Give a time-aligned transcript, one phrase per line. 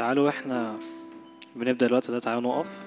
[0.00, 0.78] تعالوا إحنا
[1.56, 2.86] بنبدأ الوقت ده تعالوا نقف.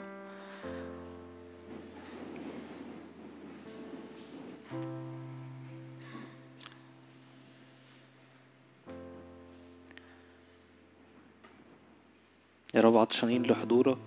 [12.74, 13.98] يا رب عطشانين لحضورك.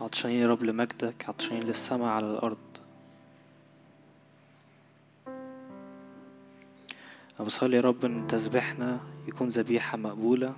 [0.00, 2.85] عطشانين يا رب لمجدك عطشانين للسماء على الأرض.
[7.36, 10.54] أنا بصلي يا رب إن تسبيحنا يكون ذبيحة مقبولة.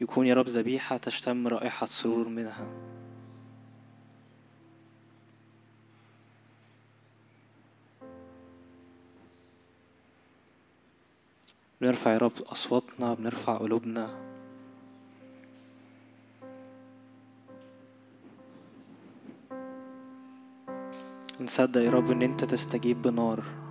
[0.00, 2.66] يكون يا رب ذبيحة تشتم رائحة سرور منها.
[11.80, 14.28] بنرفع يا رب أصواتنا بنرفع قلوبنا.
[21.40, 23.67] نصدق يا رب إن أنت تستجيب بنار.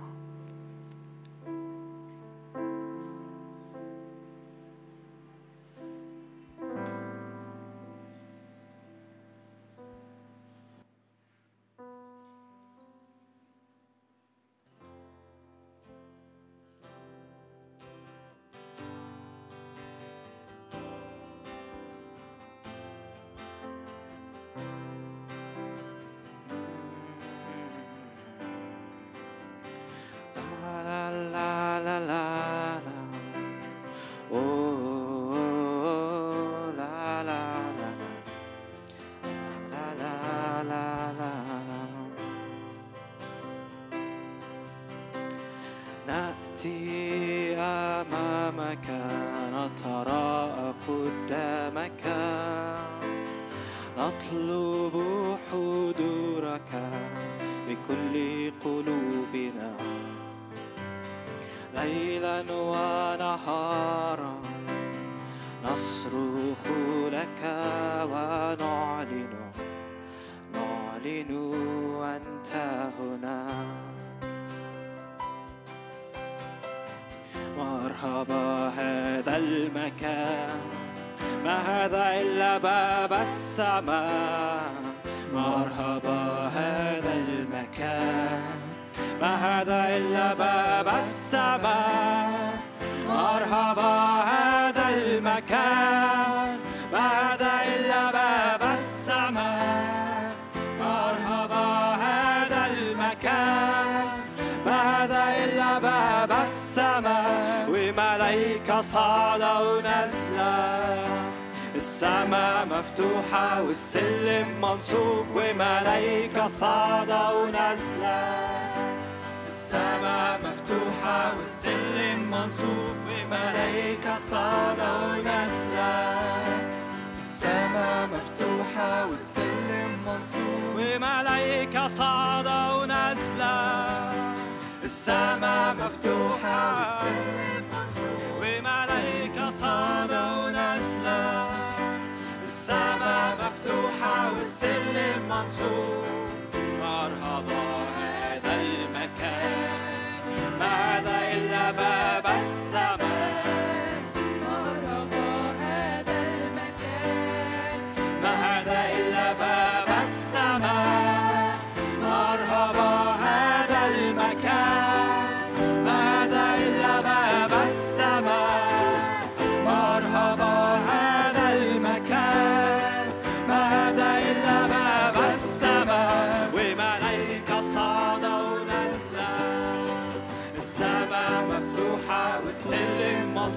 [145.42, 145.97] والسلم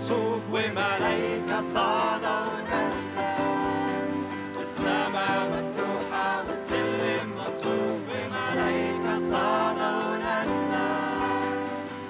[0.02, 3.38] منصوب وملايكة صعدة ونازلة
[4.62, 10.90] السماء مفتوحة والسلم منصوب وملايكة صعدة ونازلة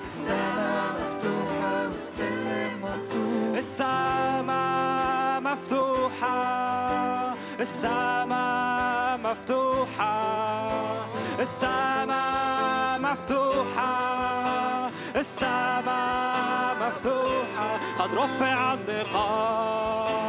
[0.06, 10.22] السماء مفتوحة والسلم منصوب السماء مفتوحة السماء مفتوحة
[11.40, 13.92] السماء مفتوحة
[15.16, 16.11] السماء
[16.92, 20.22] مفتوحة قد رفع النقاب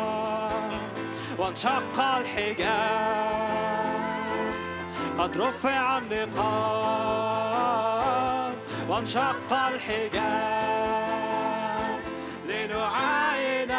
[1.38, 3.42] وانشق الحجاب.
[5.18, 6.42] قد رفع النقاب
[8.88, 10.82] وانشق الحجاب.
[12.46, 13.72] لنعاين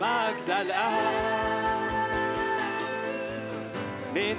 [0.00, 1.02] مجد الآب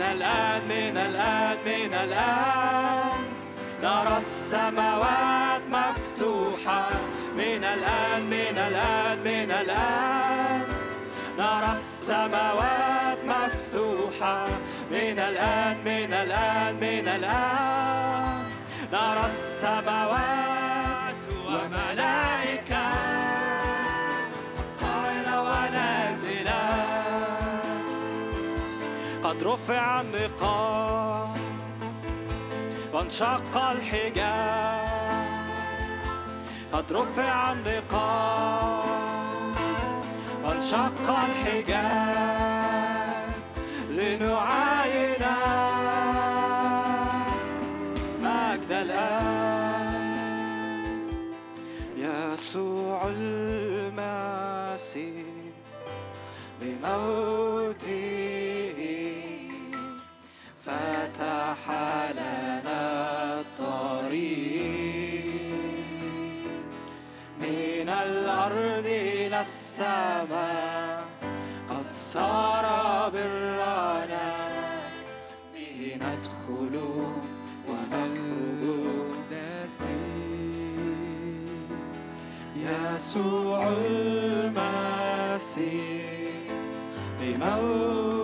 [0.01, 3.12] الآن من الآن من الآن.
[3.83, 6.89] نرى السماوات مفتوحة.
[7.35, 10.63] من الآن من الآن من الآن.
[11.37, 14.47] نرى السماوات مفتوحة.
[14.91, 18.43] من الآن من الآن من الآن.
[18.93, 22.91] نرى السماوات وملائكة.
[24.81, 26.63] صاعدة ونازلة.
[29.23, 31.42] قد رفع النقاب.
[32.93, 34.93] وانشق الحجاب
[36.73, 38.83] قد رفع النقاب.
[40.43, 42.53] وانشق الحجاب
[43.89, 45.23] لنعاين
[48.21, 50.13] مجد الآن
[51.97, 54.03] يسوع المسيح
[56.61, 58.22] بموته
[61.53, 65.25] فتح لنا الطريق.
[67.39, 71.05] من الأرض إلى السماء
[71.69, 72.65] قد صار
[73.13, 74.35] برنا.
[75.53, 76.75] به ندخل
[77.69, 78.43] ونخرج.
[82.55, 84.93] يسوع المسيح
[87.21, 88.22] بموته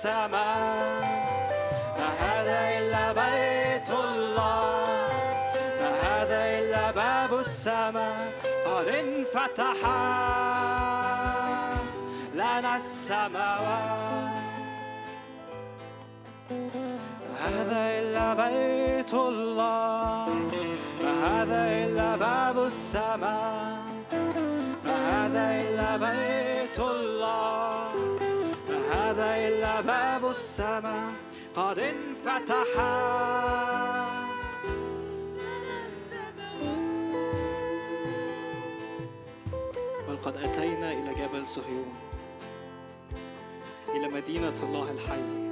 [0.00, 1.00] السماء
[1.98, 5.08] ما هذا إلا بيت الله
[5.80, 8.32] ما هذا إلا باب السماء
[8.66, 9.78] قد انفتح.
[12.34, 14.40] لنا السماوات.
[16.50, 20.28] ما هذا إلا بيت الله
[21.02, 23.76] ما هذا إلا باب السماء
[24.84, 27.89] ما هذا إلا بيت الله.
[29.90, 31.12] باب السماء
[31.54, 32.66] قد انفتح.
[40.08, 41.94] بل قد أتينا إلى جبل صهيون
[43.88, 45.50] إلى مدينة الله الحي.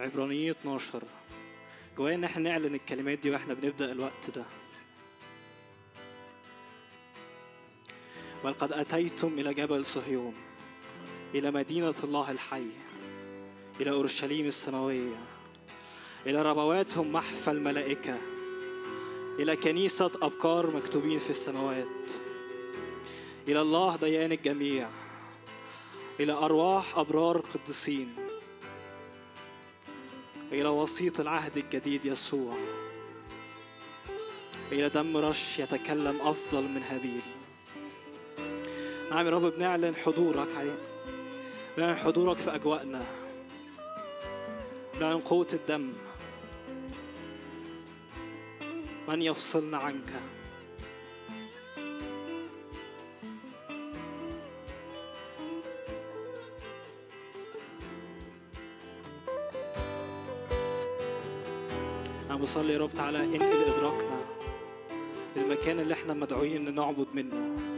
[0.00, 1.02] عبرانيين 12
[1.98, 4.44] جوايا ان إحنا نعلن الكلمات دي وإحنا بنبدأ الوقت ده.
[8.44, 10.34] بل قد أتيتم إلى جبل صهيون
[11.34, 12.66] إلى مدينة الله الحي
[13.80, 15.16] إلى أورشليم السماوية
[16.26, 18.18] إلى ربواتهم محفى الملائكة
[19.38, 22.12] إلى كنيسة ابكار مكتوبين في السماوات
[23.48, 24.88] إلى الله ديان الجميع
[26.20, 28.14] إلى أرواح أبرار قديسين
[30.52, 32.56] إلى وسيط العهد الجديد يسوع
[34.72, 37.22] إلى دم رش يتكلم أفضل من هابيل.
[39.10, 40.76] نعم يا رب بنعلن حضورك علينا
[41.76, 43.04] بنعلن حضورك في أجواءنا.
[44.94, 45.92] بنعلن قوة الدم.
[49.08, 50.12] من يفصلنا عنك.
[62.30, 64.20] أنا بصلي يا رب تعالى انقل إدراكنا
[65.36, 67.75] للمكان اللي إحنا مدعوين نعبد منه.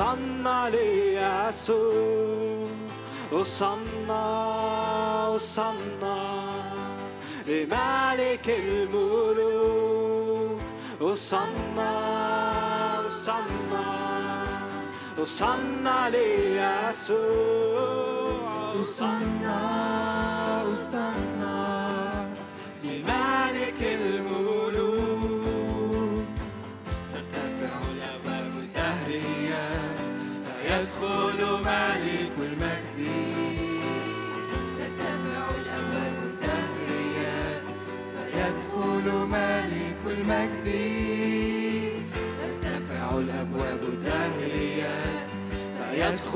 [0.00, 2.68] Hosanna ليسوع
[3.30, 4.24] Hosanna,
[5.28, 6.20] Hosanna
[7.46, 9.80] لملك الملوك
[11.00, 11.92] Hosanna,
[13.04, 13.84] Hosanna,
[15.18, 17.60] Hosanna ليسوع
[18.72, 19.58] أوسنا
[20.62, 21.29] أوسنا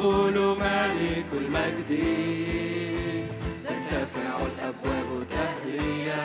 [0.05, 1.91] فيدخل ملك المجد.
[3.65, 6.25] ترتفع الأبواب الدهرية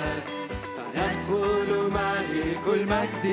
[0.76, 3.26] فيدخل ملك المجد.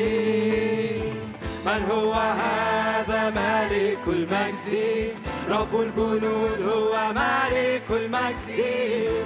[1.67, 5.15] من هو هذا ملك المجد؟
[5.51, 8.61] رب الجنود هو ملك المجد.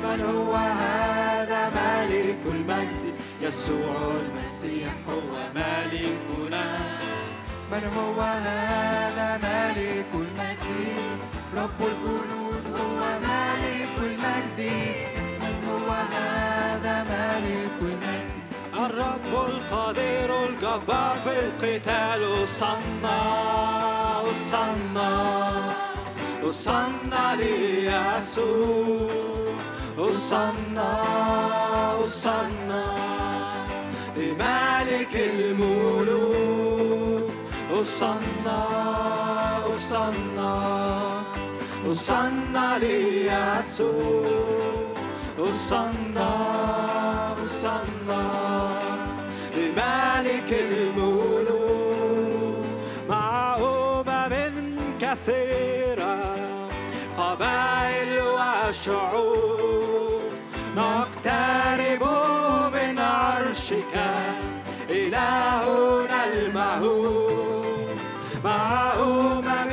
[0.05, 7.01] من هو هذا ملك المجد؟ يسوع المسيح هو ملكنا
[7.73, 11.19] من هو هذا ملك المجد؟
[11.57, 14.59] رب الجنود هو ملك المجد.
[15.41, 18.31] من هو هذا ملك المجد؟
[18.75, 22.21] الرب القدير الجبار في القتال.
[22.43, 23.21] وصلنا
[24.27, 25.13] وصلنا
[26.45, 29.11] وصلنا ليسوع.
[29.99, 30.93] وصلنا
[32.03, 32.85] وصلنا
[34.17, 36.40] لملك الملوك.
[37.81, 38.61] وصلنا
[39.75, 40.55] وصلنا
[41.87, 44.31] وصلنا ليسوع
[45.39, 46.31] وصلنا
[47.43, 48.25] وصلنا
[49.57, 51.45] لملك الملوك
[53.09, 56.17] مع أمم كثيرة
[57.19, 60.21] قبائل وشعوب
[60.77, 62.03] نقترب
[62.75, 63.95] من عرشك
[64.91, 67.50] إلهنا المهول
[68.45, 69.73] مع أمم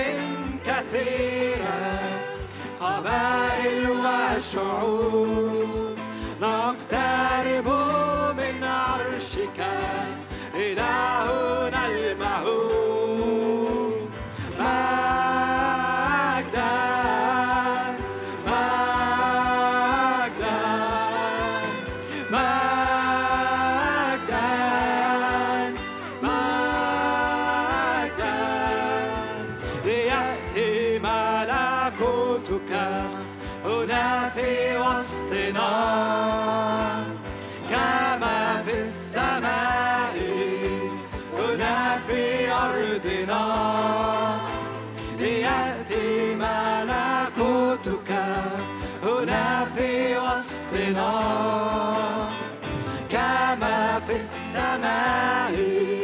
[0.65, 1.99] كثيرة
[2.81, 5.97] قبائل وشعوب.
[6.41, 7.67] نقترب
[8.37, 9.59] من عرشك
[10.55, 11.66] إلهنا.
[53.09, 55.96] كما في السماء.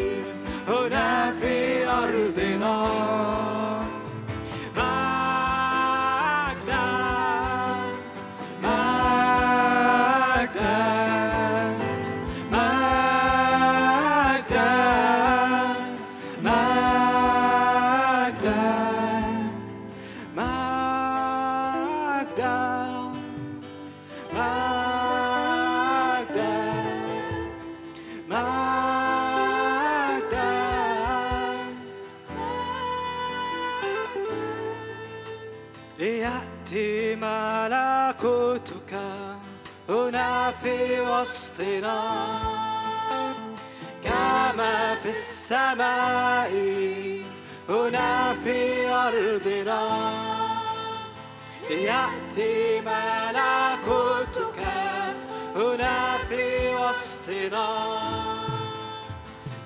[40.62, 42.02] في وسطنا
[44.04, 46.52] كما في السماء
[47.70, 49.84] هنا في أرضنا.
[51.70, 54.60] ليأتي ملكوتك
[55.56, 57.70] هنا في وسطنا.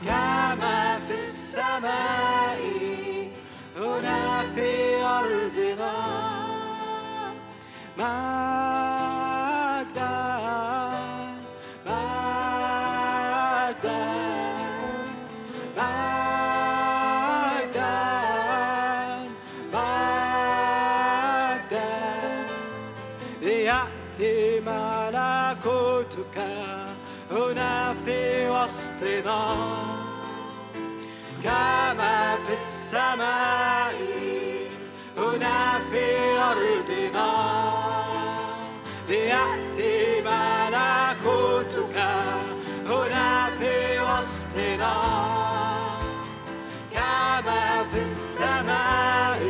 [0.06, 2.60] كما في السماء
[3.78, 6.37] هنا في أرضنا.
[31.44, 33.96] كما في السماء
[35.18, 36.06] هنا في
[36.38, 37.77] أرضنا
[40.26, 41.98] ملكوتك
[42.86, 44.00] هنا في
[46.94, 49.42] كما في السماء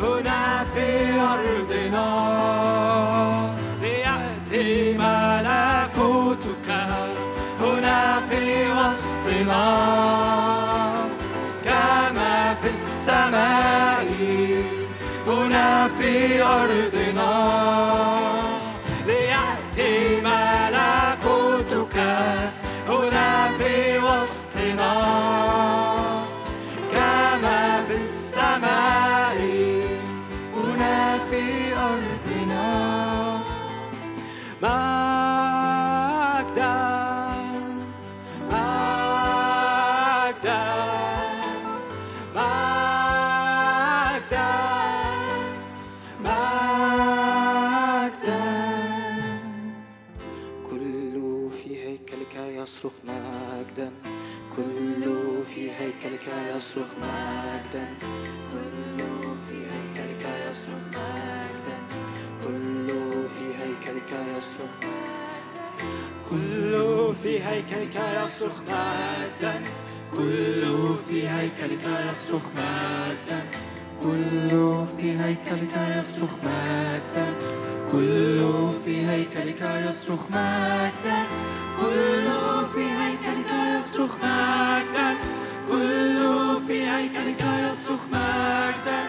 [0.00, 0.88] هنا في
[1.20, 2.08] أرضنا.
[7.60, 8.72] هنا في
[11.64, 14.08] كما في السماء
[15.26, 18.13] هنا في أرضنا.
[56.56, 57.84] يصرخ مجدا.
[58.52, 58.98] كل
[59.48, 61.76] في هيكلك يصرخ مجدا.
[62.44, 62.88] كل
[63.38, 64.72] في هيكلك يصرخ
[66.30, 69.62] كل في هيكلك يصرخ مجدا.
[70.16, 70.62] كل
[71.08, 73.40] في هيكلك يصرخ مجدا.
[74.02, 74.50] كل
[74.98, 77.34] في هيكلك يصرخ مجدا.
[77.92, 81.18] كل في هيكلك يصرخ مجدا.
[81.80, 82.26] كل
[82.74, 85.43] في هيكلك يصرخ مجدا.
[85.68, 86.18] كل
[86.66, 87.40] في هيكلك
[87.72, 89.00] يصرخ مجدا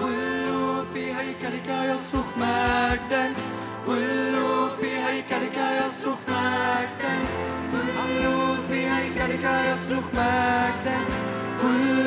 [0.00, 0.46] كل
[0.94, 3.32] في هيكلك يصرخ مجدا
[3.86, 4.34] كل
[4.80, 4.96] في
[8.88, 10.98] هيكلك يصرخ مجدا
[11.62, 12.04] كل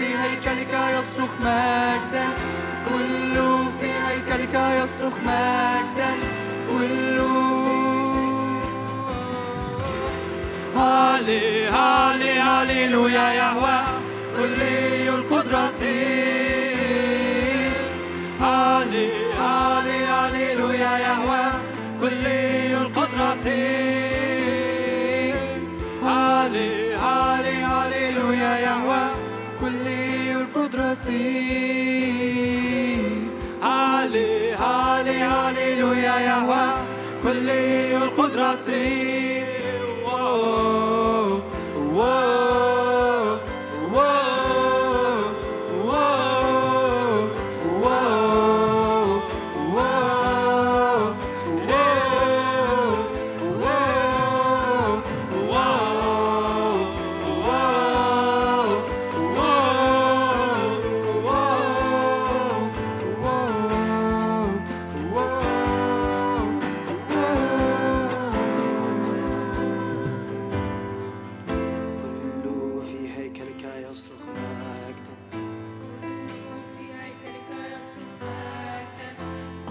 [0.00, 2.26] في هيكلك يصرخ مجدا
[2.88, 3.36] كل
[3.80, 4.54] في هيكلك
[4.84, 6.12] يصرخ مجدا
[6.70, 7.18] كل
[10.76, 13.78] هالي هالي هاليلويا يهوى
[14.36, 15.82] كلي القدرة.
[18.40, 19.10] هالي
[19.40, 21.44] هالي هاليلويا يهوى
[22.00, 23.46] كلي القدرة.
[26.02, 29.02] هالي هالي هاليلويا يهوى
[29.60, 31.08] كلي القدرة.
[33.62, 36.66] هالي هالي هاليلويا يهوى
[37.22, 38.68] كلي القدرة.
[40.26, 40.83] Oh.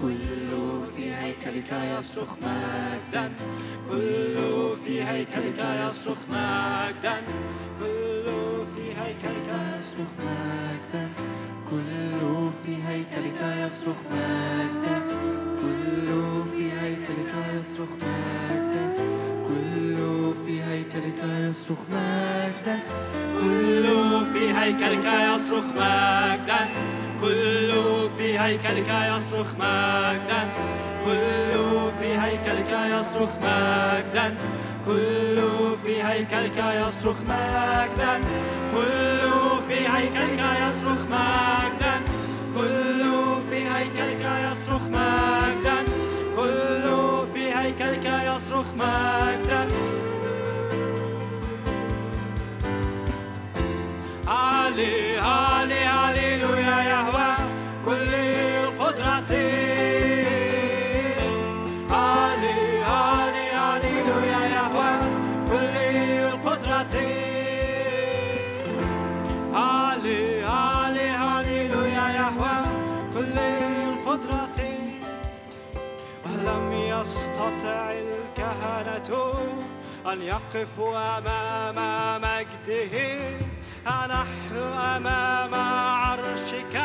[0.04, 0.50] كل
[0.96, 3.32] في هيكلك يصرخ مجدا.
[3.90, 4.36] كل
[4.84, 7.16] في هيكلك يصرخ مجدا.
[7.80, 8.26] كل
[8.74, 11.08] في هيكلك يصرخ مجدا.
[11.70, 14.96] كل في هيكلك يصرخ مجدا.
[15.62, 16.08] كل
[16.56, 18.84] في هيكلك يصرخ مجدا.
[19.48, 19.96] كل
[20.46, 22.78] في هيكلك يصرخ مجدا.
[23.40, 23.86] كل
[24.32, 26.93] في هيكلك يصرخ مجدا.
[27.24, 27.70] كل
[28.18, 30.42] في هيكلك يصرخ مجدا.
[31.04, 34.36] كل في هيكلك يصرخ مجدا.
[34.86, 35.38] كل
[35.84, 38.20] في هيكلك يصرخ مجدا.
[38.74, 39.22] كل
[39.68, 41.94] في هيكلك يصرخ مجدا.
[42.56, 43.04] كل
[43.50, 45.78] في هيكلك يصرخ مجدا.
[46.36, 46.86] كل
[47.34, 49.68] في هيكلك يصرخ مجدا.
[54.26, 55.63] علي علي
[77.04, 79.34] يستطع الكهنة
[80.12, 81.76] أن يقفوا أمام
[82.22, 82.94] مجده.
[83.86, 84.56] نحن
[84.96, 86.76] أمام عرشك.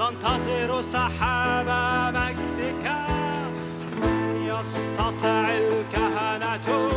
[0.00, 1.68] ننتظر سحاب
[2.14, 2.86] مجدك.
[4.02, 6.90] لم يستطع الكهنة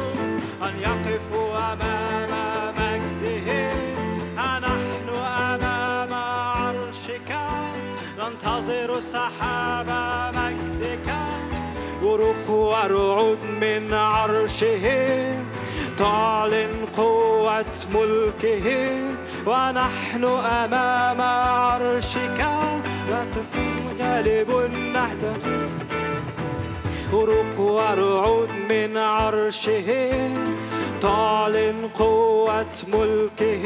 [0.64, 2.32] أن يقفوا أمام
[2.78, 3.74] مجده؟
[4.38, 5.10] نحن
[5.54, 7.32] أمام عرشك.
[8.20, 9.90] ننتظر سحاب
[10.36, 11.10] مجدك.
[12.02, 14.86] بروق ورعود من عرشه
[15.98, 18.68] تعلن قوة ملكه
[19.46, 20.24] ونحن
[20.64, 22.40] أمام عرشك.
[23.10, 23.52] نقف
[24.00, 24.50] غالب
[24.96, 25.66] نحتفظ.
[27.14, 29.90] بروق ورعود من عرشه
[31.02, 33.66] تعلن قوة ملكه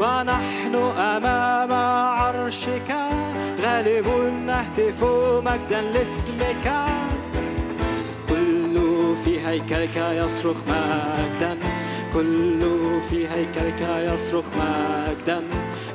[0.00, 0.74] ونحن
[1.14, 1.72] أمام
[2.18, 2.90] عرشك.
[3.62, 4.08] غالب
[4.46, 5.04] نهتف
[5.44, 6.66] مجدا لاسمك.
[8.30, 8.80] كل
[9.24, 11.56] في هيكلك يصرخ مجدا.
[12.14, 12.60] كل
[13.10, 15.40] في هيكلك يصرخ مجدا.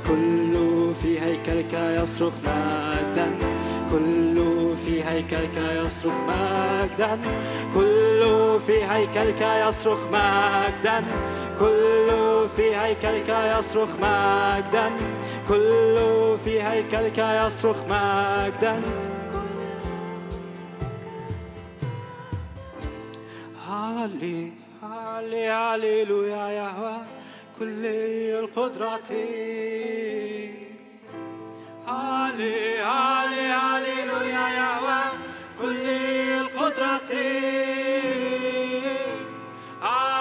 [0.08, 0.54] كل
[1.02, 3.32] في هيكلك يصرخ مجدا.
[3.92, 4.36] كل
[4.86, 7.20] في هيكلك يصرخ مجدا.
[7.74, 11.04] كل في هيكلك يصرخ مجدا.
[11.60, 12.10] كل
[12.56, 14.92] في هيكلك يصرخ مجدا.
[15.50, 15.96] كل
[16.44, 18.82] في هيكلك يصرخ مجدا.
[23.76, 24.52] هالي
[24.84, 26.98] هالي هاليلويا يهوى
[27.60, 27.86] كل
[28.42, 29.10] القدرة
[31.88, 35.02] هالي هالي هاليلويا يهوى
[35.62, 35.86] كل
[36.42, 37.12] القدرة
[39.82, 40.15] هالي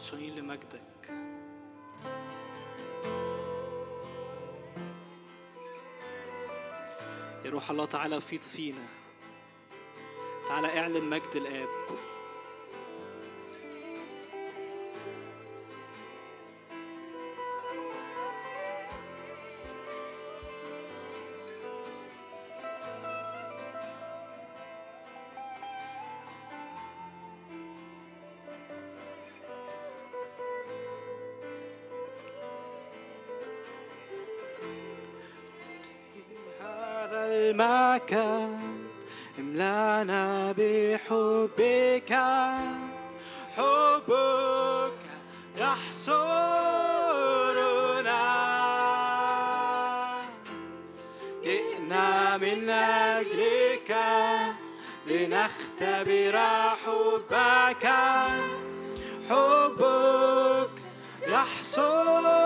[0.00, 1.10] عطشانين لمجدك.
[7.44, 8.86] يا روح الله تعالى فيض فينا.
[10.48, 11.68] تعالى اعلن مجد الآب.
[37.60, 38.58] المكان
[39.38, 42.12] املانا بحبك
[43.56, 44.98] حبك
[45.56, 46.90] يحصرنا
[51.44, 53.96] جئنا من أجلك
[55.06, 56.38] لنختبر
[56.84, 57.86] حبك
[59.28, 60.70] حبك
[61.28, 62.39] يحصرنا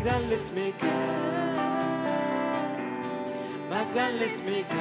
[0.00, 0.80] مجدا لاسمك
[3.70, 4.72] مجدا لاسمك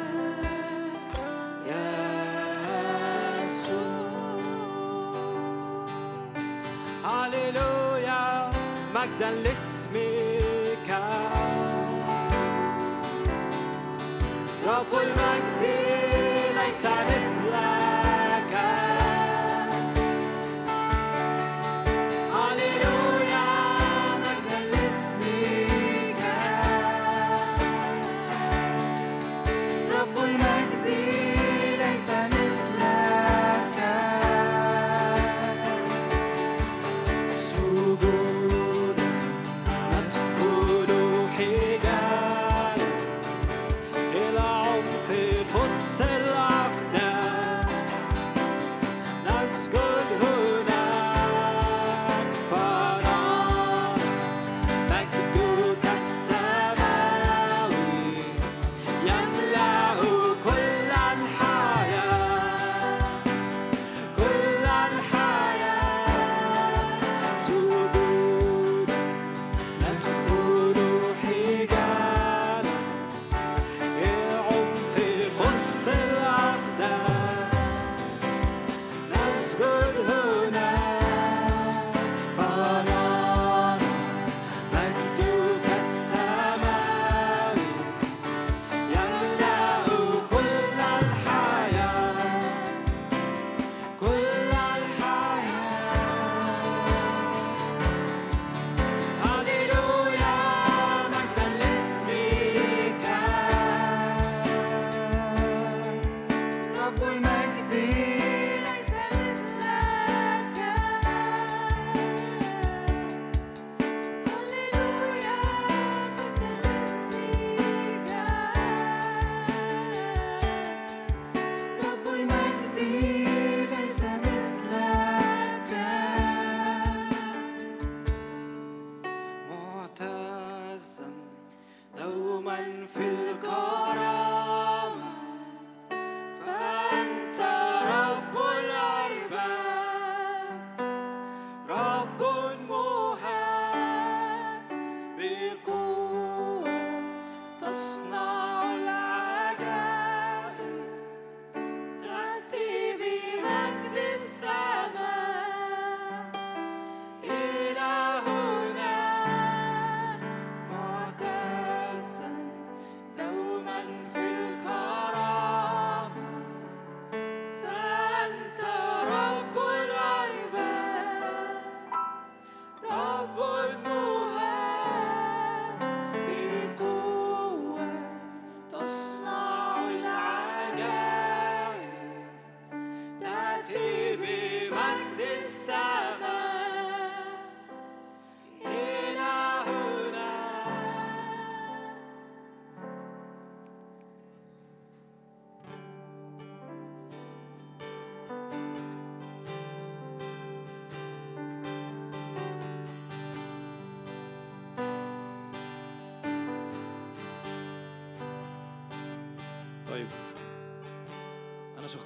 [9.00, 10.90] مجدا لاسمك
[14.68, 15.62] رب المجد
[16.56, 17.39] ليس مثل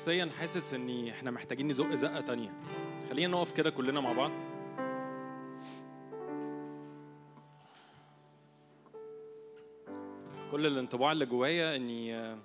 [0.04, 2.54] شخصيا حاسس ان إحنا محتاجين نزق زقة تانية.
[3.10, 4.32] خلينا نقف كده كلنا مع بعض.
[10.52, 12.38] كل الانطباع اللي جوايا إني آه،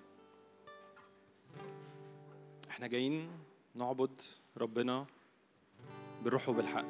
[2.71, 3.29] إحنا جايين
[3.75, 4.21] نعبد
[4.57, 5.07] ربنا
[6.25, 6.87] بالروح وبالحق.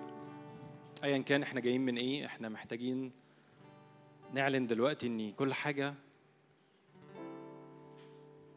[1.05, 3.13] ايا كان إحنا جايين من إيه إحنا محتاجين
[4.35, 5.95] نعلن دلوقتي ان كل حاجة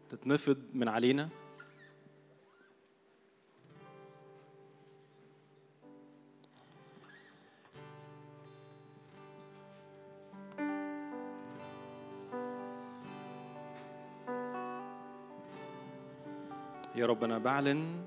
[0.09, 1.40] تتنفض من علينا.
[16.95, 18.01] يا رب أنا بعلن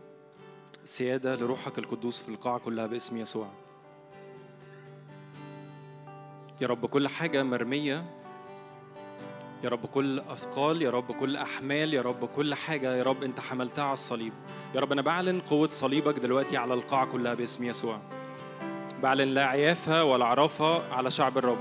[0.85, 3.49] سيادة لروحك القدوس في القاعة كلها باسم يسوع.
[6.61, 8.05] يا رب كل حاجة مرمية
[9.65, 13.41] يا رب كل أثقال يا رب كل أحمال يا رب كل حاجة يا رب أنت
[13.41, 14.33] حملتها على الصليب.
[14.75, 17.99] يا رب أنا بعلن قوة صليبك دلوقتي على القاعة كلها باسم يسوع.
[19.03, 21.59] بعلن لا عيافة ولا عرافة على شعب الرب.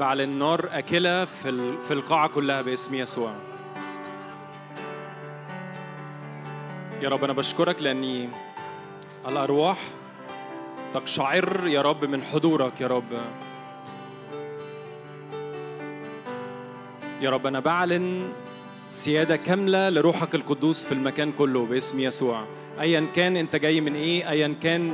[0.00, 3.32] بعلن نار أكلة في ال- في القاعة كلها باسم يسوع.
[7.02, 8.28] يا رب أنا بشكرك لأني
[9.28, 9.78] الأرواح
[10.94, 13.12] تقشعر يا رب من حضورك يا رب.
[17.20, 18.32] يا رب أنا بعلن
[18.90, 22.44] سيادة كاملة لروحك القدوس في المكان كله باسم يسوع.
[22.80, 24.92] ايا كان أنت جاي من إيه ايا كان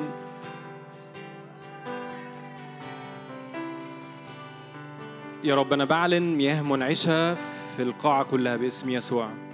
[5.44, 7.34] يا رب أنا بعلن مياه منعشة
[7.76, 9.51] في القاعة كلها باسم يسوع.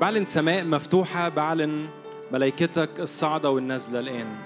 [0.00, 1.86] بعلن سماء مفتوحة بعلن
[2.32, 4.36] ملائكتك الصاعدة والنازلة الآن.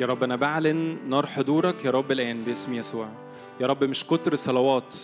[0.00, 3.08] يا رب أنا بعلن نار حضورك يا رب الآن باسم يسوع.
[3.60, 4.96] يا رب مش كتر صلوات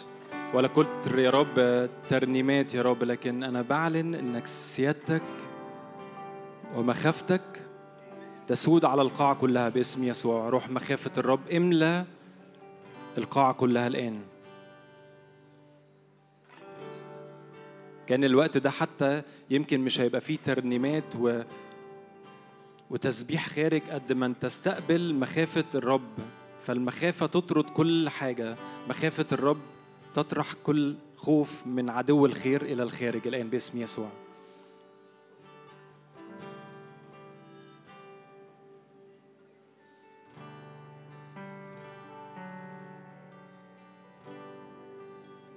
[0.54, 5.22] ولا كتر يا رب ترنيمات يا رب لكن أنا بعلن إنك سيادتك
[6.76, 7.66] ومخافتك
[8.46, 10.48] تسود على القاعة كلها باسم يسوع.
[10.48, 12.04] روح مخافة الرب املى
[13.18, 14.31] القاعة كلها الآن.
[18.06, 21.42] كان الوقت ده حتى يمكن مش هيبقى فيه ترنيمات و
[22.90, 26.18] وتسبيح خارج قد ما تستقبل مخافة الرب.
[26.64, 28.56] فالمخافة تطرد كل حاجة.
[28.88, 29.60] مخافة الرب
[30.14, 33.26] تطرح كل خوف من عدو الخير إلى الخارج.
[33.26, 34.10] الآن باسم يسوع.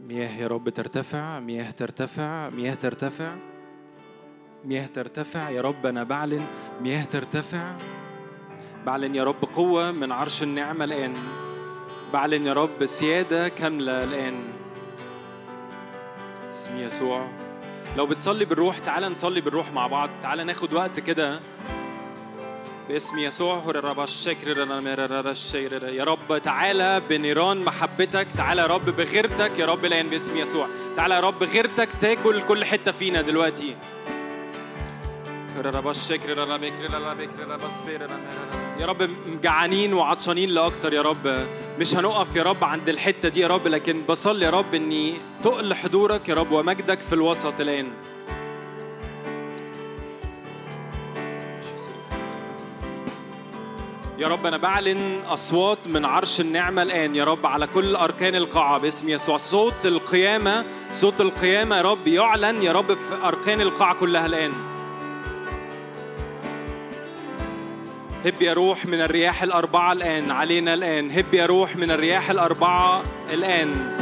[0.07, 3.35] مياه يا رب ترتفع مياه ترتفع مياه ترتفع
[4.65, 5.85] مياه ترتفع يا رب.
[5.85, 6.45] أنا بعلن
[6.81, 7.75] مياه ترتفع.
[8.85, 11.13] بعلن يا رب قوة من عرش النعمة الآن.
[12.13, 14.43] بعلن يا رب سيادة كاملة الآن.
[16.49, 17.27] اسم يسوع.
[17.97, 20.09] لو بتصلي بالروح تعال نصلي بالروح مع بعض.
[20.21, 21.39] تعال ناخد وقت كده.
[22.89, 23.63] باسم يسوع.
[25.89, 29.59] يا رب تعالى بنيران محبتك تعالى يا رب بغيرتك.
[29.59, 33.75] يا رب الآن باسم يسوع تعالى يا رب غيرتك تاكل كل حتة فينا دلوقتي.
[38.79, 39.09] يا رب
[39.43, 41.45] جعانين وعطشانين لأكتر يا رب.
[41.79, 45.73] مش هنقف يا رب عند الحتة دي يا رب لكن بصلي يا رب إني تقل
[45.73, 47.91] حضورك يا رب ومجدك في الوسط الآن.
[54.17, 57.15] يا رب أنا بعلن أصوات من عرش النعمة الآن.
[57.15, 58.79] يا رب على كل أركان القاعة.
[58.79, 59.37] باسم يسوع.
[59.37, 62.07] صوت القيامة صوت القيامة يا رب.
[62.07, 64.51] يعلن يا رب في أركان القاعة كلها الآن.
[68.25, 70.31] هب يا روح من الرياح الأربعة الآن.
[70.31, 71.11] علينا الآن.
[71.11, 73.03] هب يا روح من الرياح الأربعة
[73.33, 73.95] الآن.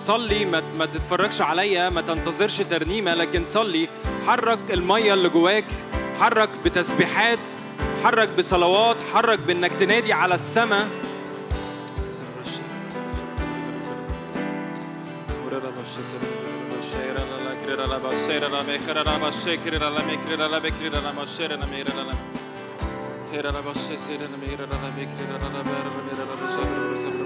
[0.00, 3.88] صلي ما تتفرجش عليا ما تنتظرش ترنيمة لكن صلي.
[4.26, 5.64] حرك المية اللي جواك
[6.20, 7.38] حرك بتسبيحات
[8.04, 10.88] حرك بصلوات حرك بإنك تنادي على السماء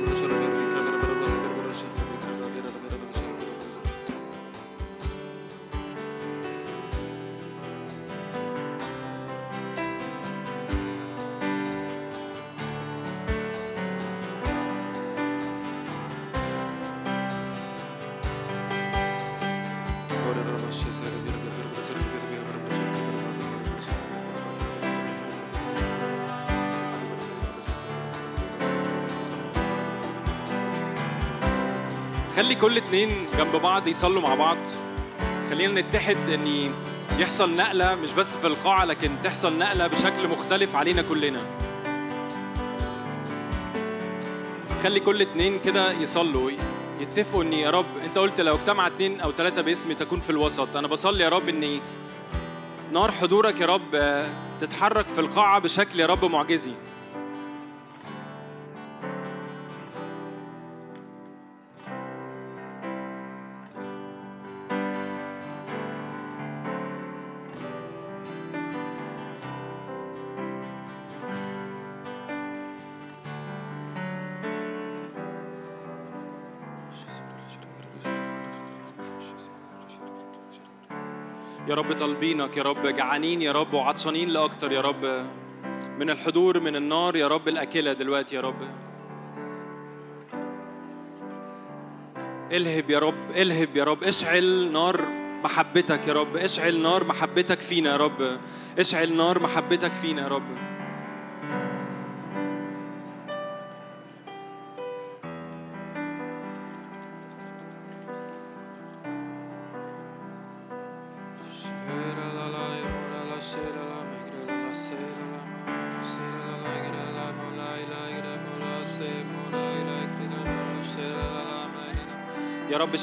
[32.65, 34.57] كل اتنين جنب بعض يصلوا مع بعض.
[35.51, 36.71] خلينا نتحد اني
[37.19, 41.41] يحصل نقلة مش بس في القاعة لكن تحصل نقلة بشكل مختلف علينا كلنا.
[44.83, 46.51] خلي كل اتنين كده يصلوا
[47.01, 50.77] يتفقوا إن يا رب أنت قلت لو اجتمع اتنين أو ثلاثة باسمي تكون في الوسط.
[50.77, 51.81] أنا بصلي يا رب إن
[52.93, 54.25] نار حضورك يا رب
[54.61, 56.73] تتحرك في القاعة بشكل يا رب معجزي.
[81.75, 85.05] يا رب طالبينك يا رب جعانين يا رب وعطشانين لأكتر يا رب.
[85.99, 88.63] من الحضور من النار يا رب الأكلة دلوقتي يا رب.
[92.53, 94.05] الهب يا رب الهب يا رب.
[94.05, 95.01] اشعل نار
[95.45, 96.37] محبتك يا رب.
[96.37, 98.39] اشعل نار محبتك فينا يا رب.
[98.79, 100.74] اشعل نار محبتك فينا يا رب.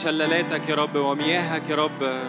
[0.04, 2.20] شلالاتك يا رب ومياهك يا رب.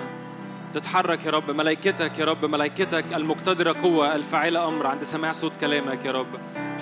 [0.74, 4.86] تتحرك يا رب ملائكتك يا رب ملائكتك المقتدرة قوة الفاعلة أمر.
[4.86, 6.26] عند سماع صوت كلامك يا رب.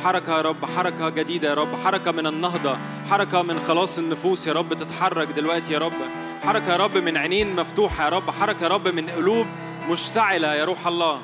[0.05, 2.79] حركة يا رب حركة جديدة يا رب حركة من النهضة
[3.11, 4.75] حركة من خلاص النفوس يا رب.
[4.75, 5.93] تتحرك دلوقتي يا رب.
[6.43, 8.31] حركة يا رب من عينين مفتوحة يا رب.
[8.31, 9.47] حركة يا رب من قلوب
[9.89, 11.21] مشتعلة يا روح الله.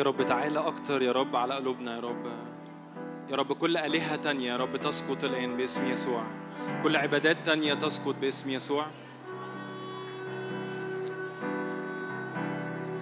[0.00, 2.26] يا رب تعالى أكتر يا رب على قلوبنا يا رب.
[3.30, 6.22] يا رب كل آلهة تانية يا رب تسقط الآن باسم يسوع.
[6.82, 8.86] كل عبادات تانية تسقط باسم يسوع.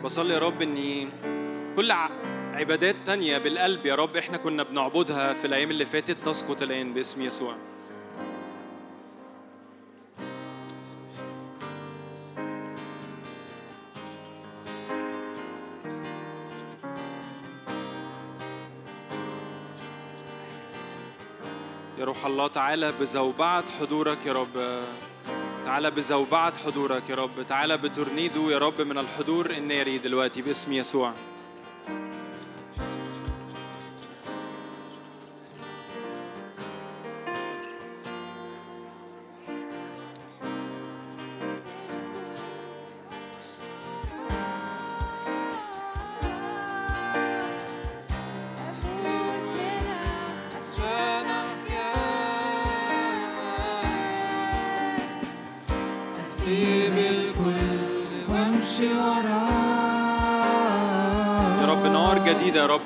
[0.04, 1.08] بصلي يا رب إني
[1.76, 1.92] كل
[2.54, 7.22] عبادات تانية بالقلب يا رب إحنا كنا بنعبدها في الأيام اللي فاتت تسقط الآن باسم
[7.22, 7.54] يسوع.
[22.38, 24.82] الله تعالى بزوبعة حضورك يا رب.
[25.64, 27.42] تعالى بزوبعة حضورك يا رب.
[27.48, 31.12] تعالى بتورنيدو يا رب من الحضور الناري دلوقتي باسم يسوع.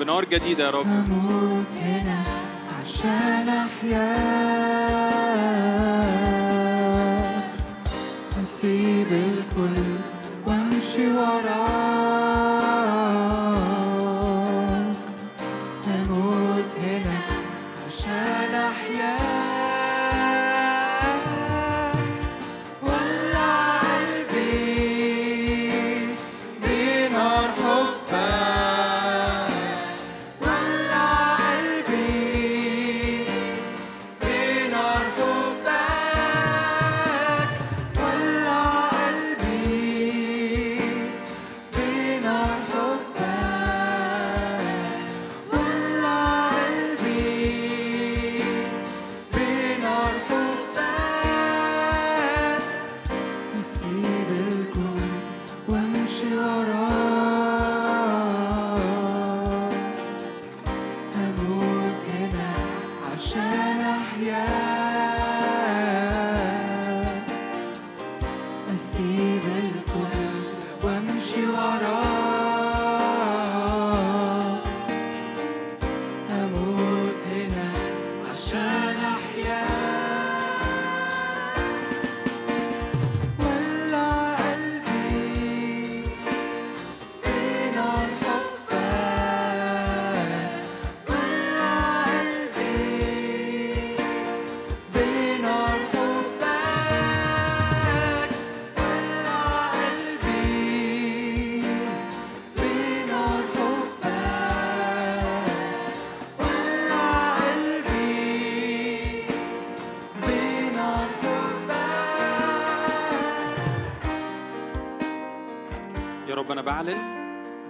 [0.05, 1.41] جديدة يا رب نار جديدة يا رب.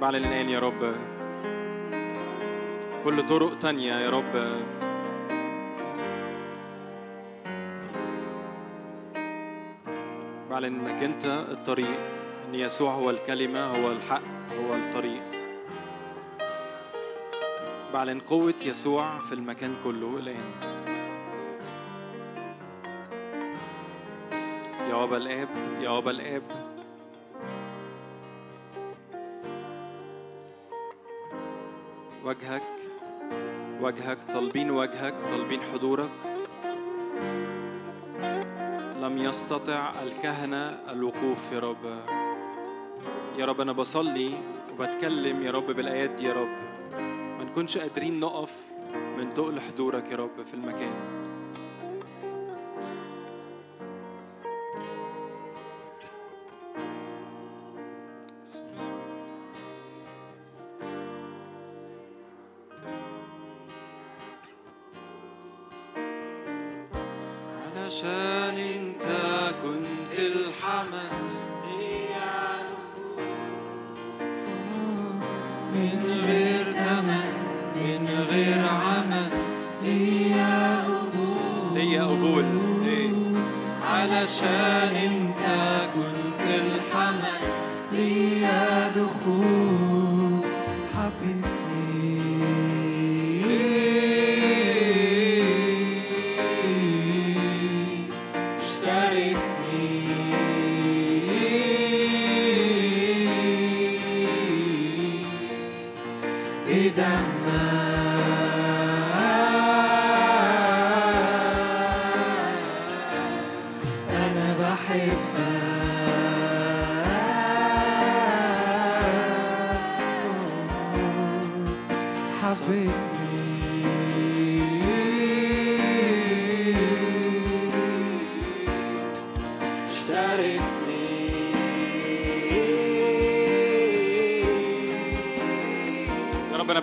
[0.03, 0.95] بعلن الآن يا رب.
[3.05, 4.35] كل طرق تانية يا رب.
[10.51, 11.99] بعلن إنك أنت الطريق
[12.49, 14.23] إن يسوع هو الكلمة هو الحق
[14.59, 15.23] هو الطريق.
[17.95, 20.51] بعلن قوة يسوع في المكان كله الآن
[24.91, 25.49] يا أبا الآب
[25.83, 26.62] يا أبا الآب.
[32.33, 32.63] وجهك
[33.81, 36.11] وجهك طالبين وجهك طالبين حضورك.
[39.03, 41.85] لم يستطع الكهنة الوقوف يا رب.
[43.39, 44.35] يا رب أنا بصلي
[44.73, 46.57] وبتكلم يا رب بالآيات دي يا رب.
[47.39, 48.61] ما نكونش قادرين نقف
[49.19, 51.22] من تقل حضورك يا رب في المكان.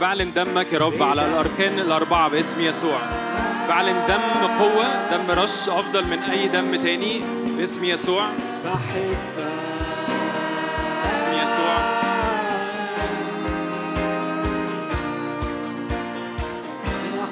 [0.09, 2.99] بعلن دمك يا رب على الأركان الأربعة باسم يسوع.
[3.69, 7.21] بعلن دم قوة دم رش أفضل من أي دم تاني
[7.57, 8.23] باسم يسوع.
[8.65, 9.17] بحبك
[11.03, 11.77] باسم يسوع.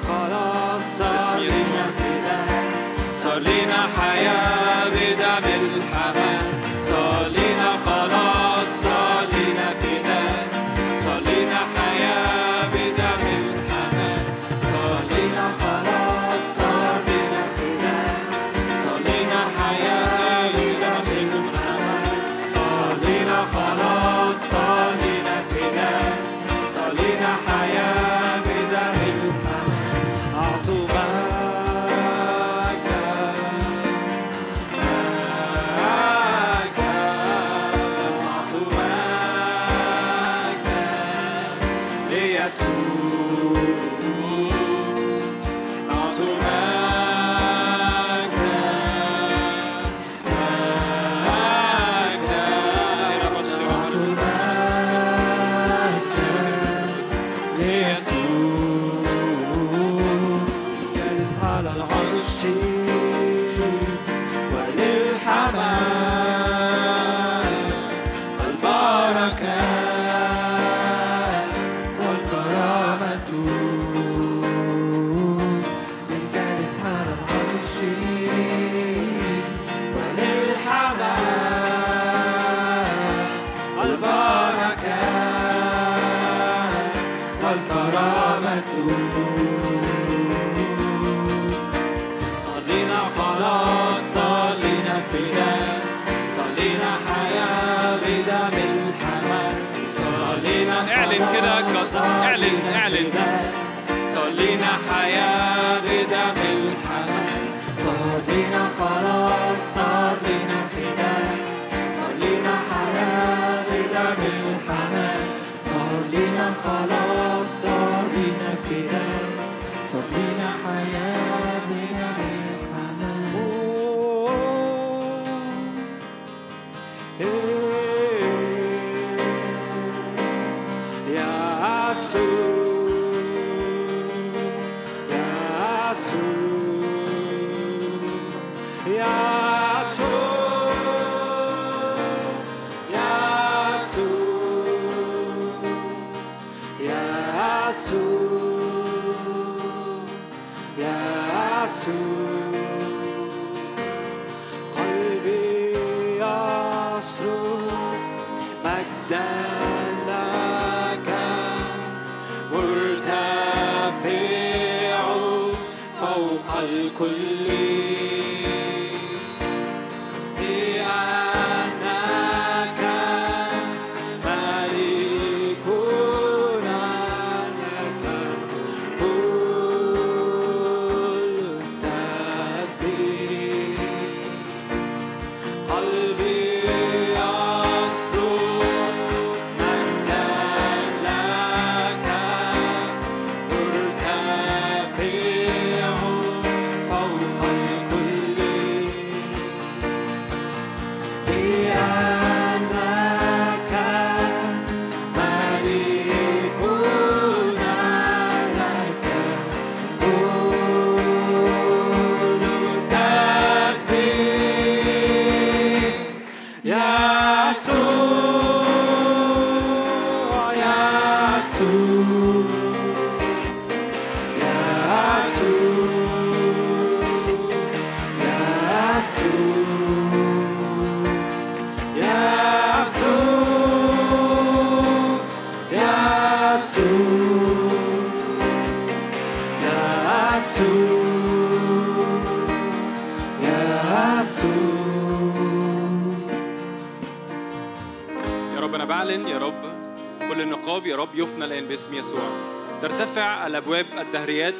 [0.08, 0.98] خلاص
[3.14, 6.37] صار لينا حياة بدم الحمام.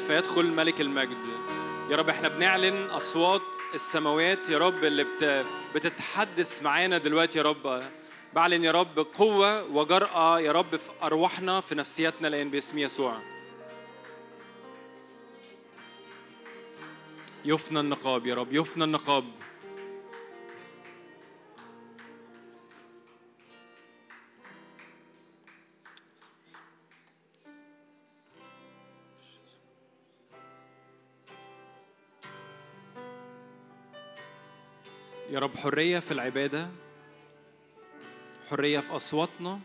[0.09, 1.17] فيدخل ملك المجد.
[1.89, 3.41] يا رب إحنا بنعلن أصوات
[3.73, 5.45] السماوات يا رب اللي بت...
[5.75, 7.83] بتتحدث معانا دلوقتي يا رب.
[8.33, 13.19] بعلن يا رب قوة وجرأة يا رب في أرواحنا في نفسياتنا الآن باسم يسوع.
[17.45, 19.25] يفنى النقاب يا رب يفنى النقاب.
[35.31, 36.69] يا رب حرية في العبادة
[38.49, 39.59] حرية في أصواتنا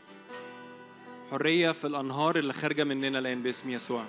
[1.31, 4.05] حرية في الأنهار اللي خارجة مننا الآن باسم يسوع.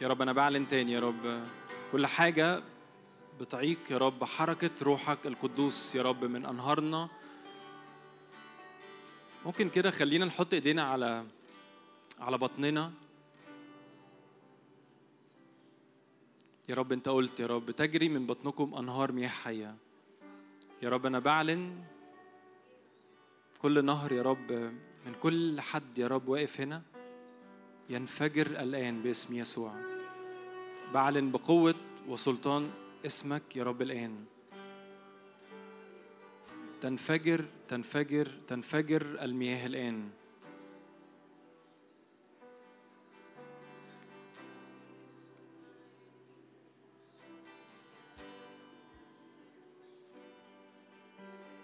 [0.00, 1.44] يا رب أنا بعلن تاني يا رب
[1.92, 2.62] كل حاجة
[3.40, 7.08] بتعيق يا رب حركة روحك القدوس يا رب من أنهارنا.
[9.46, 11.24] ممكن كده خلينا نحط إيدينا على
[12.20, 12.92] على بطننا.
[16.68, 19.74] يا رب انت قلت يا رب تجري من بطنكم أنهار مياه حية.
[20.82, 21.82] يا رب أنا بعلن
[23.58, 24.52] كل نهر يا رب
[25.06, 26.82] من كل حد يا رب واقف هنا
[27.90, 29.74] ينفجر الآن باسم يسوع.
[30.94, 31.74] بعلن بقوة
[32.08, 32.70] وسلطان
[33.06, 34.24] اسمك يا رب الآن.
[36.80, 40.10] تنفجر تنفجر تنفجر المياه الآن.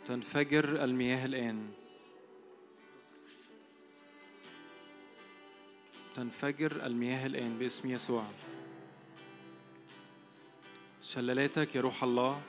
[0.06, 1.70] تنفجر المياه الآن.
[6.14, 8.24] تنفجر المياه الآن باسم يسوع.
[11.02, 12.42] شلالاتك يا روح الله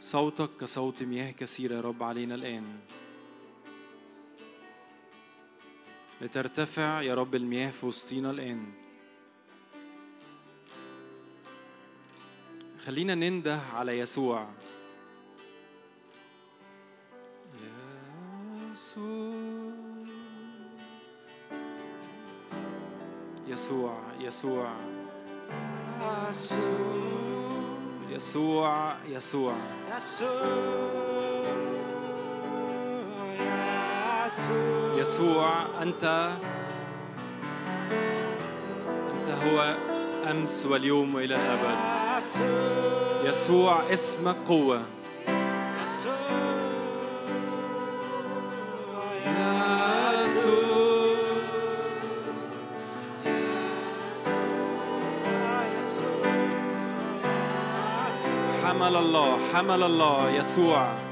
[0.00, 2.80] صوتك كصوت مياه كثيرة يا رب علينا الآن.
[6.20, 8.72] لترتفع يا رب المياه في وسطينا الآن.
[12.84, 14.48] خلينا ننده على يسوع.
[23.62, 24.66] يسوع يسوع.
[28.10, 29.54] يسوع يسوع.
[34.96, 35.50] يسوع
[35.82, 36.30] أنت.
[39.12, 39.76] أنت هو
[40.30, 41.78] أمس واليوم وإلى الأبد.
[43.24, 44.82] يسوع اسمك قوة.
[58.92, 61.11] حمل الله حمل الله يسوع.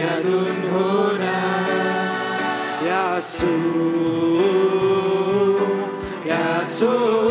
[0.00, 1.40] ممجد هنا.
[3.18, 3.60] يسوع
[6.26, 7.30] يسوع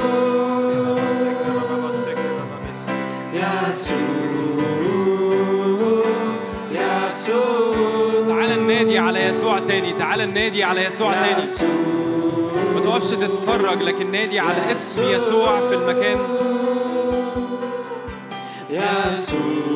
[9.00, 11.44] على يسوع تاني تعال النادي على يسوع تاني.
[12.76, 16.18] ما توقفش تتفرج لكن نادي على اسم يسوع في المكان.
[18.70, 19.69] يسوع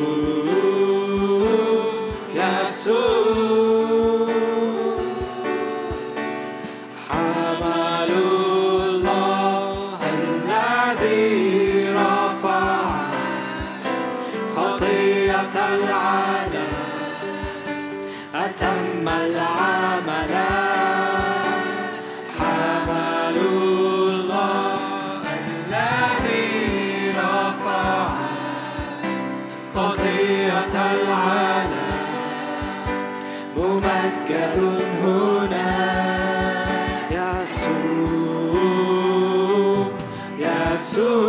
[40.94, 41.23] soon.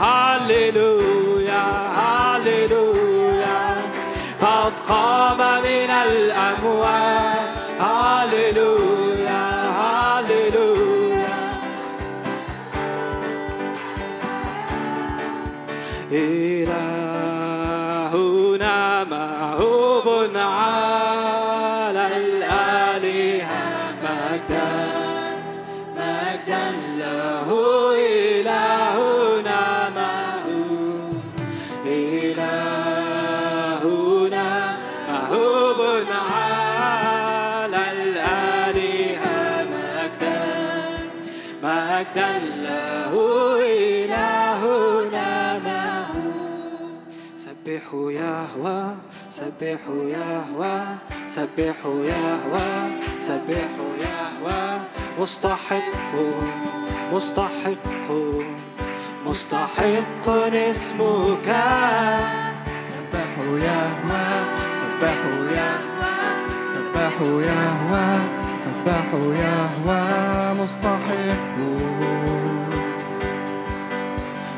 [0.00, 1.64] هللويا
[1.98, 3.60] هللويا
[4.42, 8.95] قد قام من الأموات هللويا
[49.60, 50.76] سبحوا يهوى
[51.28, 52.68] سبحوا يهوى
[53.20, 54.60] سبحوا يهوى.
[55.18, 56.12] مستحق
[57.12, 58.08] مستحق
[59.26, 61.48] مستحق اسمك.
[62.92, 64.26] سبحوا يهوى
[64.80, 66.16] سبحوا يهوى
[66.74, 68.06] سبحوا يهوى
[68.64, 70.02] سبحوا يهوى.
[70.60, 71.56] مستحق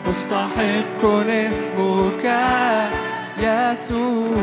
[0.07, 2.27] مستحق اسمك.
[3.41, 4.39] يسوع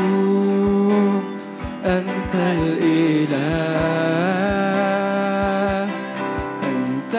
[1.84, 3.36] أنت الإله.
[6.64, 7.14] أنت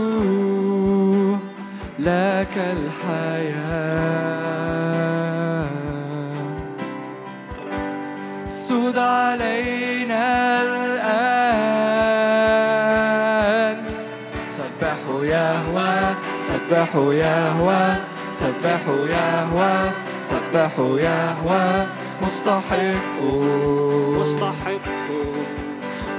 [1.98, 4.04] لك الحياة.
[8.48, 9.73] سود علينا
[16.64, 17.84] سبحوا يهوى
[18.32, 19.74] سبحوا يهوى
[20.22, 21.86] سبحوا يهوى.
[22.22, 23.20] مستحق
[24.20, 24.86] مستحق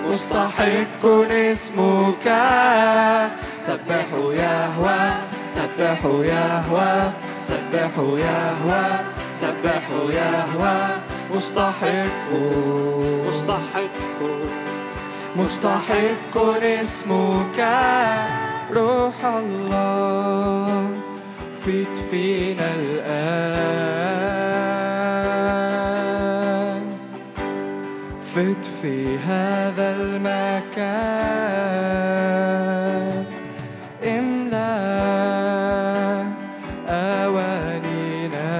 [0.09, 2.27] مستحق اسمك.
[3.57, 5.01] سبحوا يهوى
[5.47, 6.93] سبحوا يهوى
[7.41, 8.85] سبحوا يهوى
[9.33, 10.77] سبحوا يهوى.
[11.33, 12.29] مستحق
[13.27, 14.19] مستحق
[15.35, 17.59] مستحق اسمك.
[18.73, 20.89] روح الله
[21.65, 23.65] فيت فينا الآن.
[28.35, 30.85] فت في هذا المكان.
[34.03, 34.75] املأ
[36.89, 38.51] أوانينا.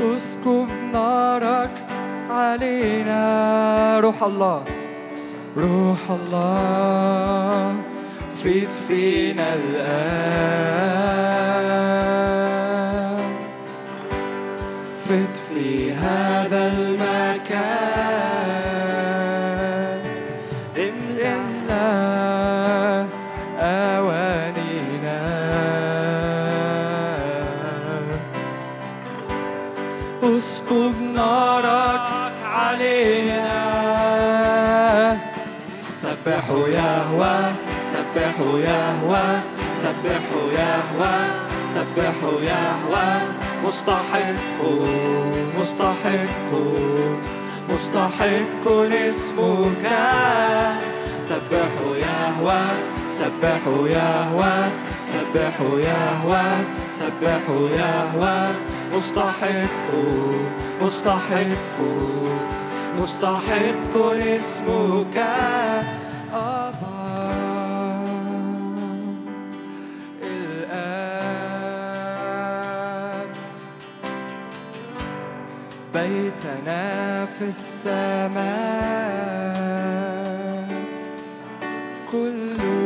[0.00, 1.76] اسكب نارك
[2.30, 3.20] علينا.
[4.00, 4.71] روح الله.
[5.56, 7.76] روح الله
[8.42, 10.72] فيد فينا الآن.
[15.04, 17.31] فت في هذا المكان.
[36.52, 37.36] سبحوا يهوى
[37.92, 39.24] سبحوا يهوى
[39.74, 41.16] سبحوا يهوى
[41.68, 43.08] سبحوا يهوى
[43.64, 44.60] مستحق
[45.58, 46.50] مستحق
[47.72, 49.84] مستحق اسمك.
[51.22, 52.62] سبحوا يهوى
[53.12, 54.54] سبحوا يهوى
[55.12, 56.44] سبحوا يهوى
[56.92, 58.36] سبحوا يهوى
[58.92, 59.88] مستحق
[60.82, 61.76] مستحق
[62.98, 65.16] مستحق اسمك.
[75.94, 78.42] بيتنا في السماء
[82.12, 82.81] كل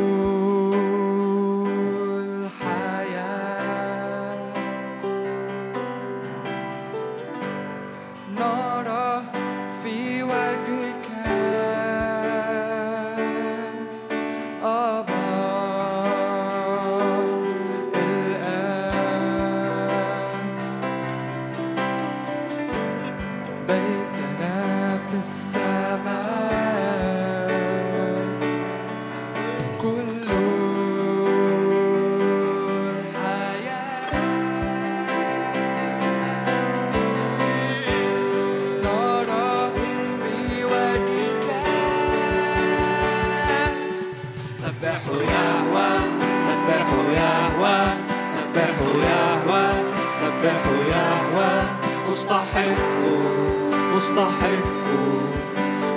[54.07, 54.87] مستحق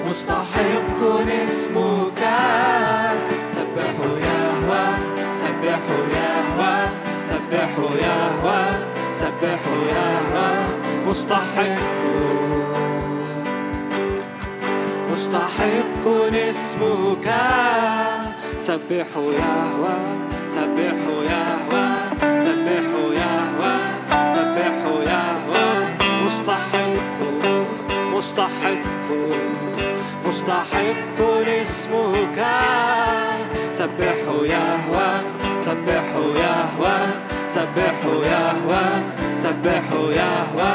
[0.09, 0.99] مستحق
[1.45, 2.21] اسمك.
[3.55, 4.13] سبحوا
[5.41, 6.75] سبحوا يهوى
[7.29, 8.65] سبحوا يهوى
[9.19, 10.49] سبحوا يهوى.
[11.07, 12.01] مستحق
[15.11, 16.05] مستحق
[16.49, 17.27] اسمك.
[18.57, 19.97] سبحوا يهوى
[20.47, 22.28] سبحوا يهوى.
[28.39, 29.11] مستحق
[30.25, 32.39] مستحق اسمك.
[33.71, 35.09] سبحوا يهوى
[35.57, 36.97] سبحوا يهوى
[37.47, 38.83] سبحوا يهوى
[39.35, 40.71] سبحوا يهوى.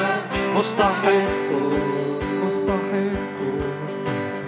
[0.54, 1.48] مستحق
[2.44, 3.38] مستحق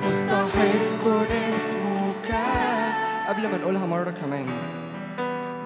[0.07, 1.05] مستحق
[1.49, 2.29] اسمك.
[3.29, 4.47] قبل ما نقولها مرة كمان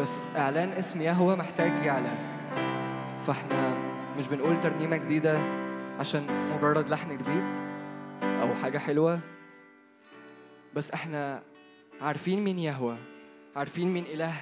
[0.00, 2.18] بس إعلان اسم يهوه محتاج يعلن
[3.26, 3.74] فإحنا
[4.18, 5.69] مش بنقول ترنيمة جديدة.
[6.00, 7.44] عشان مجرد لحن جديد
[8.22, 9.20] أو حاجة حلوة.
[10.74, 11.42] بس إحنا
[12.00, 12.98] عارفين مين يهوه
[13.56, 14.32] عارفين مين إله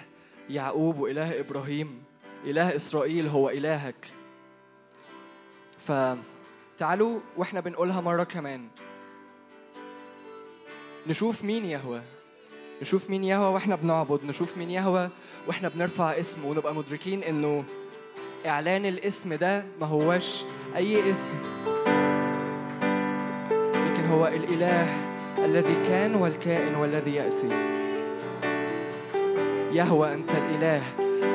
[0.51, 2.03] يعقوب وإله إبراهيم.
[2.45, 4.07] إله إسرائيل هو إلهك.
[5.79, 8.69] فتعالوا وإحنا بنقولها مرة كمان.
[11.07, 12.03] نشوف مين يهوه
[12.81, 15.11] نشوف مين يهوه وإحنا بنعبد نشوف مين يهوه
[15.47, 17.65] وإحنا بنرفع اسمه ونبقى مدركين إنه
[18.47, 20.45] إعلان الاسم ده ما هواش
[20.77, 21.35] أي اسم.
[23.75, 24.87] لكن هو الإله
[25.45, 27.49] الذي كان والكائن والذي يأتي.
[29.73, 30.83] يهوه أنت الإله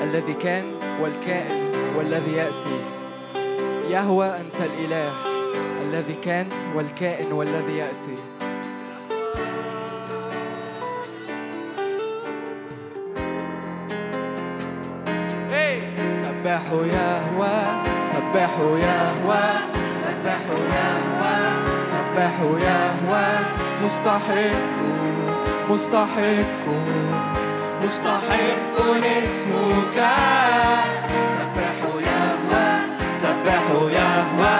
[0.03, 0.65] الذي كان
[1.01, 2.80] والكائن والذي يأتي.
[3.89, 5.11] يهوه أنت الإله
[5.81, 8.18] الذي كان والكائن والذي يأتي.
[16.43, 17.82] سبحوا يهوى.
[18.34, 19.45] سبحوا يهوى
[20.01, 21.35] سبحوا يهوى
[21.91, 23.27] سبحوا يهوى.
[23.85, 24.77] مستحق
[25.69, 26.65] مستحق
[27.84, 28.76] مستحق
[29.23, 29.97] اسمك.
[31.35, 32.65] سبحوا يهوى
[33.23, 34.57] سبحوا يهوى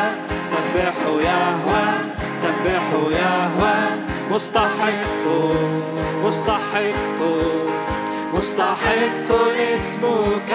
[0.52, 1.86] سبحوا يهوى
[2.42, 3.78] سبحوا يهوى.
[4.32, 5.26] مستحق
[6.24, 7.20] مستحق
[8.34, 9.30] مستحق
[9.74, 10.52] اسمك.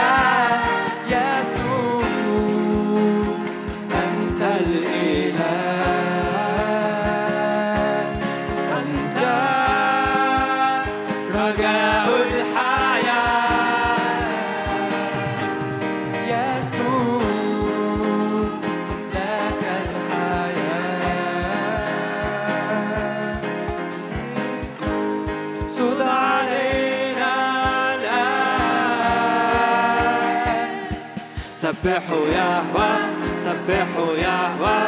[31.83, 32.91] سبحوا يهوى
[33.39, 34.79] سبحوا يهوى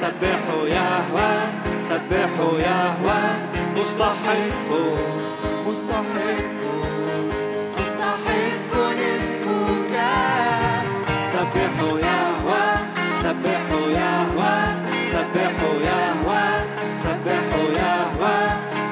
[0.00, 1.30] سبحوا يهوى
[1.80, 3.20] سبحوا يهوى.
[3.76, 4.70] مستحق
[5.66, 6.60] مستحق
[7.78, 8.72] مستحق
[9.18, 9.94] اسمك
[11.32, 12.64] سبحوا يهوى
[13.22, 14.54] سبحوا يهوى
[15.12, 16.44] سبحوا يهوى
[17.04, 18.38] سبحوا يهوى.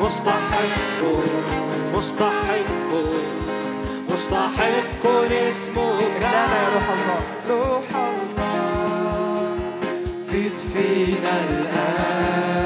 [0.03, 1.01] مستحق
[1.95, 2.91] مستحق
[4.11, 7.23] مستحق اسمك لا يا روح الله.
[7.51, 9.57] روح الله.
[10.31, 12.61] فيت فينا الآن.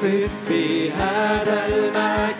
[0.00, 2.39] فيت في هذا المكان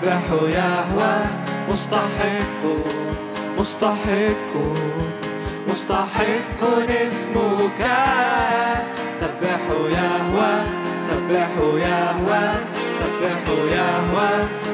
[0.00, 1.14] سبحوا يهوى.
[1.68, 2.62] مستحق
[3.58, 4.52] مستحق
[5.68, 6.60] مستحق
[7.04, 7.80] اسمك.
[9.14, 10.52] سبحوا يهوى
[11.00, 12.44] سبحوا يهوى
[13.00, 14.30] سبحوا يهوى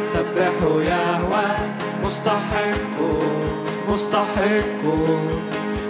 [0.06, 1.46] سبحوا يهوى.
[2.04, 2.98] مستحق
[3.88, 4.82] مستحق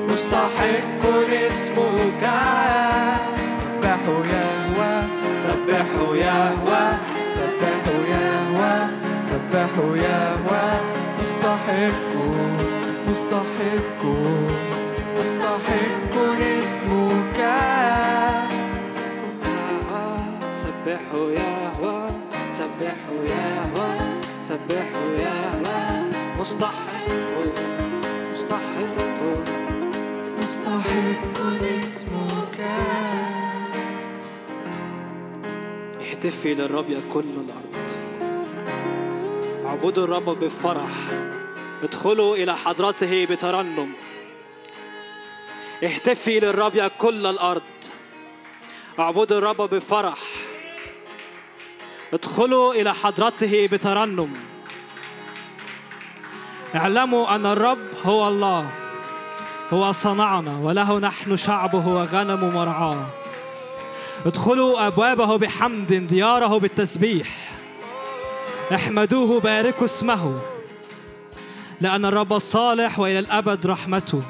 [0.09, 1.03] مستحق
[1.47, 2.23] اسمك.
[3.59, 4.93] سبحوا يهوى
[5.45, 6.85] سبحوا يهوى
[7.37, 9.06] سبحوا يهوى.
[9.37, 10.67] سبحوا يهوى
[11.21, 12.13] مستحق
[13.09, 14.03] مستحق
[15.19, 17.41] مستحق اسمك.
[20.63, 21.99] سبحوا يهوى
[22.51, 23.91] سبحوا يهوى
[24.43, 25.81] سبحوا يهوى
[26.41, 27.35] مستحق
[28.31, 29.21] مستحق
[30.41, 31.37] مستحق
[31.83, 32.59] اسمك.
[36.01, 37.66] اهتفي للرب يا كل الأرض.
[39.67, 40.91] اعبدوا الرب بفرح
[41.83, 43.93] ادخلوا إلى حضرته بترنم.
[45.85, 47.63] اهتفي للرب يا كل الأرض.
[48.99, 50.19] اعبدوا الرب بفرح.
[52.13, 54.35] ادخلوا إلى حضرته بترنم.
[56.75, 58.71] اعلموا أن الرب هو الله.
[59.73, 63.07] هو صنعنا وله نحن شعبه وغنم مرعاه.
[64.27, 67.56] ادخلوا أبوابه بحمد دياره بالتسبيح.
[68.75, 70.41] احمدوه باركوا اسمه.
[71.81, 74.23] لأن الرب صالح وإلى الأبد رحمته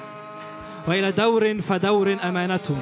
[0.88, 2.76] وإلى دور فدور أمانته.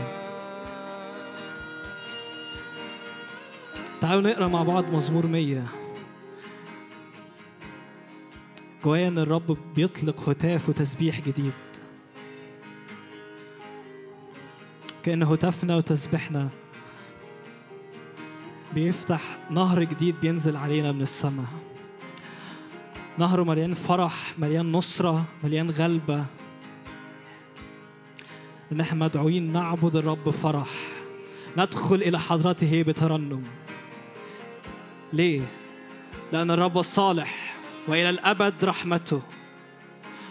[4.00, 5.64] تعالوا نقرأ مع بعض مزمور مية.
[8.84, 11.52] جوايا إن الرب بيطلق هتاف وتسبيح جديد.
[15.02, 16.48] كأن هتافنا وتسبيحنا.
[18.74, 19.20] بيفتح
[19.50, 21.46] نهر جديد بينزل علينا من السماء.
[23.18, 26.24] نهر مليان فرح مليان نصرة مليان غلبة.
[28.72, 30.68] إن إحنا مدعوين نعبد الرب بفرح
[31.56, 33.42] ندخل إلى حضرته بترنم.
[35.12, 35.42] ليه؟
[36.32, 37.56] لأن الرب الصالح
[37.88, 39.22] وإلى الأبد رحمته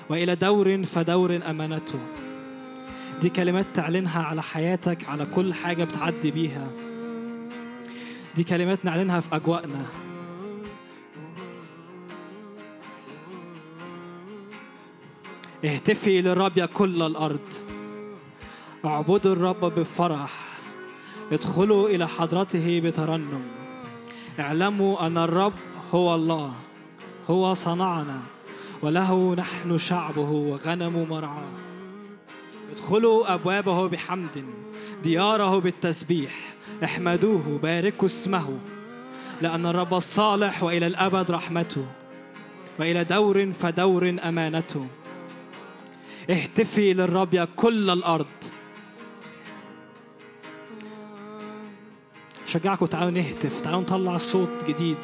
[0.10, 2.00] وإلى دور فدور أمانته.
[3.22, 6.68] دي كلمات تعلنها على حياتك على كل حاجة بتعدي بيها.
[8.36, 9.86] دي كلمات نعلنها في أجواءنا
[15.66, 17.50] اهتفي للرب يا كل الأرض.
[18.86, 20.32] اعبدوا الرب بفرح.
[21.32, 23.42] ادخلوا إلى حضرته بترنم.
[24.40, 25.54] اعلموا أن الرب
[25.94, 26.54] هو الله.
[27.30, 28.22] هو صنعنا.
[28.82, 31.54] وله نحن شعبه وغنم مرعاه.
[32.72, 34.46] ادخلوا أبوابه بحمد.
[35.04, 36.53] دياره بالتسبيح.
[36.84, 38.58] احمدوه باركوا اسمه
[39.42, 41.86] لأن الرب الصالح وإلى الأبد رحمته
[42.80, 44.88] وإلى دور فدور أمانته.
[46.30, 48.26] اهتفي للرب يا كل الأرض.
[52.46, 54.98] شجعكم تعالوا نهتف تعالوا نطلع صوت جديد.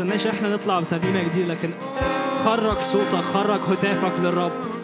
[0.00, 1.70] ما تستناش إحنا نطلع بترنيمه جديده لكن
[2.44, 4.77] خرج صوتك خرج هتافك للرب.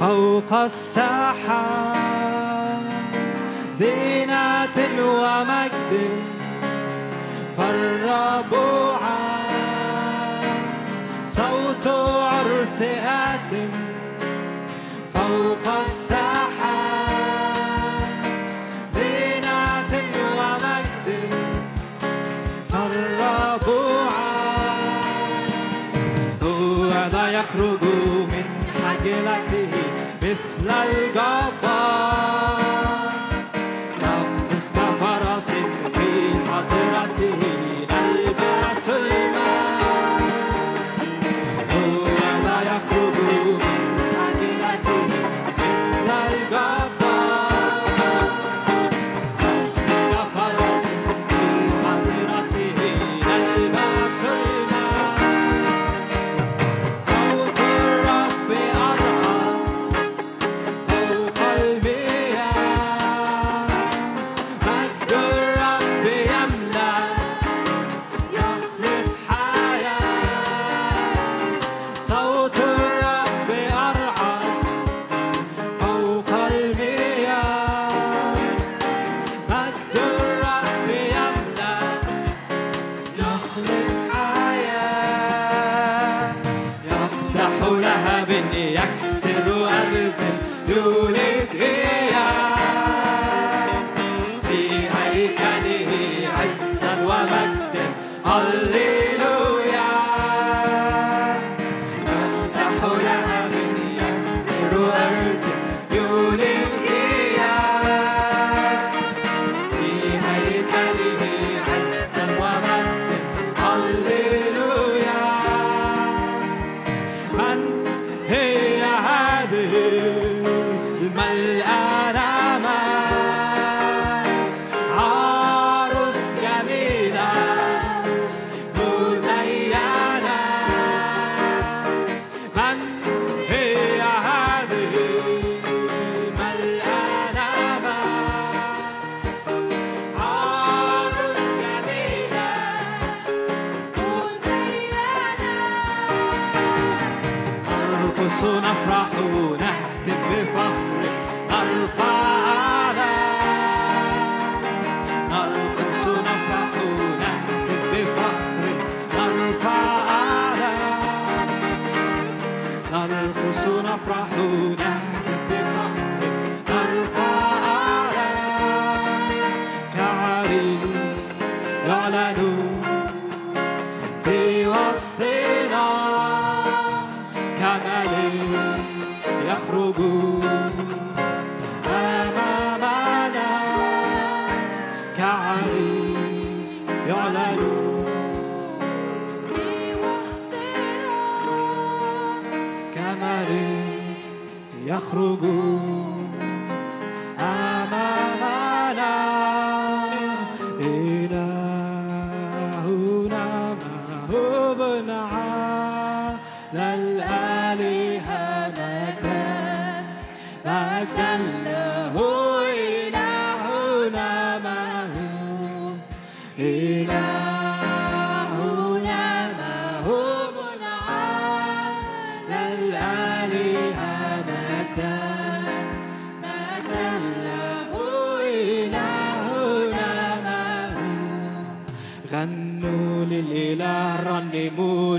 [0.00, 1.92] فوق السحاب
[3.72, 5.92] زينة ومجد
[7.56, 8.81] فالرب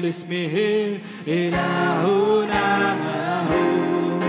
[0.03, 0.55] لاسمه
[1.27, 4.19] إلهنا ما هو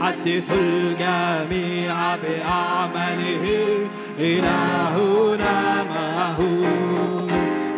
[0.00, 3.44] حدث الجميع بأعماله
[4.18, 6.64] إلهنا ما هو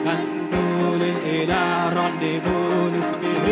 [0.07, 3.47] غنوا للإله رنموا لاسمه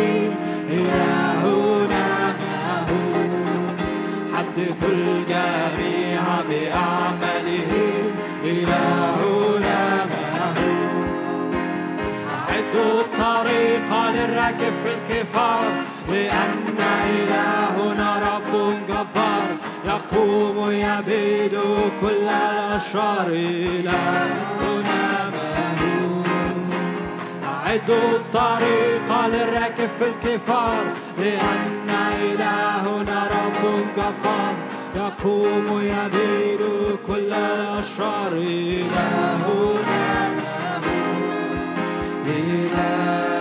[0.69, 2.07] إلهنا
[2.41, 3.13] ما هو
[4.35, 7.71] حدث الجميع بأعماله
[8.45, 9.12] إلهنا
[13.43, 15.71] طريقة للراكب في الكفار
[16.09, 16.77] لأن
[17.09, 18.53] إلهنا رب
[18.89, 19.49] جبار.
[19.85, 21.59] يقوم يبيد
[22.01, 23.27] كل الأشرار.
[23.27, 24.63] إلهنا
[27.43, 30.83] أعدوا الطريقة للراكب في الكفار.
[31.17, 31.89] لأن
[32.21, 33.63] إلهنا رب
[33.97, 34.53] جبار.
[34.95, 36.61] يقوم يبيد
[37.07, 38.31] كل الأشرار.
[38.31, 39.63] إلهنا
[42.27, 43.32] إلهنا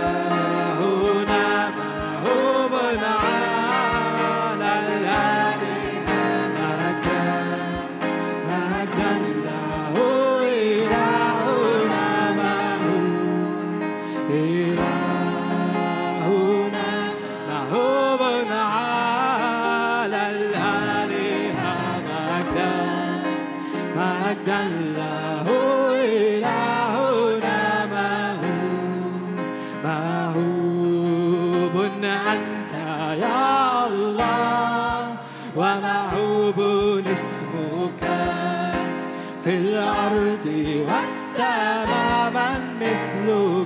[39.44, 40.47] في الأرض
[40.89, 43.61] والسماء من مثلك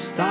[0.00, 0.29] Stop.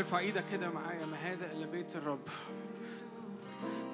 [0.00, 1.06] ارفع إيدك كده معايا.
[1.06, 2.28] ما هذا إلا بيت الرب.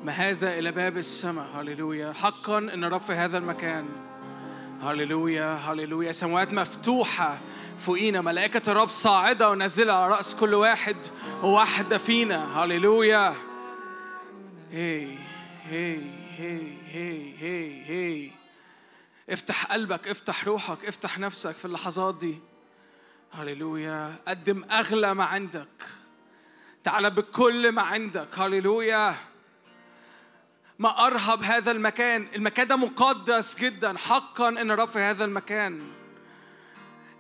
[0.05, 1.47] ما هذا إلى باب السماء.
[1.55, 2.13] هللويا.
[2.13, 3.89] حقا إن الرب في هذا المكان.
[4.83, 5.55] هللويا.
[5.55, 6.13] هللويا.
[6.13, 7.39] سماوات مفتوحة
[7.79, 8.21] فوقينا.
[8.21, 10.97] ملائكة الرب صاعدة ونازلة على رأس كل واحد
[11.43, 12.65] وواحدة فينا.
[12.65, 13.35] هللويا.
[14.73, 15.09] هي
[15.65, 15.99] هي
[16.37, 18.31] هي هي هي هي.
[19.31, 22.39] افتح قلبك افتح روحك افتح نفسك في اللحظات دي.
[23.33, 24.15] هللويا.
[24.29, 25.96] قدم أغلى ما عندك.
[26.87, 28.29] تعال بكل ما عندك.
[28.39, 29.15] هللويا.
[30.79, 32.29] ما أرهب هذا المكان.
[32.37, 33.99] المكان ده مقدس جدا.
[33.99, 35.81] حقا إن الرب في هذا المكان.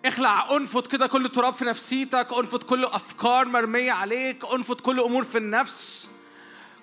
[0.04, 2.28] اخلع أنفض كده كل تراب في نفسيتك.
[2.38, 4.44] أنفض كل أفكار مرمية عليك.
[4.54, 6.10] أنفض كل أمور في النفس.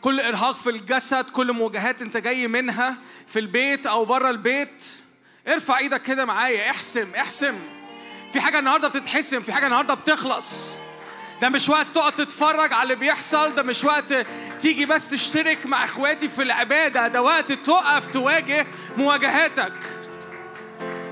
[0.01, 1.30] كل إرهاق في الجسد.
[1.30, 2.97] كل مواجهات أنت جاي منها
[3.27, 4.85] في البيت أو بره البيت.
[5.47, 6.69] ارفع إيدك كده معايا.
[6.69, 7.60] احسم احسم.
[8.34, 10.82] في حاجة النهارده بتتحسم في حاجة النهارده بتخلص.
[11.41, 14.14] ده مش وقت تقعد تتفرج على اللي بيحصل ده مش وقت
[14.61, 19.73] تيجي بس تشترك مع اخواتي في العبادة ده وقت تقف تواجه مواجهاتك.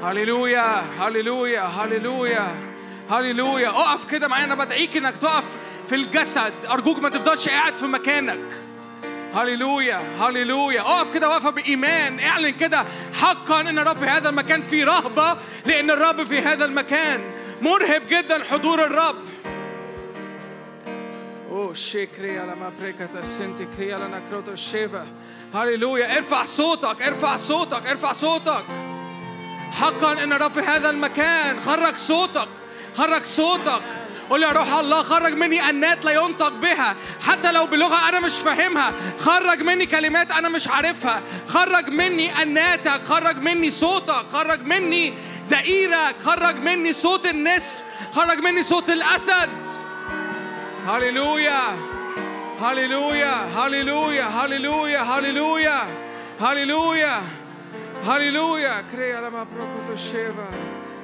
[0.04, 2.56] هللويا هللويا هللويا
[3.12, 3.70] هللويا.
[3.70, 5.44] اقف كده معايا أنا بدعيك انك تقف
[5.90, 6.54] في الجسد.
[6.72, 8.54] ارجوك ما تفضلش قاعد في مكانك.
[9.34, 10.82] هللويا هللويا.
[10.82, 12.20] اقف كده واقفة بإيمان.
[12.20, 12.86] اعلن كده
[13.22, 17.22] حقا إن الرب في هذا المكان في رهبة لأن الرب في هذا المكان.
[17.62, 19.16] مرهب جدا حضور الرب.
[21.52, 25.08] اوه شيكريا لما بريكتا سنتي كريا لنا كروتو شيفا
[25.54, 28.64] هللويا ارفع صوتك ارفع صوتك ارفع صوتك
[29.72, 32.48] حقا ان الرب في هذا المكان خرج صوتك
[32.98, 33.82] خرج صوتك
[34.30, 36.96] قول يا روح الله خرج مني انات لا ينطق بها
[37.28, 43.02] حتى لو بلغه أنا مش فاهمها خرج مني كلمات أنا مش عارفها خرج مني اناتك
[43.04, 45.14] خرج مني صوتك خرج مني
[45.46, 47.84] زئيرك خرج مني صوت النسر
[48.14, 49.66] خرج مني صوت الاسد
[50.88, 51.62] هللويا
[52.62, 55.82] هللويا هللويا هللويا هللويا
[56.42, 57.22] هللويا
[58.06, 60.50] هللويا كريا لما بروكوتو شيفا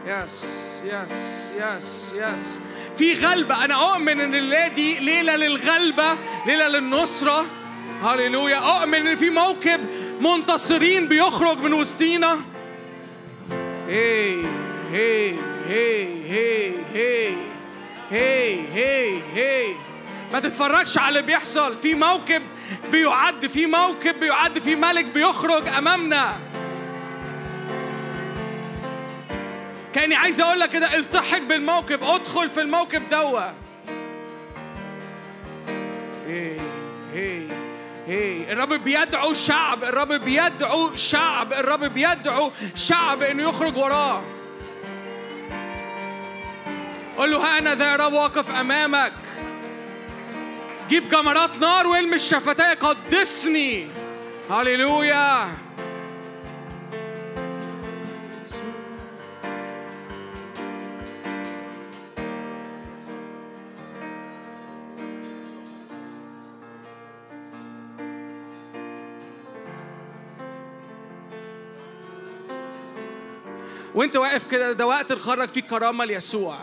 [0.08, 0.45] yes
[0.84, 2.60] yes yes yes
[2.98, 7.45] في غلبة أنا أؤمن إن الليلة دي ليلة للغلبة ليلة للنصرة
[8.04, 9.80] هللويا أؤمن إن في موكب
[10.22, 12.38] منتصرين بيخرج من وسطينا
[13.88, 14.36] هي
[14.91, 15.34] هي
[15.68, 17.36] هي هي هي
[18.12, 19.74] هي هي هي
[20.34, 21.78] ما تتفرجش على اللي بيحصل.
[21.78, 22.42] في موكب
[22.92, 26.40] بيعد في موكب بيعد في ملك بيخرج أمامنا.
[29.94, 32.04] كاني عايز أقول لك كده التحق بالموكب.
[32.04, 33.52] ادخل في الموكب دوا
[36.28, 36.58] هي
[37.14, 37.42] هي
[38.08, 44.37] هي الرب بيدعو شعب الرب بيدعو شعب الرب بيدعو شعب إنه يخرج وراه.
[47.18, 49.14] قول له ها أنا ذا يا رب واقف أمامك.
[50.89, 53.88] جيب جمرات نار والمس شفتاي قدسني.
[54.49, 55.48] هللويا.
[73.95, 76.57] وانت واقف كده ده وقت نخرج فيه كرامة ليسوع.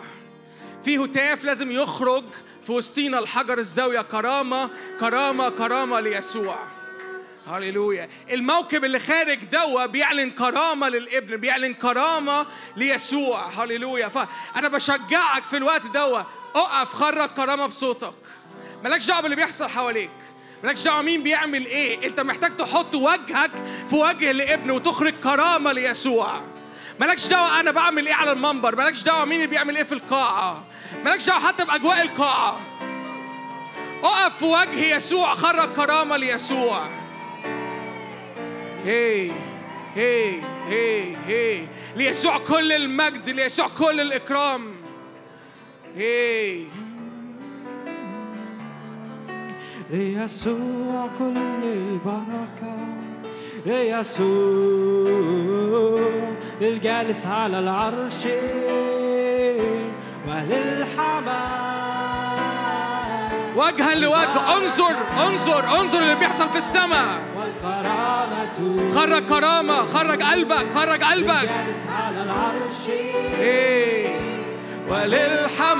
[0.84, 2.24] في هتاف لازم يخرج
[2.66, 4.02] في وسطينا الحجر الزاوية.
[4.02, 4.70] كرامة
[5.00, 6.58] كرامة كرامة ليسوع.
[7.46, 8.08] هللويا.
[8.30, 12.46] الموكب اللي خارج دوا بيعلن كرامة للابن بيعلن كرامة
[12.76, 13.48] ليسوع.
[13.48, 14.08] هللويا.
[14.08, 16.22] فأنا بشجعك في الوقت دوا
[16.54, 18.14] أقف خرج كرامة بصوتك.
[18.84, 20.10] مالكش دعوة باللي بيحصل حواليك.
[20.64, 22.06] مالكش دعوة مين بيعمل إيه.
[22.06, 23.50] أنت محتاج تحط وجهك
[23.90, 26.40] في وجه الابن وتخرج كرامة ليسوع.
[27.00, 30.64] مالكش دعوة أنا بعمل إيه على المنبر، مالكش دعوة مين اللي بيعمل إيه في القاعة،
[31.04, 32.60] مالكش دعوة حتى بأجواء القاعة.
[34.04, 36.88] أقف في وجه يسوع خرج كرامة ليسوع.
[38.84, 39.30] هي
[39.94, 41.66] هي هي هي
[41.96, 44.74] ليسوع كل المجد، ليسوع كل الإكرام.
[45.96, 46.64] هي
[49.90, 52.76] ليسوع كل البركة
[53.66, 55.10] يا يسوع
[56.60, 58.26] للجالس على العرش
[60.28, 61.64] وللحمام.
[63.56, 64.94] وجها لوجه انظر
[65.26, 67.18] انظر انظر اللي بيحصل في السماء.
[67.36, 71.50] والكرامة خرج كرامة خرج قلبك خرج قلبك.
[71.98, 72.88] على العرش.
[73.40, 74.20] إيه.
[74.88, 75.78] وللحمال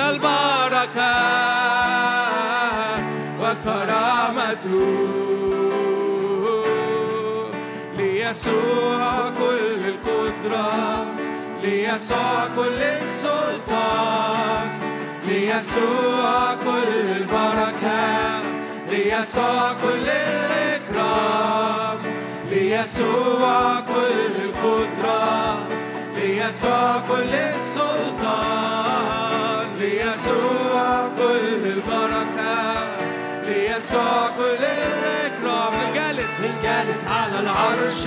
[0.00, 1.16] البركة
[3.40, 5.08] وكرامته
[7.96, 11.05] ليسوع كل القدرة.
[11.66, 14.68] ليسوع كل السلطان
[15.26, 18.40] ليسوع كل البركة
[18.90, 21.98] ليسوع كل الإكرام
[22.50, 25.58] ليسوع كل القدرة
[26.16, 28.86] ليسوع كل السلطان
[29.78, 32.56] ليسوع كل البركة
[33.42, 35.72] ليسوع كل الإكرام.
[35.88, 38.02] الجالس للجالس على العرش.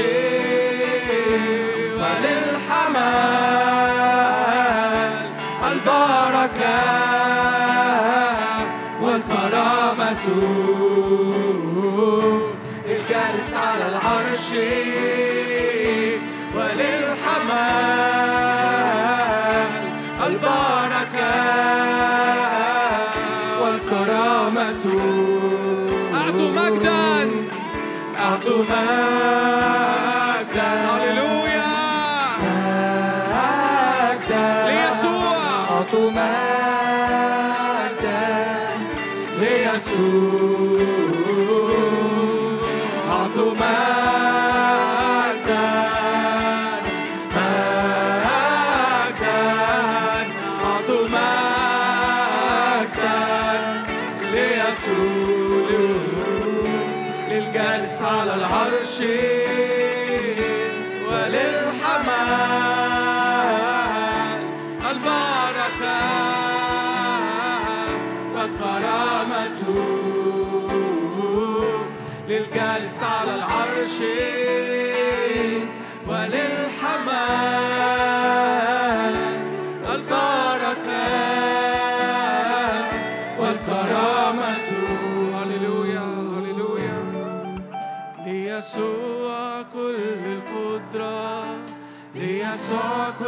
[2.22, 3.50] للحمام.
[5.72, 7.29] البركات
[43.40, 44.09] أعطوا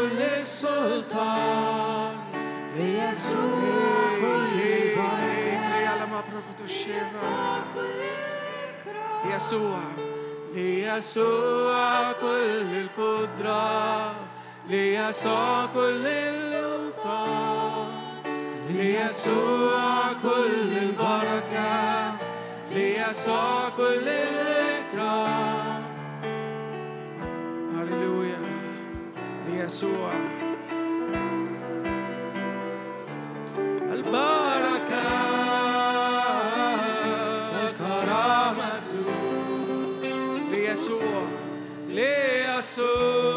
[0.01, 2.15] كل السلطان
[2.75, 4.61] ليسوع كل
[9.35, 9.79] يسوع
[10.53, 14.13] ليسوع كل القدرة
[14.69, 17.87] ليسوع كل السلطان
[18.69, 22.11] ليسوع كل البركة
[22.71, 25.60] ليسوع كل الإكرام
[29.61, 30.13] ليسوع
[33.93, 35.07] البركة
[37.53, 38.93] والكرامة
[40.51, 41.23] ليسوع ليسوع
[41.89, 43.30] ليسوع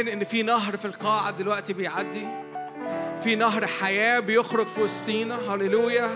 [0.00, 2.26] أؤمن إن في نهر في القاعة دلوقتي بيعدي
[3.24, 6.10] في نهر حياة بيخرج في وسطينا هللويا.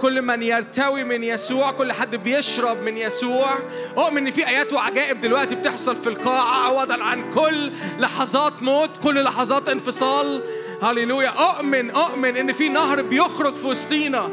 [0.00, 3.58] كل من يرتوي من يسوع كل حد بيشرب من يسوع.
[3.98, 9.24] أؤمن إن في آيات وعجائب دلوقتي بتحصل في القاعة عوضا عن كل لحظات موت كل
[9.24, 10.42] لحظات انفصال.
[10.82, 11.28] هللويا.
[11.28, 14.30] أؤمن أؤمن إن في نهر بيخرج في وسطينا.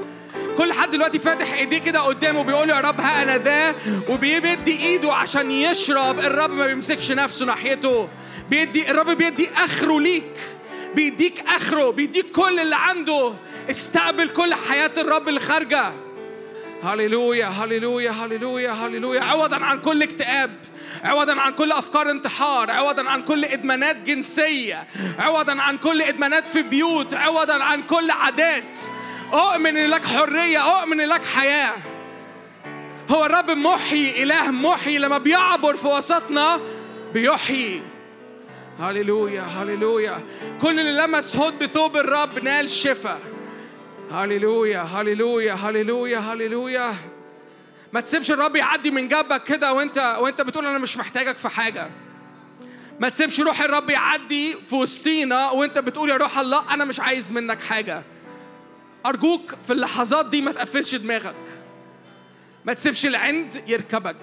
[0.58, 3.76] كل حد دلوقتي فاتح إيديه كده قدامه بيقول يا رب ها أنا ذا.
[4.10, 8.10] وبيمد إيده عشان يشرب الرب ما بيمسكش نفسه ناحيته.
[8.52, 10.34] بيدي الرب بيدي أخره ليك.
[10.96, 13.34] بيديك أخره بيديك كل اللي عنده.
[13.70, 15.92] استقبل كل حياة الرب اللي خارجة.
[16.84, 19.22] هللويا هللويا هللويا هللويا.
[19.22, 20.60] عوضا عن كل اكتئاب.
[21.04, 22.72] عوضا عن كل أفكار انتحار.
[22.72, 24.88] عوضا عن كل إدمانات جنسية.
[25.20, 27.14] عوضا عن كل إدمانات في بيوت.
[27.14, 28.80] عوضا عن كل عادات.
[29.34, 31.74] أؤمن إن لك حرية أؤمن إن لك حياة.
[33.12, 36.60] هو الرب محيي إله محيي لما بيعبر في وسطنا
[37.14, 37.91] بيحيي.
[38.80, 40.22] هللويا هللويا
[40.62, 43.20] كل اللي لمس هود بثوب الرب نال شفاء.
[44.12, 46.94] هللويا هللويا هللويا هللويا
[47.94, 51.90] ما تسيبش الرب يعدي من جنبك كده وانت وانت بتقول أنا مش محتاجك في حاجة.
[53.00, 57.32] ما تسيبش روح الرب يعدي في وسطينا وانت بتقول يا روح الله أنا مش عايز
[57.32, 58.04] منك حاجة.
[59.06, 61.36] أرجوك في اللحظات دي ما تقفلش دماغك.
[62.66, 64.16] ما تسيبش العند يركبك.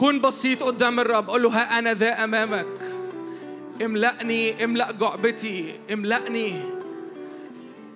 [0.00, 2.66] كن بسيط قدام الرب قول له ها أنا ذا أمامك.
[3.84, 5.74] املأني املأ جعبتي.
[5.92, 6.62] املأني.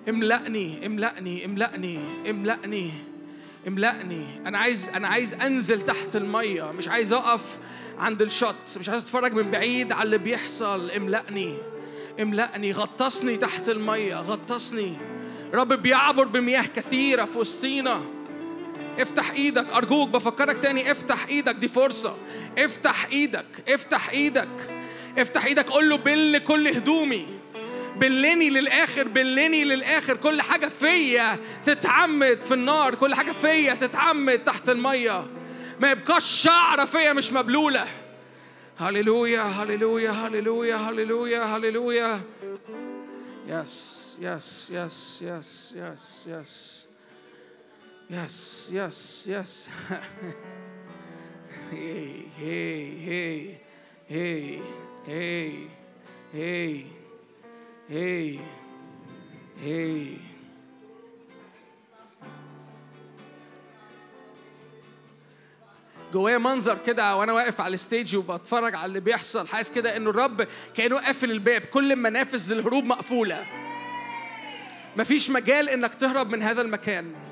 [0.09, 1.99] املأني املأني املأني
[2.29, 2.91] املأني
[3.67, 4.25] املأني.
[4.45, 6.71] أنا عايز أنا عايز أنزل تحت المية.
[6.71, 7.59] مش عايز أقف
[7.97, 8.77] عند الشط.
[8.79, 10.91] مش عايز أتفرج من بعيد على اللي بيحصل.
[10.91, 11.57] املأني
[12.21, 12.71] املأني.
[12.71, 14.93] غطسني تحت المية غطسني.
[15.53, 18.14] رب بيعبر بمياه كثيرة في وسطينا.
[18.99, 19.73] افتح إيدك.
[19.73, 21.55] ارجوك بفكرك تاني افتح إيدك.
[21.55, 22.17] دي فرصة.
[22.57, 23.45] افتح إيدك.
[23.69, 24.49] افتح إيدك.
[25.17, 25.69] افتح إيدك.
[25.69, 27.27] قول له بل كل هدومي.
[27.95, 30.17] بلني للآخر بلني للآخر.
[30.17, 32.95] كل حاجة فيا تتعمد في النار.
[32.95, 35.25] كل حاجة فيا تتعمد تحت المية.
[35.79, 37.87] ما يبقاش شعرة فيا مش مبلولة.
[38.79, 42.21] هللويا هللويا هللويا هللويا هللويا.
[43.47, 46.84] yes yes yes yes yes yes
[48.09, 48.69] Yes,
[49.27, 49.67] yes.
[51.71, 53.57] hey, hey, hey.
[54.07, 54.61] Hey,
[55.07, 55.67] hey,
[56.31, 56.85] hey,
[57.89, 58.39] hey,
[59.59, 60.21] hey.
[66.13, 70.47] جوايا منظر كده وأنا واقف على الستيج وبتفرج على اللي بيحصل حاسس كده إنه الرب
[70.75, 73.45] كأنه قافل الباب كل المنافذ للهروب مقفولة
[74.97, 77.24] مفيش مجال إنك تهرب من هذا المكان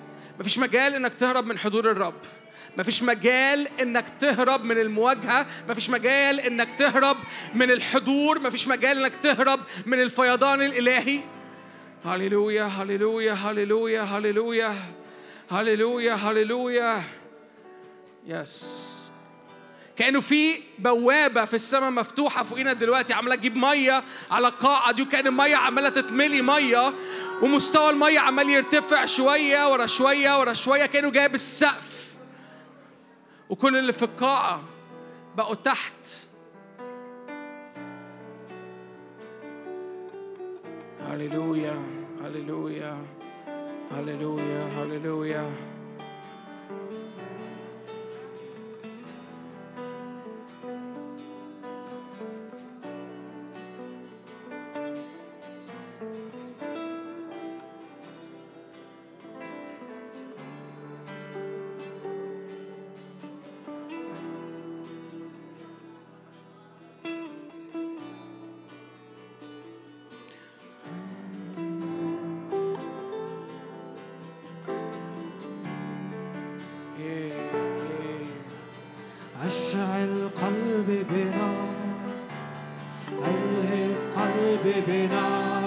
[0.44, 2.14] مفيش مجال إنك تهرب من حضور الرب.
[2.78, 5.46] مفيش مجال إنك تهرب من المواجهة.
[5.70, 7.18] مفيش مجال إنك تهرب
[7.54, 8.40] من الحضور.
[8.40, 11.20] مفيش مجال إنك تهرب من الفيضان الإلهي.
[12.06, 14.76] هللويا هللويا هللويا هللويا
[15.52, 17.04] هللويا هللويا.
[18.28, 18.93] يس
[19.96, 25.28] كأنه في بوابة في السماء مفتوحة فوقينا دلوقتي عماله تجيب مية على القاعه دي وكأن
[25.28, 26.94] المية عمالة تتملي مية
[27.42, 32.14] ومستوى المية عمال يرتفع شوية ورا شوية ورا شوية كأنه جايب السقف.
[33.50, 34.64] وكل اللي في القاعة
[35.38, 35.94] بقوا تحت.
[41.00, 41.84] هللويا
[42.24, 42.98] هللويا
[43.92, 45.73] هللويا هللويا.
[85.08, 85.63] قلبي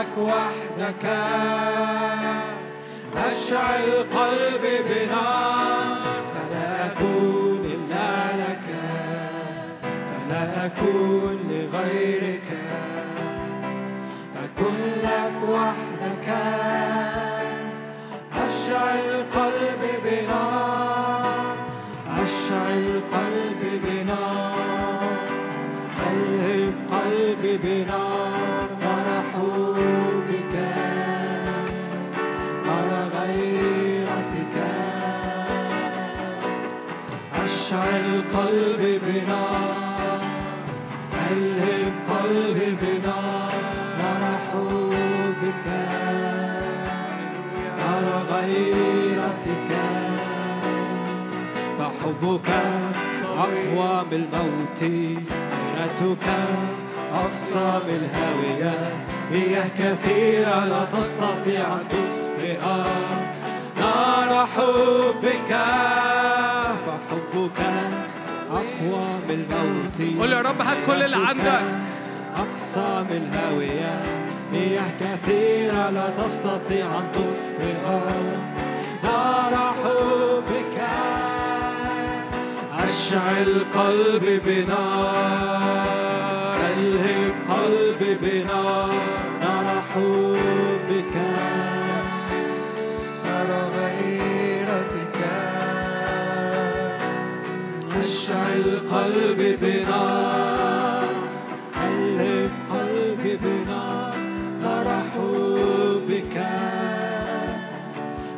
[0.00, 1.04] لك وحدك.
[3.16, 3.86] أشعل
[4.16, 5.96] قلبي بنار.
[6.32, 8.12] فلا أكون إلا
[8.42, 8.68] لك.
[9.90, 12.50] فلا أكون لغيرك.
[14.44, 16.28] أكون لك وحدك.
[18.46, 21.56] أشعل قلبي بنار.
[22.22, 25.00] أشعل قلبي بنار.
[26.10, 28.09] ألهب قلبي بنار.
[52.20, 52.50] حبك
[53.38, 54.82] أقوى من الموت.
[55.80, 56.26] غيرتك
[57.10, 58.92] أقصى من الهاوية
[59.32, 62.60] مياه كثيرة لا تستطيع أن تطفئ
[63.76, 65.56] نار حبك
[66.86, 67.60] فحبك
[68.50, 71.62] أقوى من الموت قول يا رب هات كل اللي عندك.
[72.36, 74.02] أقصى من الهاوية
[74.52, 77.72] مياه كثيرة لا تستطيع أن تطفئ
[79.04, 80.78] نار حبك.
[82.84, 85.99] أشعل قلبي بنار.
[98.50, 101.04] أشعل قلبي بنار
[101.76, 104.16] قلب قلبي بنار
[104.62, 106.36] نار حبك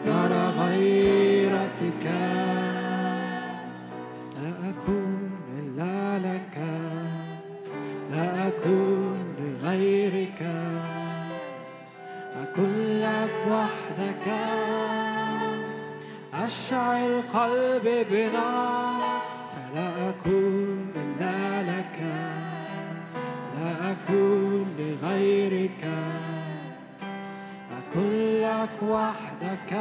[0.06, 2.06] نار غيرتك.
[4.36, 6.56] لا أكون إلا لك.
[8.12, 10.42] لا أكون لغيرك.
[12.42, 14.26] أكون لك وحدك.
[16.34, 19.01] أشعل قلبي بنار
[24.12, 25.84] أكون لغيرك.
[27.78, 29.72] أكون لك وحدك.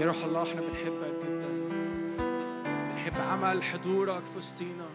[0.00, 1.48] يا روح الله إحنا بنحبك جدا.
[2.92, 4.86] بنحب عمل حضورك في وسطينا.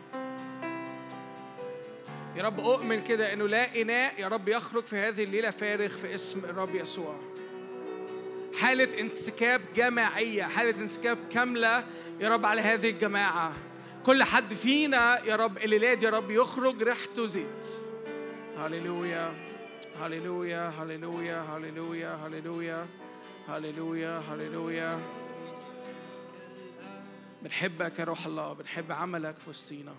[2.35, 6.15] يا رب أؤمن كده إنه لا إناء يا رب يخرج في هذه الليلة فارغ في
[6.15, 7.15] اسم الرب يسوع.
[8.59, 11.83] حالة انسكاب جماعية حالة انسكاب كاملة
[12.19, 13.53] يا رب على هذه الجماعة.
[14.05, 17.67] كل حد فينا يا رب الليلة دي يا رب يخرج ريحته زيت.
[18.57, 19.33] هللويا
[19.99, 22.87] هللويا هللويا هللويا هللويا
[23.47, 24.99] هللويا هللويا.
[27.41, 29.95] بنحبك يا روح الله بنحب عملك في وسطينا.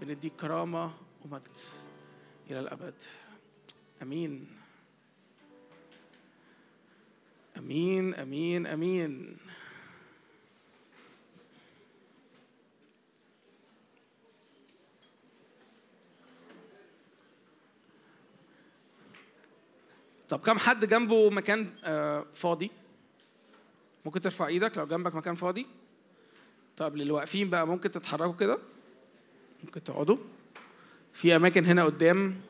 [0.00, 0.90] بنديك كرامة
[1.24, 1.58] ومجد
[2.50, 3.02] إلى الأبد.
[4.02, 4.61] أمين.
[7.58, 9.36] أمين أمين أمين.
[20.28, 22.70] طب كم حد جنبه مكان آه، فاضي؟
[24.04, 25.66] ممكن ترفع إيدك لو جنبك مكان فاضي؟
[26.76, 28.58] طب للي واقفين بقى ممكن تتحركوا كده؟
[29.64, 30.16] ممكن تقعدوا.
[31.12, 32.40] في أماكن هنا قدام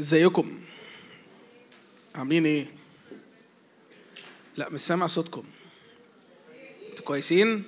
[0.00, 0.60] ازيكم؟
[2.14, 2.66] عاملين إيه؟
[4.56, 5.44] لا مش سامع صوتكم.
[6.90, 7.64] أنتوا كويسين؟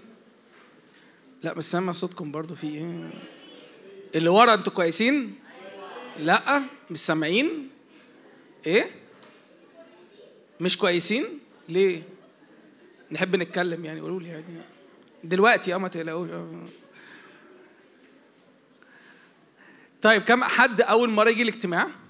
[1.43, 3.11] لا مش سامع صوتكم برضو في إيه؟
[4.15, 5.35] اللي ورا أنتوا كويسين؟
[6.19, 7.69] لا مش سامعين.
[8.67, 8.91] إيه؟
[10.61, 11.25] مش كويسين؟
[11.69, 12.03] ليه؟
[13.11, 14.45] نحب نتكلم يعني قولوا لي يعني
[15.25, 16.29] دلوقتي؟ آه ما تقلقوش.
[20.03, 22.04] طيب كم حد أول مرة يجي الاجتماع؟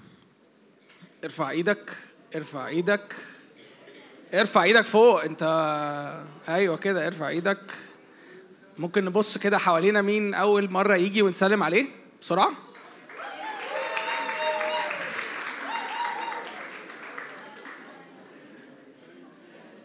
[1.25, 1.91] ارفع إيدك
[2.35, 3.15] ارفع إيدك
[4.33, 5.43] ارفع إيدك فوق انت
[6.49, 7.61] أيوه كده ارفع إيدك.
[8.77, 11.85] ممكن نبص كده حوالينا مين أول مرة يجي ونسلم عليه
[12.21, 12.51] بسرعة؟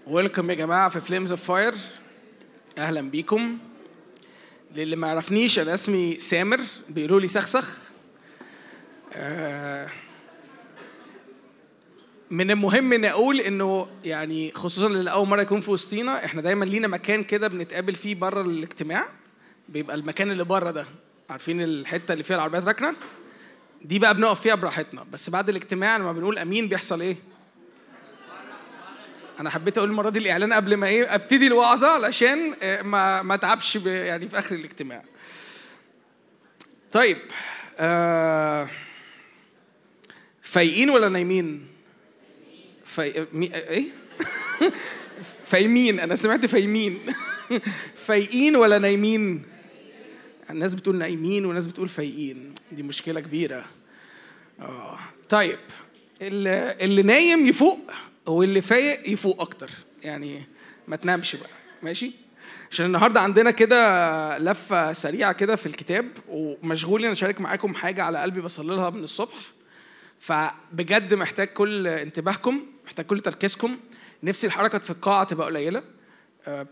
[0.07, 1.75] welcome يا جماعة في Flames of Fire
[2.79, 3.59] أهلا بيكم.
[4.75, 7.79] للي ما يعرفنيش أنا اسمي سامر بيقولوا لي سخسخ.
[9.15, 9.89] آه،
[12.31, 16.65] من المهم إن أقول إنه يعني خصوصا اللي أول مرة يكون في وسطينا إحنا دايما
[16.65, 19.09] لينا مكان كده بنتقابل فيه بره الاجتماع.
[19.69, 20.87] بيبقى المكان اللي بره ده.
[21.31, 22.95] عارفين الحتة اللي فيها العربيات راكنه
[23.83, 25.07] دي بقى بنقف فيها براحتنا.
[25.13, 27.17] بس بعد الاجتماع لما بنقول أمين بيحصل إيه؟
[29.41, 33.35] أنا حبيت أقول المرة دي الإعلان قبل ما إيه أبتدي الوعظة علشان آه، ما ما
[33.35, 35.03] أتعبش يعني في آخر الاجتماع.
[36.93, 37.17] طيب
[37.79, 38.69] آه
[40.43, 41.70] فايقين ولا نايمين؟
[42.91, 43.27] في...
[43.33, 43.55] مي...
[43.55, 43.85] إيه؟
[45.45, 46.01] فايمين.
[46.01, 46.99] أنا سمعت فايمين.
[47.97, 49.43] فايقين ولا نايمين؟
[50.51, 52.55] الناس بتقول نايمين وناس بتقول فايقين.
[52.73, 53.65] دي مشكلة كبيرة.
[54.61, 54.99] آه.
[55.29, 55.59] طيب
[56.23, 57.79] اللي, اللي نايم يفوق
[58.27, 59.71] واللي فايق يفوق أكتر.
[60.03, 60.43] يعني
[60.89, 61.51] ما تنامش بقى.
[61.83, 62.13] ماشي؟
[62.71, 68.19] عشان النهارده عندنا كده لفة سريعة كده في الكتاب ومشغول إن أشارك معاكم حاجة على
[68.19, 69.37] قلبي بصلي لها من الصبح.
[70.21, 73.77] فبجد محتاج كل انتباهكم محتاج كل تركيزكم.
[74.23, 75.83] نفسي الحركة في القاعة تبقى قليلة.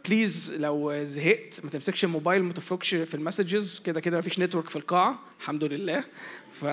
[0.05, 3.81] please لو زهقت ما تمسكش الموبايل ما تفركش في ال messages.
[3.85, 6.05] كده كده مفيش network في القاعة الحمد لله.
[6.53, 6.65] ف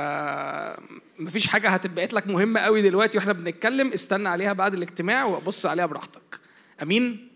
[1.19, 3.91] مفيش حاجة هتبقى لك مهمة قوي دلوقتي وإحنا بنتكلم.
[3.91, 6.39] استنى عليها بعد الاجتماع وبص عليها براحتك.
[6.81, 7.27] أمين؟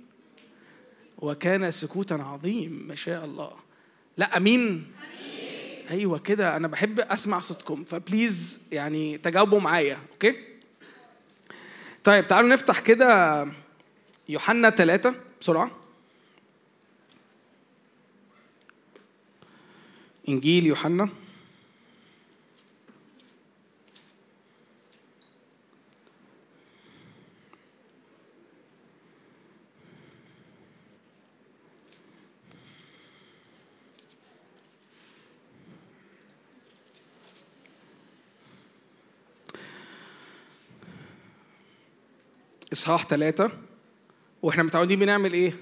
[1.18, 3.52] وكان سكوتا عظيم ما شاء الله.
[4.18, 4.91] لا أمين.
[5.90, 10.36] أيوه كده أنا بحب أسمع صوتكم ف please يعني تجاوبوا معايا okay؟
[12.03, 13.48] طيب تعالوا نفتح كده
[14.30, 15.72] يوحنا ثلاثة بسرعة.
[20.30, 21.10] إنجيل يوحنا.
[42.74, 43.52] إصحاح ثلاثة
[44.41, 45.54] وإحنا متعودين بنعمل إيه؟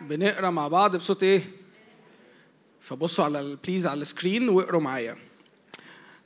[0.00, 1.42] بنقرأ مع بعض بصوت إيه؟
[2.80, 5.16] فبصوا على please على ال screen واقروا معايا.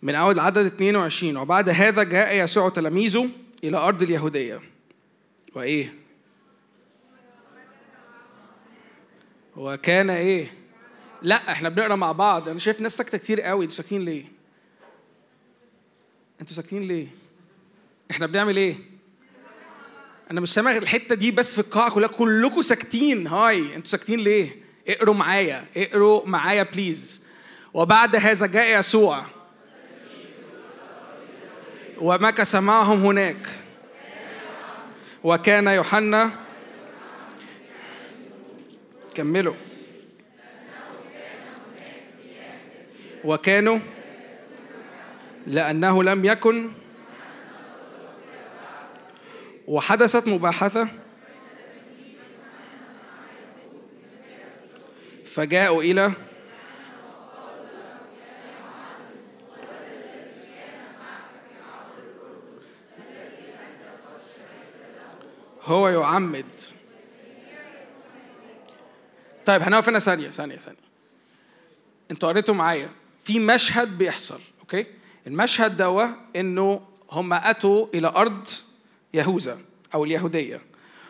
[0.02, 3.28] من أول عدد 22 وبعد هذا جاء يسوع تلاميذه
[3.64, 4.60] إلى أرض اليهودية.
[5.54, 5.94] وإيه؟
[9.56, 10.52] وكان إيه؟
[11.22, 14.24] لا إحنا بنقرأ مع بعض أنا شايف ناس ساكتة كتير قوي أنتوا ساكتين ليه؟
[16.40, 17.06] أنتوا ساكتين ليه؟
[18.10, 18.76] إحنا بنعمل إيه؟
[20.30, 22.08] أنا مش سامع الحتة دي بس في القاعة كلها.
[22.08, 23.26] كلكم ساكتين.
[23.26, 23.74] هاي.
[23.76, 24.56] أنتوا ساكتين ليه؟
[24.88, 25.64] اقروا معايا.
[25.76, 27.22] اقروا معايا بليز
[27.74, 29.24] وبعد هذا جاء يسوع.
[32.00, 33.48] ومكث معهم هناك.
[35.24, 36.30] وكان يوحنا.
[39.14, 39.54] كملوا.
[43.24, 43.78] وكانوا.
[45.46, 46.70] لأنه لم يكن.
[49.68, 50.88] وحدثت مباحثة
[55.26, 56.12] فجاءوا إلى
[65.62, 66.46] هو يعمد.
[69.46, 70.78] طيب هنقف هنا ثانية ثانية ثانية.
[72.10, 72.88] أنتوا قريتوا معايا.
[73.20, 74.86] في مشهد بيحصل okay؟
[75.26, 76.80] المشهد دوا إنه
[77.10, 78.48] هم أتوا إلى أرض
[79.14, 79.58] يهوذا
[79.94, 80.60] أو اليهودية.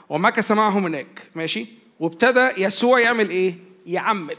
[0.09, 1.67] ومكث معهم هناك ماشي؟
[2.01, 3.55] وابتدى يسوع يعمل إيه؟
[3.87, 4.37] يعمد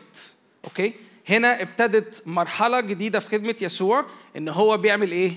[0.66, 0.94] okay؟
[1.30, 4.06] هنا ابتدت مرحلة جديدة في خدمة يسوع
[4.38, 5.34] إن هو بيعمل إيه؟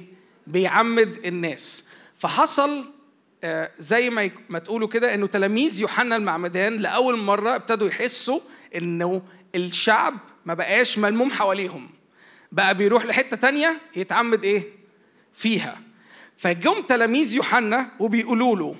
[0.46, 1.88] بيعمد الناس.
[2.16, 2.84] فحصل
[3.44, 8.40] آه، زي ما ما تقولوا كده إنه تلاميذ يوحنا المعمدان لأول مرة ابتدوا يحسوا
[8.74, 9.22] إنه
[9.54, 10.14] الشعب
[10.46, 11.90] ما بقاش ملموم حواليهم.
[12.52, 14.62] بقى بيروح لحتة تانية يتعمد إيه؟
[15.34, 15.80] فيها.
[16.42, 18.74] فجم تلاميذ يوحنا وبيقولوا له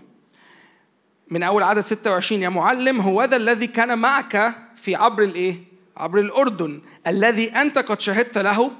[1.31, 5.55] من أول عدد 26 يا معلم هو ذا الذي كان معك في عبر الإيه؟
[5.97, 8.73] عبر الأردن الذي أنت قد شهدت له؟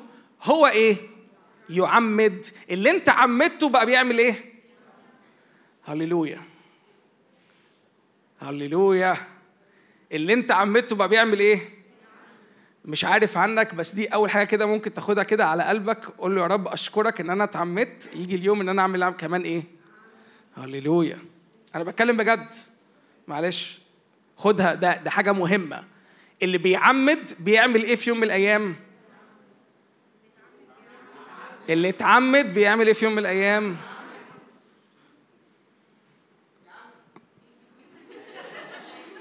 [0.43, 0.97] هو إيه؟
[1.71, 2.47] يعمد.
[2.71, 4.53] اللي أنت عمدته بقى بيعمل إيه؟
[5.85, 6.41] هللويا.
[8.41, 9.17] هللويا.
[10.13, 11.82] اللي أنت عمدته بقى بيعمل إيه؟
[12.85, 16.05] مش عارف عنك بس دي أول حاجة كده ممكن تاخدها كده على قلبك.
[16.19, 18.11] قول له يا رب أشكرك إن أنا اتعمدت.
[18.17, 19.63] يجي اليوم إن أنا أعمل كمان إيه؟
[20.57, 21.19] هللويا.
[21.75, 22.55] أنا بتكلم بجد.
[23.29, 23.81] معلش.
[24.37, 24.75] خدها.
[24.75, 25.85] ده ده حاجة مهمة.
[26.43, 28.77] اللي بيعمد بيعمل إيه في يوم من الأيام؟
[31.71, 33.77] اللي اتعمد بيعمل إيه في يوم من الأيام؟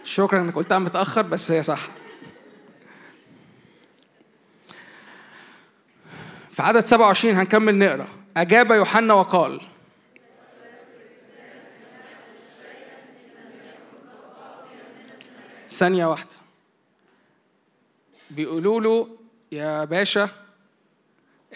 [0.04, 2.01] شكرا إنك قلتها متأخر بس هي صح.
[6.52, 8.08] في عدد 27 هنكمل نقرأ.
[8.38, 9.62] أجاب يوحنا وقال
[15.70, 16.36] ثانية واحدة.
[18.32, 19.08] بيقولوا له
[19.52, 20.30] يا باشا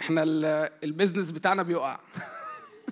[0.01, 1.99] إحنا ال- البيزنس بتاعنا بيقع.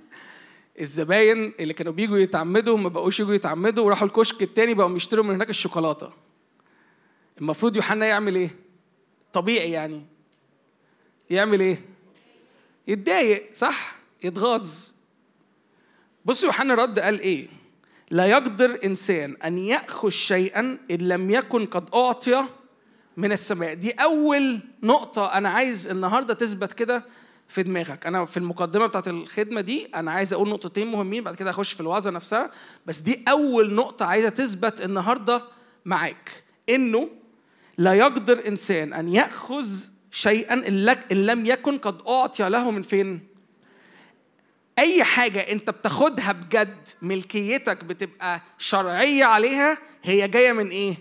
[0.80, 5.36] الزباين اللي كانوا بيجوا يتعمدوا ما بقوش يجوا يتعمدوا وراحوا الكشك التاني بقوا يشتروا من
[5.36, 6.12] هناك الشوكولاتة.
[7.42, 8.50] المفروض يوحنا يعمل إيه؟
[9.34, 10.06] طبيعي يعني.
[11.30, 11.82] يعمل إيه؟
[12.88, 14.90] يتضايق صح؟ يتغاظ.
[16.26, 17.48] بص يوحنا رد قال إيه؟
[18.12, 22.46] لا يقدر إنسان أن يأخذ شيئا إن لم يكن قد أعطي
[23.18, 23.74] من السماء.
[23.74, 27.04] دي أول نقطة أنا عايز النهارده تثبت كده
[27.48, 28.08] في دماغك.
[28.08, 31.82] أنا في المقدمة بتاعت الخدمة دي أنا عايز أقول نقطتين مهمين بعد كده اخش في
[31.82, 32.52] الوعظة نفسها.
[32.86, 35.42] بس دي أول نقطة عايزة تثبت النهارده
[35.86, 36.44] معاك.
[36.70, 37.10] إنه
[37.78, 39.68] لا يقدر إنسان أن يأخذ
[40.14, 40.54] شيئا
[41.12, 43.28] إن لم يكن قد أعطي له من فين.
[44.80, 50.96] أي حاجة أنت بتاخدها بجد ملكيتك بتبقى شرعية عليها هي جاية من إيه؟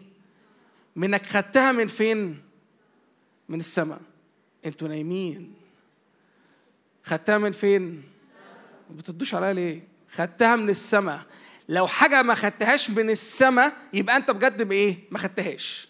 [0.96, 2.42] منك خدتها من فين؟
[3.48, 4.00] من السماء.
[4.66, 5.54] أنتوا نايمين.
[7.04, 8.02] خدتها من فين؟
[8.90, 11.22] ما بتردوش عليا ليه؟ خدتها من السماء.
[11.68, 15.88] لو حاجة ما خدتهاش من السماء يبقى أنت بجد بإيه؟ ما خدتهاش.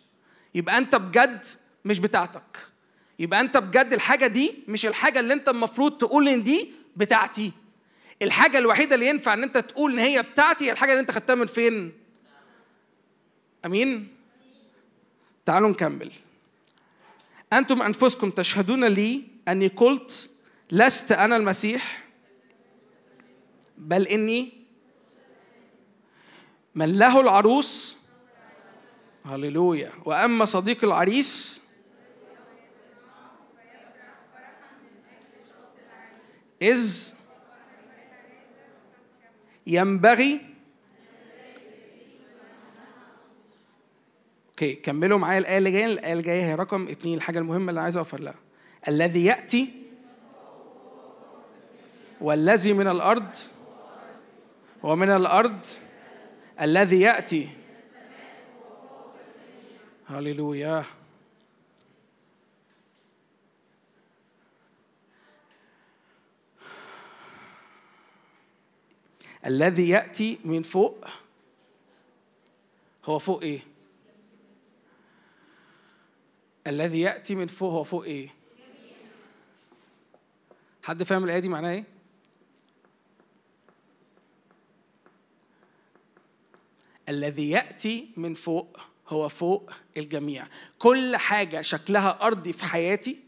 [0.55, 1.45] يبقى أنت بجد
[1.85, 2.72] مش بتاعتك.
[3.19, 7.53] يبقى انت بجد الحاجة دي مش الحاجة اللي انت المفروض تقول ان دي بتاعتي.
[8.23, 11.35] الحاجة الوحيدة اللي ينفع ان انت تقول ان هي بتاعتي هي الحاجة اللي انت خدتها
[11.35, 11.93] من فين.
[13.67, 14.09] أمين؟
[15.45, 16.13] تعالوا نكمل.
[17.53, 20.31] أنتم أنفسكم تشهدون لي أني قلت
[20.71, 22.05] لست أنا المسيح؟
[23.79, 24.53] بل إني
[26.75, 27.97] من له العروس؟
[29.25, 29.91] هللويا.
[30.05, 31.62] وأما صديق العريس
[36.63, 37.13] إذ
[39.67, 40.41] ينبغي
[44.51, 45.87] أوكي كملوا معايا الآية اللي جاية.
[45.87, 48.35] الآية اللي جاية هي رقم اتنين الحاجة المهمة اللي عايز أوفر لها.
[48.89, 49.69] الذي يأتي
[52.21, 53.37] والذي من الأرض
[54.83, 55.67] ومن الأرض
[56.61, 57.49] الذي يأتي.
[60.07, 60.85] هللويا.
[69.47, 71.05] الذي يأتي من فوق
[73.05, 73.61] هو فوق إيه
[76.67, 78.29] الذي يأتي من فوق هو فوق إيه؟
[80.83, 81.85] حد فاهم الآية دي معناها إيه؟
[87.09, 90.47] الذي يأتي من فوق هو فوق الجميع
[90.79, 93.19] كل حاجة شكلها أرضي في حياتي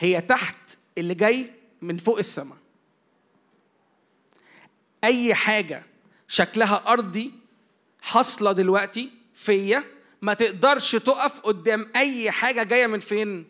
[0.00, 1.50] هي تحت اللي جاي
[1.82, 2.58] من فوق السماء
[5.04, 5.82] أي حاجة
[6.28, 7.32] شكلها أرضي
[8.02, 9.84] حاصلة دلوقتي فيا
[10.22, 13.44] ما تقدرش تقف قدام أي حاجة جاية من فين؟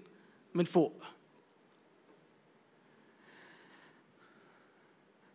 [0.54, 1.02] من فوق.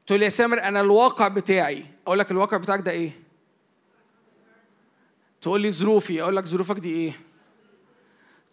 [0.08, 1.86] تقول يا سامر أنا الواقع بتاعي.
[2.08, 3.12] أقول لك الواقع بتاعك ده إيه؟
[5.42, 6.22] تقول لي ظروفي.
[6.22, 7.20] أقول لك ظروفك دي إيه؟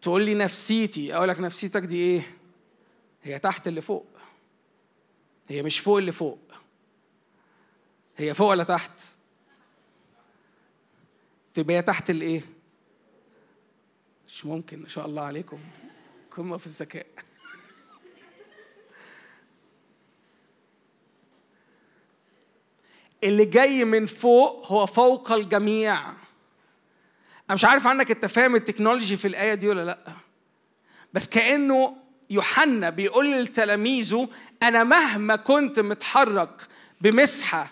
[0.03, 1.15] تقول لي نفسيتي.
[1.15, 2.37] أقول لك نفسيتك دي إيه؟
[3.23, 4.07] هي تحت اللي فوق.
[5.49, 6.42] هي مش فوق اللي فوق.
[8.17, 9.03] هي فوق ولا تحت؟
[11.55, 12.43] تبقى تحت الإيه؟
[14.29, 15.61] مش ممكن إن شاء الله عليكم.
[16.31, 17.07] قمه في الذكاء.
[23.25, 26.09] اللي جاي من فوق هو فوق الجميع.
[26.09, 30.13] أنا مش عارف عنك أنت فاهم التكنولوجي في الآية دي ولا لأ.
[31.13, 31.97] بس كأنه
[32.31, 34.29] يوحنا بيقول لتلاميذه
[34.63, 36.69] أنا مهما كنت متحرك
[37.01, 37.71] بمسحة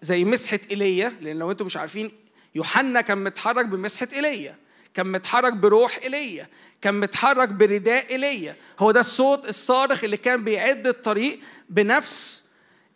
[0.00, 2.10] زي مسحة إيليا لأن لو أنتم مش عارفين
[2.54, 4.56] يوحنا كان متحرك بمسحة إيليا
[4.94, 6.48] كان متحرك بروح إيليا
[6.82, 8.56] كان متحرك برداء إيليا.
[8.78, 12.44] هو ده الصوت الصارخ اللي كان بيعد الطريق بنفس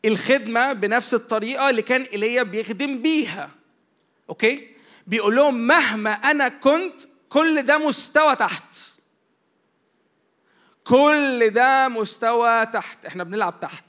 [0.05, 3.51] الخدمة بنفس الطريقة اللي كان إيليا بيخدم بيها.
[4.29, 4.69] أوكي؟
[5.07, 8.77] بيقول لهم مهما أنا كنت كل ده مستوى تحت.
[10.85, 13.07] كل ده مستوى تحت.
[13.07, 13.85] إحنا بنلعب تحت.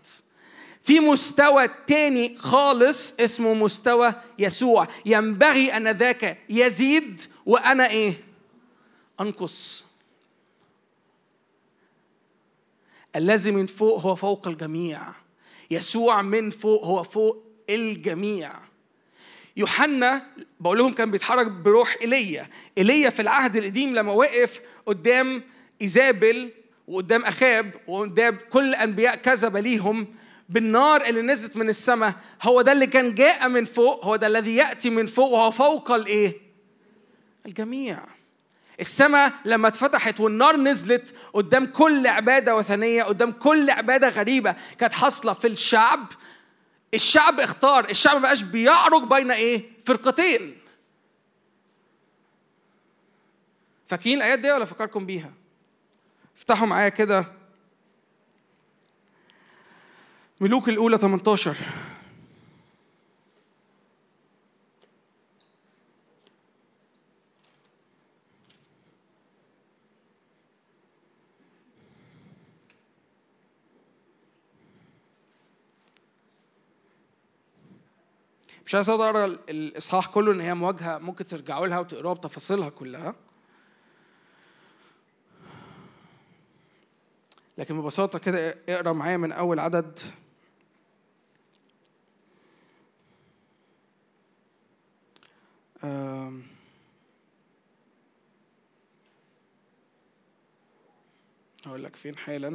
[0.83, 4.87] في مستوى تاني خالص اسمه مستوى يسوع.
[5.05, 8.23] ينبغي أن ذاك يزيد وأنا إيه؟
[9.21, 9.85] أنقص.
[13.15, 15.01] الذي من فوق هو فوق الجميع.
[15.71, 18.51] يسوع من فوق هو فوق الجميع.
[19.57, 20.27] يوحنا
[20.59, 22.49] بقول لهم كان بيتحرك بروح إيليا.
[22.77, 25.43] إيليا في العهد القديم لما وقف قدام
[25.81, 26.51] إيزابل
[26.87, 30.07] وقدام أخاب وقدام كل أنبياء كذب ليهم
[30.53, 34.55] بالنار اللي نزلت من السماء هو ده اللي كان جاء من فوق هو ده الذي
[34.55, 36.37] يأتي من فوق وهو فوق الإيه؟
[37.45, 37.99] الجميع.
[38.79, 45.33] السماء لما اتفتحت والنار نزلت قدام كل عبادة وثنية قدام كل عبادة غريبة كانت حاصلة
[45.33, 46.05] في الشعب
[46.93, 50.57] الشعب اختار الشعب ما بقاش بيعرج بين إيه؟ فرقتين.
[53.87, 55.31] فاكرين الآيات دي ولا فكركم بيها؟
[56.37, 57.25] افتحوا معايا كده.
[60.41, 61.55] ملوك الأولى 18
[78.65, 83.15] مش عايز أقرأ الإصحاح كله إن هي مواجهة ممكن ترجعوا لها وتقروها بتفاصيلها كلها.
[87.57, 89.99] لكن ببساطة كده اقرأ معايا من أول عدد.
[101.65, 102.49] هقول لك فين حالا.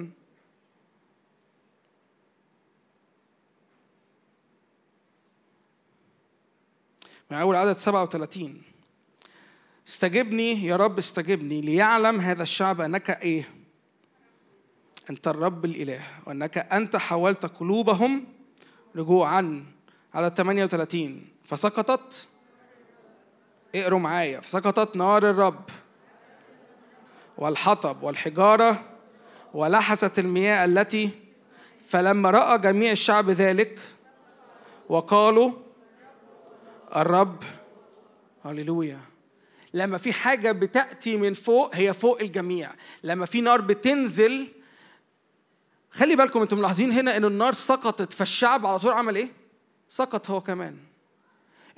[7.31, 8.63] من أول عدد 37
[9.89, 13.51] استجبني يا رب استجبني ليعلم هذا الشعب أنك إيه؟
[15.11, 18.27] أنت الرب الإله وأنك أنت حولت قلوبهم
[18.97, 19.67] رجوعا.
[20.15, 22.29] عدد 38 فسقطت
[23.75, 24.41] اقروا معايا.
[24.41, 25.71] فسقطت نار الرب.
[27.39, 28.85] والحطب والحجارة
[29.55, 31.11] ولحست المياه التي
[31.89, 33.79] فلما رأى جميع الشعب ذلك
[34.89, 35.53] وقالوا
[36.97, 37.43] الرب
[38.45, 39.01] هللويا.
[39.75, 42.71] لما في حاجة بتأتي من فوق هي فوق الجميع.
[43.03, 44.49] لما في نار بتنزل
[45.91, 49.29] خلي بالكم أنتم ملاحظين هنا إن النار سقطت فالشعب على طول عمل إيه؟
[49.89, 50.77] سقط هو كمان.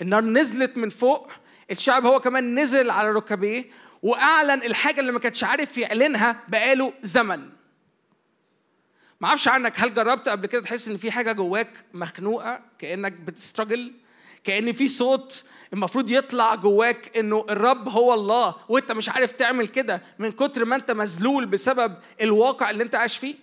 [0.01, 1.31] النار نزلت من فوق
[1.71, 3.65] الشعب هو كمان نزل على ركبيه
[4.03, 7.49] وأعلن الحاجة اللي ما كانش عارف يعلنها بقاله زمن.
[9.21, 13.93] ما أعرفش عنك هل جربت قبل كده تحس إن في حاجة جواك مخنوقة كأنك بتستراجل
[14.45, 20.03] كأن في صوت المفروض يطلع جواك إنه الرب هو الله وإنت مش عارف تعمل كده
[20.19, 23.35] من كتر ما إنت مذلول بسبب الواقع اللي إنت عايش فيه؟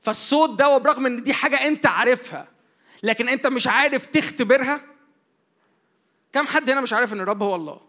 [0.00, 2.48] فالصوت ده وبرغم إن دي حاجة إنت عارفها
[3.02, 4.84] لكن انت مش عارف تختبرها؟
[6.32, 7.80] كم حد هنا مش عارف ان الرب هو الله؟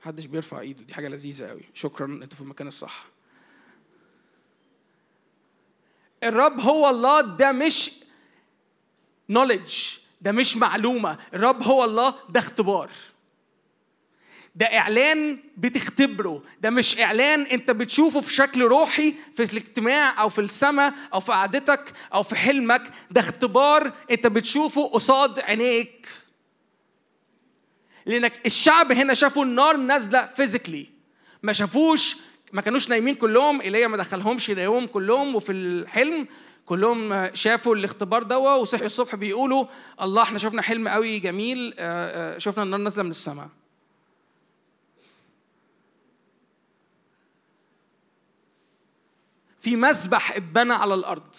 [0.00, 1.62] محدش بيرفع ايده دي حاجة لذيذة قوي.
[1.74, 3.06] شكرا أنتوا في المكان الصح.
[6.24, 7.90] الرب هو الله ده مش
[9.32, 11.18] knowledge ده مش معلومة.
[11.34, 12.90] الرب هو الله ده اختبار.
[14.58, 16.42] ده إعلان بتختبره.
[16.60, 21.32] ده مش إعلان أنت بتشوفه في شكل روحي في الاجتماع أو في السماء أو في
[21.32, 22.82] قعدتك أو في حلمك.
[23.10, 26.08] ده اختبار أنت بتشوفه قصاد عينيك.
[28.06, 30.86] لأنك الشعب هنا شافوا النار نازلة فيزيكلي
[31.42, 32.16] ما شافوش
[32.52, 33.60] ما كانوش نايمين كلهم.
[33.60, 35.34] إيليا ما دخلهمش ينامهم كلهم.
[35.34, 36.26] وفي الحلم
[36.66, 39.66] كلهم شافوا الاختبار دوا وصحوا الصبح بيقولوا
[40.02, 41.74] الله إحنا شفنا حلم قوي جميل.
[41.78, 43.48] آه، آه، شفنا النار نازلة من السماء.
[49.68, 51.34] في مسبح اتبنى على الأرض.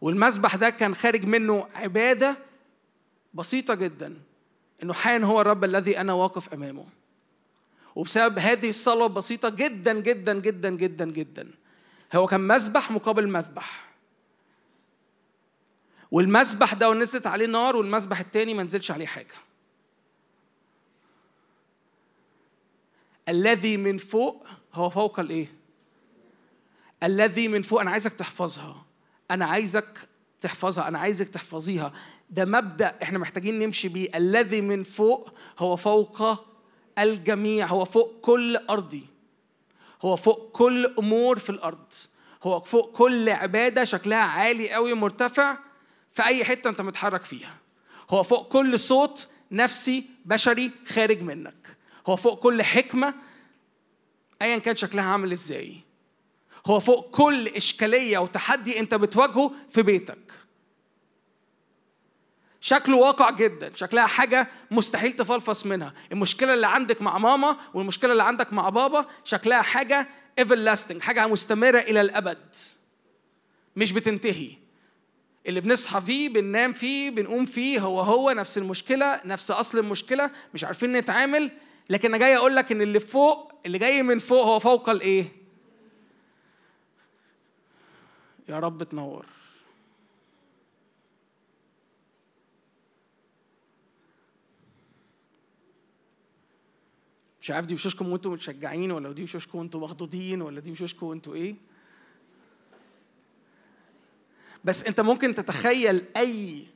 [0.00, 2.36] والمسبح ده كان خارج منه عبادة
[3.34, 4.16] بسيطة جدا
[4.82, 6.86] إنه حان هو الرب الذي أنا واقف أمامه.
[7.94, 11.50] وبسبب هذه الصلاه البسيطة جدا جدا جدا جدا جدا
[12.14, 13.90] هو كان مسبح مقابل مذبح
[16.10, 19.34] والمسبح ده نزلت عليه نار والمسبح التاني ما نزلش عليه حاجة.
[23.28, 25.63] الذي من فوق هو فوق الإيه؟
[27.04, 28.84] الذي من فوق أنا عايزك تحفظها.
[29.30, 30.08] أنا عايزك
[30.40, 31.92] تحفظها أنا عايزك تحفظيها.
[32.30, 34.08] ده مبدأ إحنا محتاجين نمشي بيه.
[34.14, 36.44] الذي من فوق هو فوق
[36.98, 39.06] الجميع هو فوق كل أرضي.
[40.02, 41.92] هو فوق كل أمور في الأرض.
[42.42, 45.56] هو فوق كل عبادة شكلها عالي قوي مرتفع
[46.12, 47.56] في أي حتة أنت متحرك فيها.
[48.10, 51.76] هو فوق كل صوت نفسي بشري خارج منك.
[52.06, 53.14] هو فوق كل حكمة
[54.42, 55.83] ايا كان شكلها عامل إزاي.
[56.66, 60.18] هو فوق كل إشكالية وتحدي أنت بتواجهه في بيتك.
[62.60, 63.72] شكله واقع جدا.
[63.74, 65.94] شكلها حاجة مستحيل تفلفص منها.
[66.12, 70.08] المشكلة اللي عندك مع ماما والمشكلة اللي عندك مع بابا شكلها حاجة
[70.40, 72.56] everlasting حاجة مستمرة إلى الأبد.
[73.76, 74.50] مش بتنتهي.
[75.46, 80.64] اللي بنصحى فيه بننام فيه بنقوم فيه هو هو نفس المشكلة نفس أصل المشكلة مش
[80.64, 81.50] عارفين نتعامل.
[81.90, 85.43] لكن أنا جاي أقول لك إن اللي فوق اللي جاي من فوق هو فوق الإيه؟
[88.48, 89.26] يا رب تنور.
[97.40, 101.34] مش عارف دي وشوشكم وانتوا متشجعين ولا دي وشوشكم وانتوا مخضوضين ولا دي وشوشكم وانتوا
[101.34, 101.54] إيه؟
[104.64, 106.66] بس انت ممكن تتخيل أي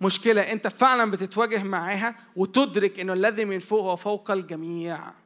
[0.00, 5.23] مشكلة انت فعلا بتتواجه معاها وتدرك إنه الذي من فوق هو فوق الجميع.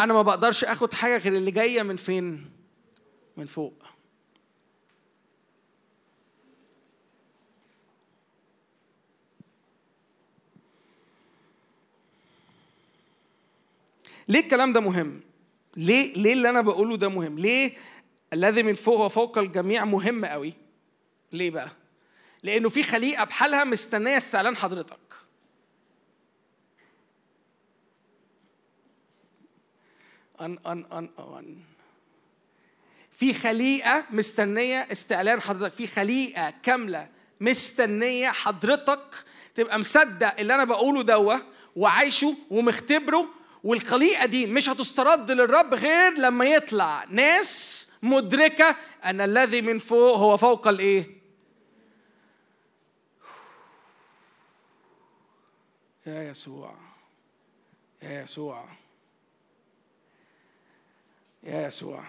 [0.00, 2.50] أنا ما بقدرش آخد حاجة غير اللي جاية من فين
[3.36, 3.82] من فوق
[14.28, 15.20] ليه الكلام ده مهم؟
[15.76, 17.72] ليه ليه اللي أنا بقوله ده مهم؟ ليه
[18.32, 20.52] الذي من فوق وفوق الجميع مهم قوي؟
[21.32, 21.70] ليه بقى؟
[22.42, 25.05] لأنه في خليقة بحالها مستنية استعلان حضرتك.
[30.40, 31.56] ان ان ان أن.
[33.12, 37.08] في خليقة مستنية استعلان حضرتك، في خليقة كاملة
[37.40, 41.42] مستنية حضرتك تبقى مصدق اللي أنا بقوله دوة
[41.76, 43.28] وعايشه ومختبره.
[43.64, 50.36] والخليقة دي مش هتسترد للرب غير لما يطلع ناس مدركة أن الذي من فوق هو
[50.36, 51.16] فوق الإيه؟
[56.06, 56.74] يا يسوع.
[58.02, 58.68] يا يسوع.
[61.46, 62.04] يا يسوع.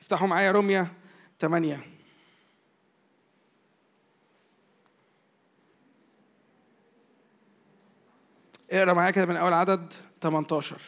[0.00, 0.86] افتحوا معايا روميا
[1.40, 1.80] 8
[8.70, 10.80] اقرأ معايا كده من أول عدد 18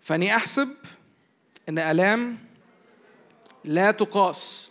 [0.00, 0.68] فأني أحسب
[1.68, 2.38] إن ألام
[3.64, 4.70] لا تقاس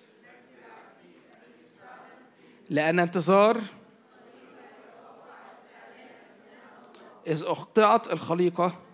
[2.69, 3.61] لأن انتظار
[7.27, 8.86] إذ اخطات الخليقة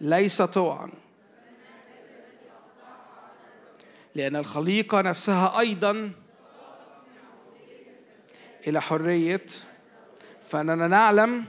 [0.00, 0.90] ليس طوعا.
[4.14, 6.12] لأن الخليقة نفسها أيضا
[8.66, 9.46] إلى حرية.
[10.48, 11.44] فأننا نعلم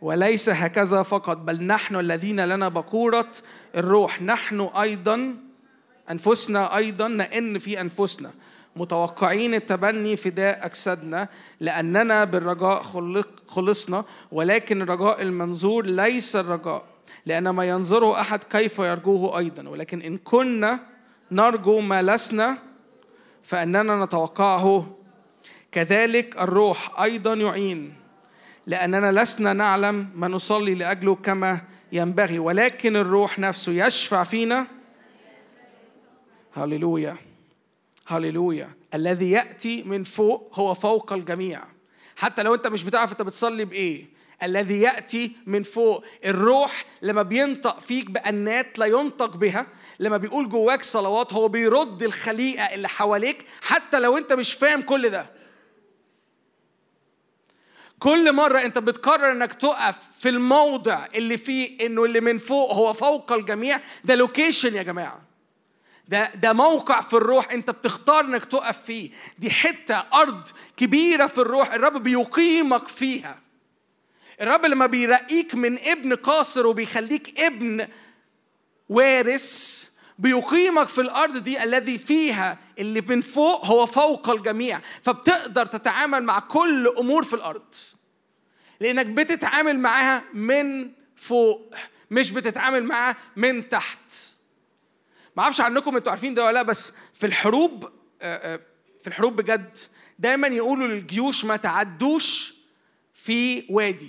[0.00, 3.32] وليس هكذا فقط بل نحن الذين لنا بقورة
[3.74, 4.22] الروح.
[4.22, 5.36] نحن أيضا
[6.10, 8.32] أنفسنا أيضا نئن في أنفسنا.
[8.76, 11.28] متوقعين التبني فداء أجسادنا
[11.60, 12.82] لأننا بالرجاء
[13.48, 16.84] خلصنا ولكن الرجاء المنظور ليس الرجاء
[17.26, 20.80] لأن ما ينظره أحد كيف يرجوه أيضا ولكن إن كنا
[21.30, 22.58] نرجو ما لسنا
[23.42, 24.96] فإننا نتوقعه.
[25.72, 27.94] كذلك الروح أيضا يعين
[28.66, 31.60] لأننا لسنا نعلم ما نصلي لأجله كما
[31.92, 34.66] ينبغي ولكن الروح نفسه يشفع فينا.
[36.54, 37.16] هللويا.
[38.06, 41.62] هللويا الذي يأتي من فوق هو فوق الجميع.
[42.16, 44.14] حتى لو أنت مش بتعرف أنت بتصلي بإيه.
[44.42, 46.04] الذي يأتي من فوق.
[46.24, 49.66] الروح لما بينطق فيك بأنات لا ينطق بها
[50.00, 55.10] لما بيقول جواك صلوات هو بيرد الخليقة اللي حواليك حتى لو أنت مش فاهم كل
[55.10, 55.30] ده.
[57.98, 62.92] كل مرة أنت بتقرر إنك تقف في الموضع اللي فيه إنه اللي من فوق هو
[62.92, 65.23] فوق الجميع ده لوكيشن يا جماعة.
[66.08, 69.10] ده ده موقع في الروح انت بتختار انك تقف فيه.
[69.38, 73.38] دي حتة أرض كبيرة في الروح الرب بيقيمك فيها.
[74.40, 77.88] الرب لما بيرقيك من ابن قاصر وبيخليك ابن
[78.88, 79.84] وارث
[80.18, 84.80] بيقيمك في الأرض دي الذي فيها اللي من فوق هو فوق الجميع.
[85.02, 87.74] فبتقدر تتعامل مع كل أمور في الأرض.
[88.80, 91.74] لأنك بتتعامل معاها من فوق
[92.10, 94.33] مش بتتعامل معاها من تحت.
[95.36, 97.84] ما أعرفش عنكم أنتوا عارفين ده ولا لا بس في الحروب
[98.22, 98.60] آه، آه،
[99.00, 99.78] في الحروب بجد
[100.18, 102.54] دايما يقولوا للجيوش ما تعدوش
[103.14, 104.08] في وادي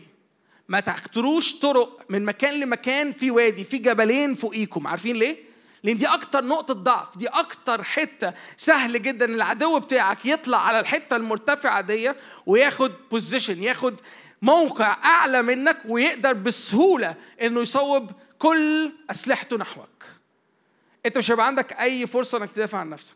[0.68, 5.38] ما تختروش طرق من مكان لمكان في وادي في جبلين فوقيكم عارفين ليه؟
[5.84, 11.16] لأن دي أكتر نقطة ضعف دي أكتر حتة سهل جدا العدو بتاعك يطلع على الحتة
[11.16, 12.12] المرتفعة دي
[12.46, 14.02] وياخد position ياخد
[14.42, 20.04] موقع أعلى منك ويقدر بسهولة إنه يصوب كل أسلحته نحوك
[21.06, 23.15] انت مش هيبقى عندك اي فرصة انك تدافع عن نفسك.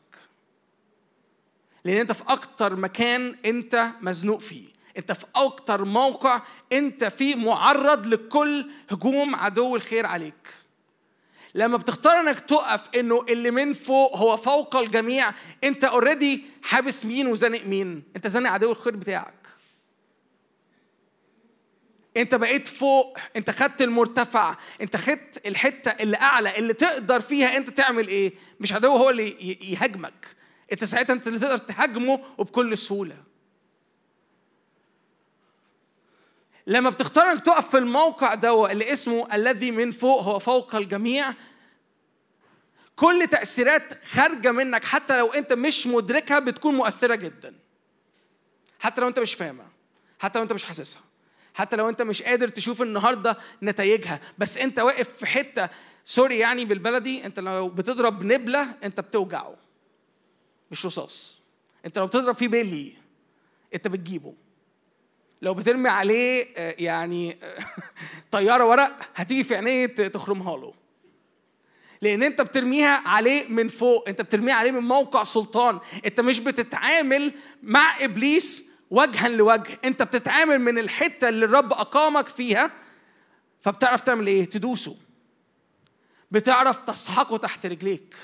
[1.84, 4.68] لأن انت في أكتر مكان انت مزنوق فيه.
[4.98, 6.42] انت في أكتر موقع
[6.74, 10.48] انت فيه معرض لكل هجوم عدو الخير عليك.
[11.56, 15.34] لما بتختار انك تقف انه اللي من فوق هو فوق الجميع
[15.64, 18.04] انت اوريدي حابس مين وزانق مين.
[18.16, 19.34] انت زانق عدو الخير بتاعك.
[22.18, 27.70] انت بقيت فوق انت خدت المرتفع انت خدت الحتة اللي أعلى اللي تقدر فيها انت
[27.70, 30.36] تعمل إيه؟ مش عدو هو اللي يهاجمك.
[30.72, 33.18] انت ساعتها انت اللي تقدر تهاجمه وبكل سهولة.
[36.68, 41.34] لما بتختار انك تقف في الموقع ده اللي اسمه الذي من فوق هو فوق الجميع
[42.96, 47.56] كل تأثيرات خارجة منك حتى لو أنت مش مدركها بتكون مؤثرة جدا.
[48.80, 49.72] حتى لو أنت مش فاهمها
[50.20, 51.09] حتى لو أنت مش حاسسها.
[51.60, 55.70] حتى لو أنت مش قادر تشوف النهاردة نتائجها بس أنت واقف في حتة
[56.06, 59.56] سوري يعني بالبلدي أنت لو بتضرب نبلة أنت بتوجعه.
[60.72, 61.40] مش رصاص.
[61.86, 62.94] أنت لو بتضرب فيه بيلي
[63.74, 64.34] أنت بتجيبه.
[65.42, 67.66] لو بترمي عليه آه، يعني آه،
[68.32, 70.74] طيارة ورق هتيجي في عينيه تخرمها له.
[72.02, 75.80] لأن انت بترميها عليه من فوق انت بترميها عليه من موقع سلطان.
[76.06, 77.34] انت مش بتتعامل
[77.64, 79.80] مع إبليس وجها لوجه.
[79.86, 82.72] انت بتتعامل من الحتة اللي الرب أقامك فيها
[83.62, 84.98] فبتعرف تعمل إيه؟ تدوسه.
[86.32, 88.16] بتعرف تسحقه تحت رجليك.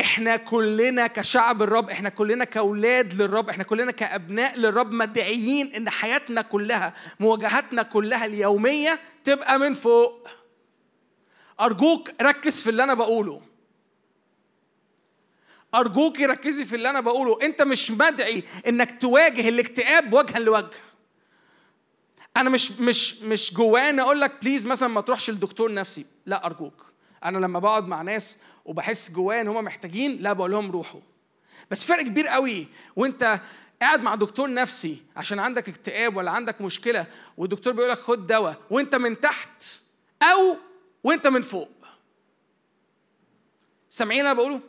[0.00, 6.42] إحنا كلنا كشعب الرب إحنا كلنا كأولاد للرب إحنا كلنا كأبناء للرب مدعيين إن حياتنا
[6.42, 10.28] كلها مواجهاتنا كلها اليومية تبقى من فوق.
[11.60, 13.42] أرجوك ركز في اللي أنا بقوله.
[15.74, 17.38] أرجوك ركزي في اللي أنا بقوله.
[17.42, 20.76] أنت مش مدعي إنك تواجه الاكتئاب وجها لوجه.
[22.36, 26.06] أنا مش مش مش جوانا أقول لك بليز مثلا ما تروحش لدكتور نفسي.
[26.26, 26.84] لا أرجوك.
[27.24, 31.00] أنا لما بقعد مع ناس وبحس جوايا إن هم محتاجين لا بقول لهم روحوا.
[31.70, 33.40] بس فرق كبير قوي وأنت
[33.80, 37.06] قاعد مع دكتور نفسي عشان عندك اكتئاب ولا عندك مشكلة
[37.36, 39.64] والدكتور بيقول لك خد دواء وأنت من تحت
[40.22, 40.56] أو
[41.04, 41.70] وأنت من فوق.
[43.90, 44.60] سامعين أنا بقوله؟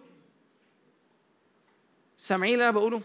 [2.25, 3.01] سامعين اللي أنا بقوله؟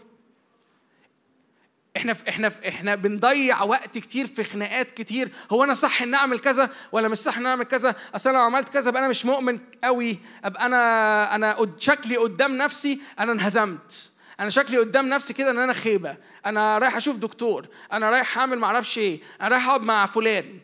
[1.97, 5.31] إحنا في إحنا في إحنا بنضيع وقت كتير في خناقات كتير.
[5.51, 8.43] هو أنا صح إن أعمل كذا ولا مش صح إن أعمل كذا؟ أصل أنا لو
[8.43, 14.11] عملت كذا أبقى أنا مش مؤمن قوي أبقى أنا أنا شكلي قدام نفسي أنا انهزمت.
[14.39, 16.17] أنا شكلي قدام نفسي كده إن أنا خيبة.
[16.45, 17.67] أنا رايح أشوف دكتور.
[17.93, 19.19] أنا رايح أعمل معرفش إيه.
[19.41, 20.59] أنا رايح أقعد مع فلان.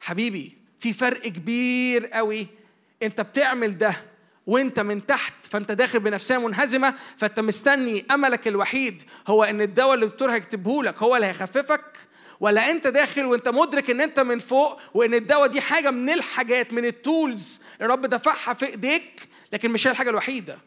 [0.00, 2.46] حبيبي في فرق كبير قوي
[3.02, 4.09] أنت بتعمل ده
[4.50, 10.06] وانت من تحت فانت داخل بنفسية منهزمة فانت مستني أملك الوحيد هو إن الدواء اللي
[10.06, 11.96] الدكتور هيكتبه لك هو اللي هيخففك
[12.40, 16.72] ولا أنت داخل وانت مدرك إن أنت من فوق وإن الدواء دي حاجة من الحاجات
[16.72, 20.58] من التولز الرب دفعها في إيديك لكن مش هي الحاجة الوحيدة.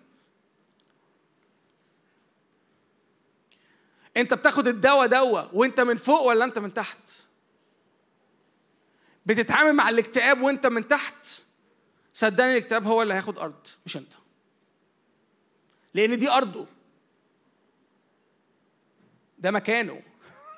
[4.17, 7.09] أنت بتاخد الدواء دواء وانت من فوق ولا أنت من تحت؟
[9.25, 11.43] بتتعامل مع الاكتئاب وانت من تحت؟
[12.13, 14.13] صدقني الاكتئاب هو اللي هياخد أرض مش أنت.
[15.93, 16.65] لأن دي أرضه.
[19.39, 20.01] ده مكانه.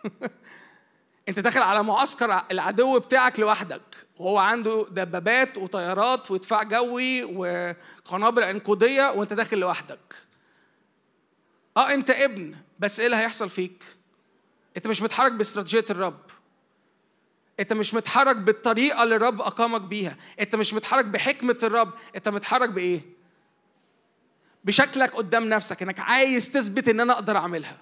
[1.29, 4.07] أنت داخل على معسكر العدو بتاعك لوحدك.
[4.17, 10.15] وهو عنده دبابات وطيارات ودفاع جوي وقنابل عنقوديه وأنت داخل لوحدك.
[11.77, 13.83] آه أنت ابن بس إيه اللي هيحصل فيك؟
[14.77, 16.21] أنت مش متحرك باستراتيجية الرب.
[17.59, 20.17] انت مش متحرك بالطريقة اللي الرب أقامك بيها.
[20.39, 21.93] انت مش متحرك بحكمة الرب.
[22.15, 23.01] انت متحرك بإيه؟
[24.63, 27.77] بشكلك قدام نفسك إنك عايز تثبت إن أنا أقدر أعملها.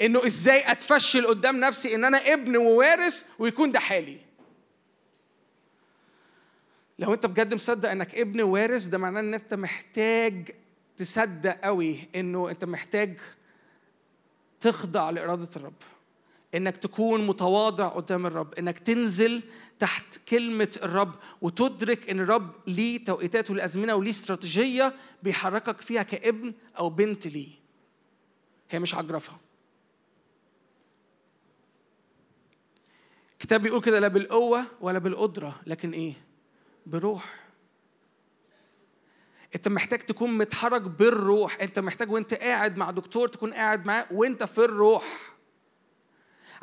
[0.00, 4.18] إنه إزاي أتفشل قدام نفسي إن أنا ابن ووارث ويكون ده حالي.
[6.98, 10.50] لو أنت بجد مصدق إنك ابن وارث ده معناه إن أنت محتاج
[10.96, 13.18] تصدق قوي إنه أنت محتاج
[14.60, 15.72] تخضع لإرادة الرب.
[16.54, 19.42] إنك تكون متواضع قدام الرب إنك تنزل
[19.78, 26.90] تحت كلمة الرب وتدرك إن الرب ليه توقيتات والأزمنة وليه استراتيجية بيحركك فيها كابن أو
[26.90, 27.48] بنت ليه.
[28.70, 29.32] هي مش عجرفة.
[33.32, 36.14] الكتاب بيقول كده لا بالقوة ولا بالقدرة لكن إيه؟
[36.86, 37.44] بروح.
[39.54, 41.60] أنت محتاج تكون متحرك بالروح.
[41.60, 45.33] أنت محتاج وأنت قاعد مع دكتور تكون قاعد معاه وأنت في الروح.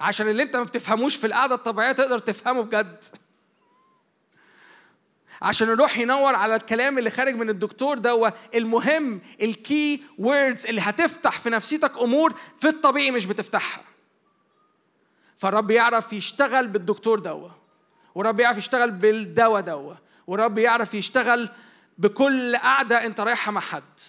[0.01, 3.03] عشان اللي انت ما بتفهموش في القعدة الطبيعية تقدر تفهمه بجد.
[5.41, 10.81] عشان الروح ينور على الكلام اللي خارج من الدكتور ده المهم ال key words اللي
[10.81, 13.83] هتفتح في نفسيتك أمور في الطبيعي مش بتفتحها.
[15.37, 17.49] فالرب يعرف يشتغل بالدكتور دوا.
[18.15, 19.93] ورب يعرف يشتغل بالدواء دوا.
[20.27, 21.49] ورب يعرف يشتغل
[21.97, 23.99] بكل قعدة انت رايحها مع حد.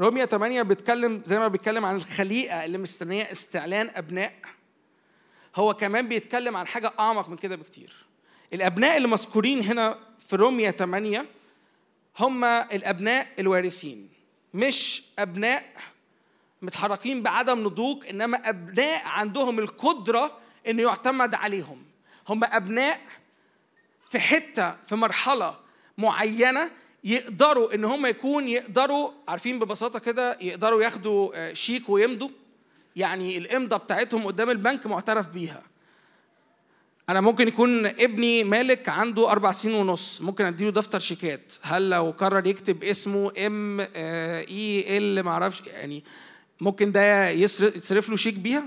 [0.00, 4.32] رومية 8 بيتكلم زي ما بيتكلم عن الخليقة اللي مستنية استعلان أبناء.
[5.56, 8.06] هو كمان بيتكلم عن حاجة أعمق من كده بكتير.
[8.52, 9.98] الأبناء اللي مذكورين هنا
[10.28, 11.26] في رومية 8
[12.18, 14.08] هم الأبناء الوارثين
[14.54, 15.72] مش أبناء
[16.62, 20.38] متحركين بعدم نضوج إنما أبناء عندهم القدرة
[20.68, 21.84] إنه يعتمد عليهم.
[22.28, 23.00] هم أبناء
[24.10, 25.56] في حتة في مرحلة
[25.98, 26.70] معينة
[27.04, 32.28] يقدروا إن هم يكون يقدروا عارفين ببساطة كده يقدروا ياخدوا آه، شيك ويمضوا.
[32.96, 35.62] يعني الإمضة بتاعتهم قدام البنك معترف بيها.
[37.08, 41.52] أنا ممكن يكون ابني مالك عنده أربع سنين ونص ممكن أديله دفتر شيكات.
[41.62, 46.04] هل لو قرر يكتب اسمه إم إي إل ما أعرفش يعني
[46.60, 48.64] ممكن ده يصرف له شيك بيها؟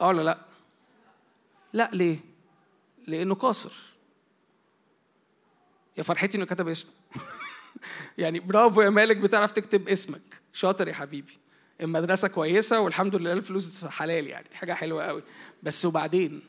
[0.00, 0.38] آه ولا لأ؟
[1.72, 2.18] لأ ليه؟
[3.06, 3.91] لأنه قاصر.
[5.98, 6.90] يا فرحتي إنه كتب اسمه
[8.18, 10.40] يعني برافو يا مالك بتعرف تكتب اسمك.
[10.52, 11.38] شاطر يا حبيبي.
[11.80, 15.22] المدرسة كويسة والحمد لله الفلوس حلال يعني حاجة حلوة قوي.
[15.62, 16.42] بس وبعدين؟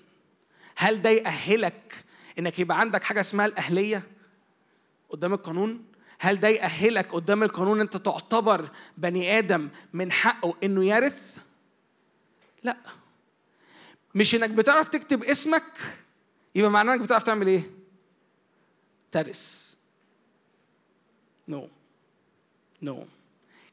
[0.76, 2.04] هل ده يأهلك
[2.40, 4.04] إنك يبقى عندك حاجة اسمها الأهلية
[5.10, 5.86] قدام القانون؟
[6.20, 11.38] هل ده يأهلك قدام القانون أنت تعتبر بني آدم من حقه إنه يرث؟
[12.64, 12.78] لا.
[14.16, 15.64] مش إنك بتعرف تكتب اسمك
[16.56, 17.83] يبقى معناه إنك بتعرف تعمل إيه؟
[19.14, 19.76] ترث
[21.48, 21.68] نو no.
[22.82, 23.06] نو no.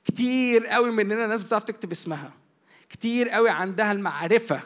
[0.04, 2.32] كتير قوي مننا ناس بتعرف تكتب اسمها
[2.88, 4.62] كتير قوي عندها المعرفة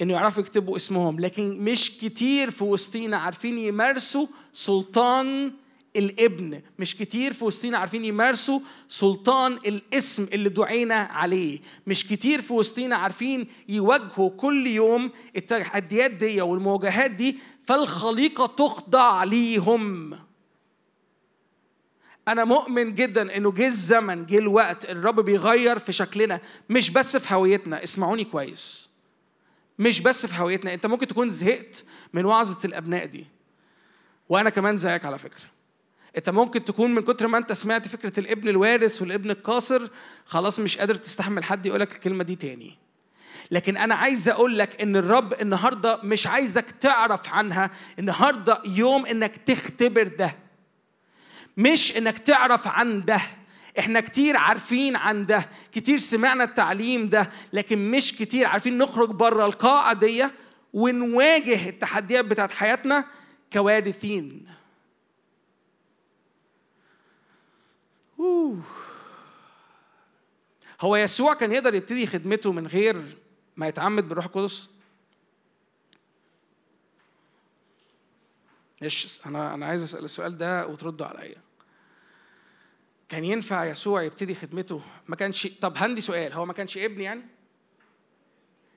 [0.00, 5.52] إنه يعرفوا يكتبوا اسمهم لكن مش كتير في وسطينا عارفين يمارسوا سلطان
[5.96, 12.52] الابن مش كتير في وسطينا عارفين يمارسوا سلطان الاسم اللي دعينا عليه مش كتير في
[12.52, 20.18] وسطينا عارفين يواجهوا كل يوم التحديات دي والمواجهات دي فالخليقة تخضع ليهم.
[22.28, 26.40] أنا مؤمن جدا إنه جه الزمن جه الوقت الرب بيغير في شكلنا
[26.70, 27.84] مش بس في هويتنا.
[27.84, 28.88] اسمعوني كويس.
[29.78, 30.74] مش بس في هويتنا.
[30.74, 33.26] أنت ممكن تكون زهقت من وعظة الأبناء دي.
[34.28, 35.44] وأنا كمان زيك على فكرة.
[36.16, 39.88] أنت ممكن تكون من كتر ما أنت سمعت فكرة الابن الوارث والابن القاصر
[40.24, 42.78] خلاص مش قادر تستحمل حد يقول لك الكلمة دي تاني.
[43.52, 47.70] لكن أنا عايز أقول لك إن الرب النهارده مش عايزك تعرف عنها.
[47.98, 50.36] النهارده يوم إنك تختبر ده.
[51.56, 53.20] مش إنك تعرف عن ده.
[53.78, 55.48] إحنا كتير عارفين عن ده.
[55.72, 57.30] كتير سمعنا التعليم ده.
[57.52, 60.26] لكن مش كتير عارفين نخرج بره القاعة دي
[60.72, 63.04] ونواجه التحديات بتاعت حياتنا
[63.52, 64.46] كوارثين.
[68.18, 68.62] أوه.
[70.80, 73.21] هو يسوع كان يقدر يبتدي خدمته من غير
[73.56, 74.68] ما يتعمد بالروح القدس.
[78.82, 81.42] إيش أنا أنا عايز أسأل السؤال ده وتردوا عليا.
[83.08, 87.22] كان ينفع يسوع يبتدي خدمته؟ ما كانش طب عندي سؤال هو ما كانش ابن يعني؟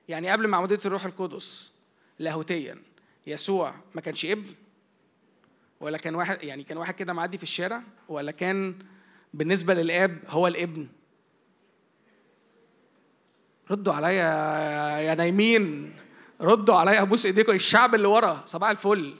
[0.08, 1.72] يعني قبل معمودية الروح القدس
[2.18, 2.82] لاهوتيا
[3.26, 4.54] يسوع ما كانش ابن؟
[5.80, 8.78] ولا كان واحد يعني كان واحد كده معدي في الشارع؟ ولا كان
[9.34, 10.88] بالنسبة للآب هو الابن؟
[13.70, 14.28] ردوا عليا
[14.98, 15.92] يا نايمين.
[16.40, 19.14] ردوا عليا ابوس ايديكم الشعب اللي ورا صباح الفل.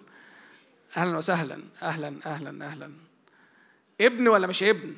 [0.97, 2.93] أهلا وسهلا أهلا أهلا أهلا.
[4.01, 4.95] ابن ولا مش ابن؟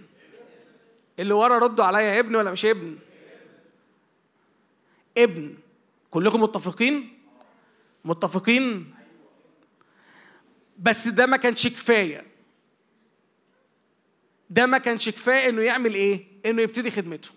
[1.19, 2.99] اللي ورا ردوا عليا ابن ولا مش ابن؟
[5.19, 5.57] ابن.
[6.11, 7.19] كلكم متفقين؟
[8.05, 8.95] متفقين؟
[10.79, 12.27] بس ده ما كانش كفاية.
[14.51, 17.31] ده ما كانش كفاية إنه يعمل إيه؟ إنه يبتدي خدمته.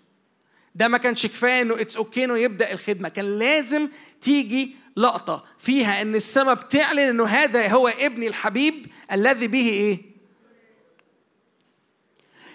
[0.75, 3.89] ده ما كانش كفاية إنه it's okay إنه يبدأ الخدمة كان لازم
[4.21, 10.11] تيجي لقطة فيها إن السماء بتعلن إنه هذا هو ابني الحبيب الذي به إيه؟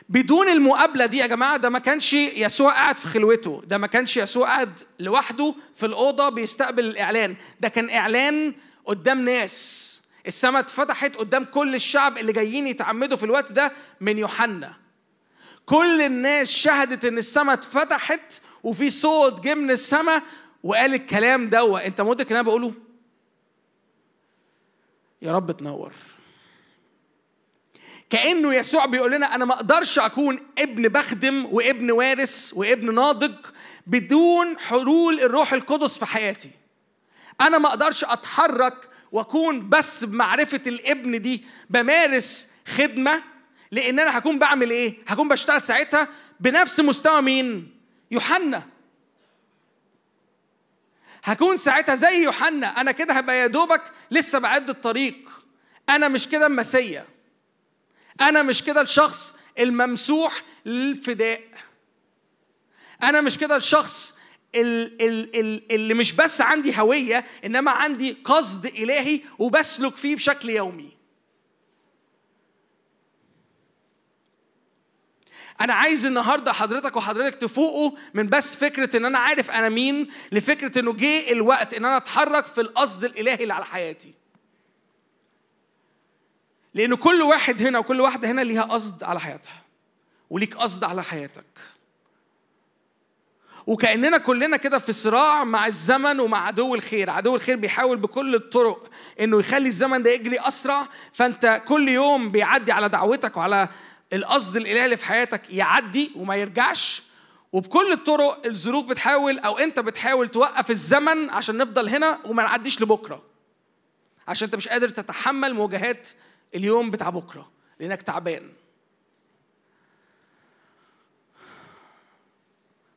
[0.08, 4.16] بدون المقابلة دي يا جماعة ده ما كانش يسوع قاعد في خلوته ده ما كانش
[4.16, 9.92] يسوع قاعد لوحده في الأوضة بيستقبل الإعلان ده كان إعلان قدام ناس.
[10.26, 14.85] السماء اتفتحت قدام كل الشعب اللي جايين يتعمدوا في الوقت ده من يوحنا.
[15.66, 20.22] كل الناس شهدت إن السماء اتفتحت وفي صوت جه من السماء
[20.62, 22.74] وقال الكلام دوا انت مدرك اللي أنا بقوله؟
[25.22, 25.92] يا رب تنور.
[28.10, 33.34] كأنه يسوع بيقول لنا أنا ما أقدرش أكون ابن بخدم وابن وارث وابن ناضج
[33.86, 36.50] بدون حلول الروح القدس في حياتي.
[37.40, 43.22] أنا ما أقدرش أتحرك وأكون بس بمعرفة الابن دي بمارس خدمة
[43.70, 46.08] لأن أنا هكون بعمل إيه؟ هكون بشتغل ساعتها
[46.40, 47.76] بنفس مستوى مين؟
[48.10, 48.62] يوحنا.
[51.24, 52.66] هكون ساعتها زي يوحنا.
[52.80, 55.16] أنا كده هبقى يا دوبك لسه بعد الطريق.
[55.88, 57.04] أنا مش كده المسيا
[58.20, 61.42] أنا مش كده الشخص الممسوح للفداء.
[63.02, 64.18] أنا مش كده الشخص
[64.54, 70.50] ال- ال- ال- اللي مش بس عندي هوية انما عندي قصد إلهي وبسلك فيه بشكل
[70.50, 70.95] يومي.
[75.60, 80.78] أنا عايز النهارده حضرتك وحضرتك تفوقوا من بس فكرة إن أنا عارف أنا مين لفكرة
[80.80, 84.14] إنه جه الوقت إن أنا أتحرك في القصد الإلهي اللي على حياتي.
[86.74, 89.62] لأن كل واحد هنا وكل واحدة هنا ليها قصد على حياتها
[90.30, 91.44] وليك قصد على حياتك.
[93.66, 97.10] وكأننا كلنا كده في صراع مع الزمن ومع عدو الخير.
[97.10, 100.88] عدو الخير بيحاول بكل الطرق إنه يخلي الزمن ده يجري أسرع.
[101.12, 103.68] فأنت كل يوم بيعدي على دعوتك وعلى
[104.12, 107.02] القصد الإلهي في حياتك يعدي وما يرجعش
[107.52, 113.22] وبكل الطرق الظروف بتحاول أو أنت بتحاول توقف الزمن عشان نفضل هنا وما نعديش لبكرة.
[114.28, 116.08] عشان أنت مش قادر تتحمل مواجهات
[116.54, 117.50] اليوم بتاع بكرة
[117.80, 118.52] لأنك تعبان.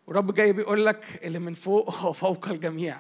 [0.08, 3.00] ورب جاي بيقول لك اللي من فوق هو فوق الجميع.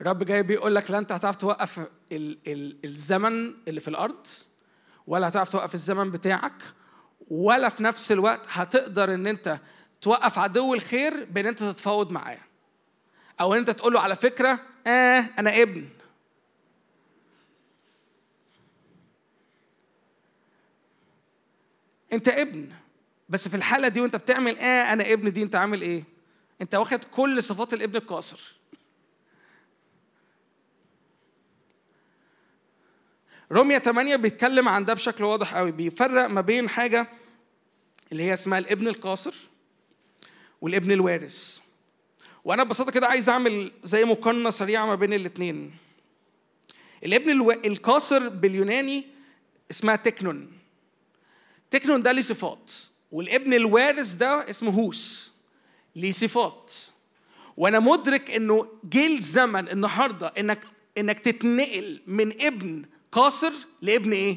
[0.00, 1.78] الرب جاي بيقول لك لا أنت هتعرف توقف
[2.12, 4.26] ال ال الزمن اللي في الأرض
[5.06, 6.62] ولا هتعرف توقف الزمن بتاعك
[7.30, 9.58] ولا في نفس الوقت هتقدر إن أنت
[10.00, 12.38] توقف عدو الخير بإن أنت تتفاوض معاه.
[13.40, 15.88] أو إن أنت تقول له على فكرة آه أنا ابن.
[22.12, 22.68] أنت ابن.
[23.28, 26.04] بس في الحالة دي وأنت بتعمل آه أنا ابن دي أنت عامل إيه؟
[26.62, 28.57] أنت واخد كل صفات الابن القاصر.
[33.52, 35.72] روميا 8 بيتكلم عن ده بشكل واضح قوي.
[35.72, 37.08] بيفرق ما بين حاجة
[38.12, 39.34] اللي هي اسمها الابن القاصر
[40.60, 41.58] والابن الوارث.
[42.44, 45.74] وأنا ببساطة كده عايز أعمل زي مقارنة سريعة ما بين الاثنين
[47.04, 47.50] الابن ألو...
[47.50, 49.04] القاصر باليوناني
[49.70, 50.52] اسمها تكنون.
[51.70, 52.72] تكنون ده ليه صفات.
[53.12, 55.32] والابن الوارث ده اسمه هوس.
[55.96, 56.74] ليه صفات.
[57.56, 60.64] وأنا مدرك إنه جه الزمن النهارده انك
[60.98, 64.36] إنك تتنقل من ابن قاصر لابن إيه؟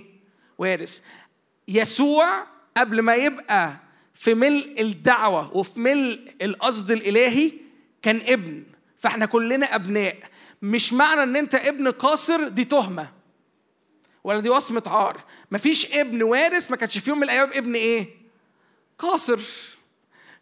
[0.58, 1.02] وارث.
[1.68, 3.76] يسوع قبل ما يبقى
[4.16, 7.52] في ملء الدعوة وفي ملء القصد الإلهي
[8.02, 8.64] كان ابن.
[8.98, 10.18] فإحنا كلنا أبناء.
[10.62, 13.12] مش معنى إن أنت ابن قاصر دي تهمة.
[14.24, 15.24] ولا دي وصمة عار.
[15.52, 18.10] مفيش ابن وارث ما كانش في يوم من الأيام ابن إيه؟
[18.98, 19.40] قاصر.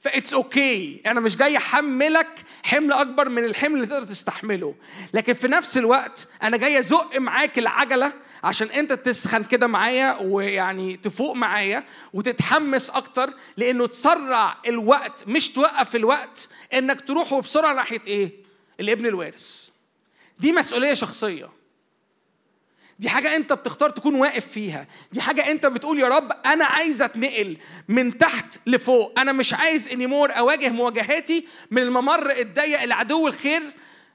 [0.01, 4.75] ف it's okay أنا مش جاي أحملك حمل أكبر من الحمل اللي تقدر تستحمله.
[5.13, 8.13] لكن في نفس الوقت أنا جاي أزق معاك العجلة
[8.43, 15.95] عشان أنت تسخن كده معايا ويعني تفوق معايا وتتحمس أكتر لأنه تسرع الوقت مش توقف
[15.95, 18.31] الوقت إنك تروح وبسرعه ناحية إيه؟
[18.79, 19.69] الابن الوارث.
[20.39, 21.49] دي مسؤولية شخصية.
[22.99, 24.87] دي حاجة أنت بتختار تكون واقف فيها.
[25.11, 29.19] دي حاجة أنت بتقول يا رب أنا عايز أتنقل من تحت لفوق.
[29.19, 33.61] أنا مش عايز إني مور أواجه مواجهاتي من الممر الضيق العدو الخير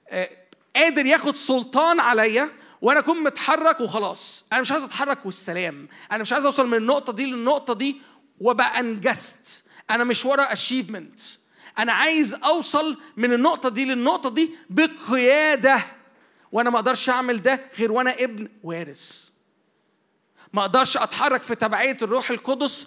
[0.09, 0.29] آه،
[0.77, 2.51] قادر ياخد سلطان عليا
[2.83, 4.45] وأنا أكون متحرك وخلاص.
[4.53, 5.89] أنا مش عايز أتحرك والسلام.
[6.13, 8.01] أنا مش عايز أوصل من النقطة دي للنقطة دي
[8.41, 9.65] وأبقى أنجزت.
[9.91, 11.21] أنا مش ورا اشيفمنت
[11.79, 15.81] أنا عايز أوصل من النقطة دي للنقطة دي بقيادة.
[16.55, 19.29] وأنا ما أقدرش اعمل ده غير وأنا ابن وارث.
[20.53, 22.87] ما أقدرش اتحرك في تبعية الروح القدس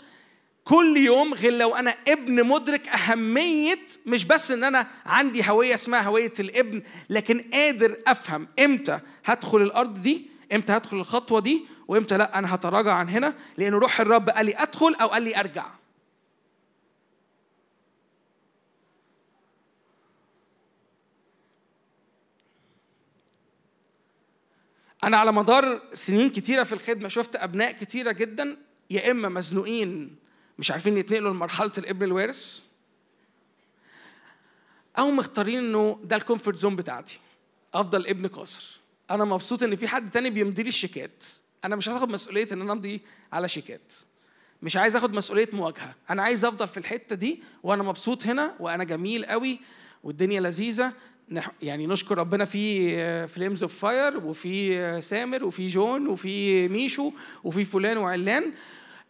[0.63, 6.01] كل يوم غير لو أنا ابن مدرك اهمية مش بس ان أنا عندي هوية اسمها
[6.01, 12.39] هوية الابن لكن قادر افهم إمتى هدخل الأرض دي إمتى هدخل الخطوة دي وامتى لا.
[12.39, 15.65] أنا هتراجع عن هنا لأن روح الرب قال لي ادخل أو قال لي ارجع.
[25.03, 28.57] أنا على مدار سنين كتيرة في الخدمة شفت أبناء كتيرة جدا
[28.89, 30.15] يا إما مزنوقين
[30.59, 32.61] مش عارفين يتنقلوا لمرحلة الإبن الوارث
[34.97, 37.19] أو مختارين إنه ده ال comfort zone بتاعتي
[37.73, 38.79] أفضل إبن قاصر.
[39.11, 41.23] أنا مبسوط إن في حد تاني بيمضي لي الشيكات.
[41.65, 43.01] أنا مش هاخد مسؤولية إن أنا أمضي
[43.33, 43.93] على شيكات.
[44.61, 45.95] مش عايز آخد مسؤولية مواجهة.
[46.09, 49.59] أنا عايز أفضل في الحتة دي وأنا مبسوط هنا وأنا جميل قوي
[50.03, 50.93] والدنيا لذيذة.
[51.61, 57.11] يعني نشكر ربنا في Flames of Fire وفي سامر وفي جون وفي ميشو
[57.43, 58.53] وفي فلان وعلان.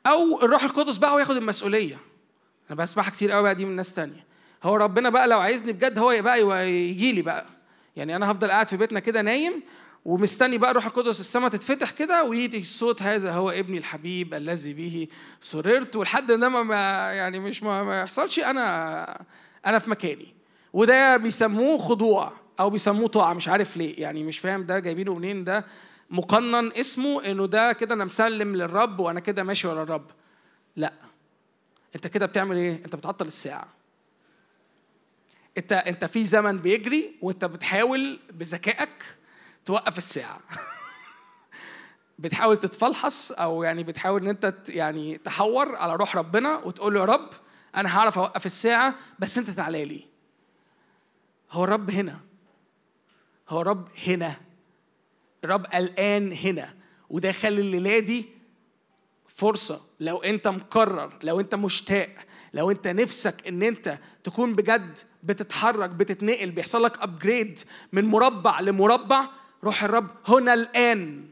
[0.07, 1.97] أو الروح القدس بقى هو ياخد المسؤولية.
[2.69, 4.25] أنا بسمعها كتير قوي بقى دي من ناس تانية.
[4.63, 7.45] هو ربنا بقى لو عايزني بجد هو بقى يجي لي بقى.
[7.95, 9.63] يعني أنا هفضل قاعد في بيتنا كده نايم
[10.05, 15.07] ومستني بقى روح القدس السماء تتفتح كده ويجي الصوت هذا هو ابني الحبيب الذي به
[15.41, 15.95] سررت.
[15.95, 16.75] ولحد ما
[17.13, 18.39] يعني مش ما يحصلش.
[18.39, 19.25] أنا
[19.65, 20.36] أنا في مكاني.
[20.77, 25.43] وده بيسموه خضوع أو بيسموه طاعة مش عارف ليه يعني مش فاهم ده جايبينه منين
[25.43, 25.65] ده
[26.09, 30.11] مقنن اسمه إنه ده كده أنا مسلم للرب وأنا كده ماشي ورا الرب.
[30.75, 30.93] لا.
[31.95, 33.67] أنت كده بتعمل إيه؟ أنت بتعطل الساعة.
[35.57, 39.05] أنت أنت في زمن بيجري وأنت بتحاول بذكائك
[39.65, 40.39] توقف الساعة.
[42.19, 47.05] بتحاول تتفلحص أو يعني بتحاول إن أنت يعني تحور على روح ربنا وتقول له يا
[47.05, 47.29] رب
[47.75, 50.16] أنا هعرف أوقف الساعة بس أنت تعالى لي.
[51.51, 52.19] هو الرب هنا.
[53.49, 54.35] هو الرب هنا.
[55.43, 56.73] الرب الان هنا.
[57.09, 58.25] وده خلي الليلة دي
[59.27, 59.81] فرصة.
[59.99, 62.15] لو انت مقرر لو انت مشتاق
[62.53, 67.59] لو انت نفسك ان انت تكون بجد بتتحرك بتتنقل بيحصل لك upgrade
[67.91, 69.29] من مربع لمربع
[69.63, 71.29] روح الرب هنا الآن.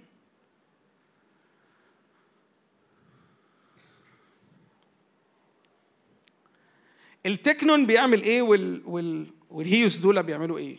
[7.26, 8.82] التكنون بيعمل إيه وال...
[8.86, 9.28] وال...
[9.56, 10.78] والهيوس دول بيعملوا إيه؟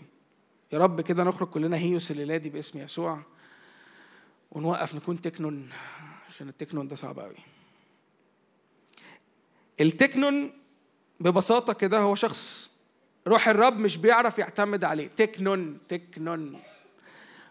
[0.72, 3.22] يا رب كده نخرج كلنا هيوس الليلة دي باسم يسوع
[4.50, 5.68] ونوقف نكون تكنون
[6.28, 7.36] عشان التكنون ده صعب قوي
[9.80, 10.52] التكنون
[11.20, 12.70] ببساطة كده هو شخص
[13.26, 15.06] روح الرب مش بيعرف يعتمد عليه.
[15.06, 16.60] تكنون تكنون.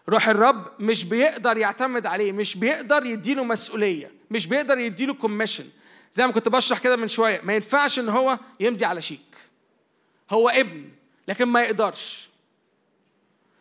[0.08, 5.66] روح الرب مش بيقدر يعتمد عليه مش بيقدر يديله مسؤولية مش بيقدر يديله كوميشن
[6.12, 9.36] زي ما كنت بشرح كده من شوية ما ينفعش إن هو يمضي على شيك.
[10.30, 10.95] هو ابن.
[11.28, 12.28] لكن ما يقدرش.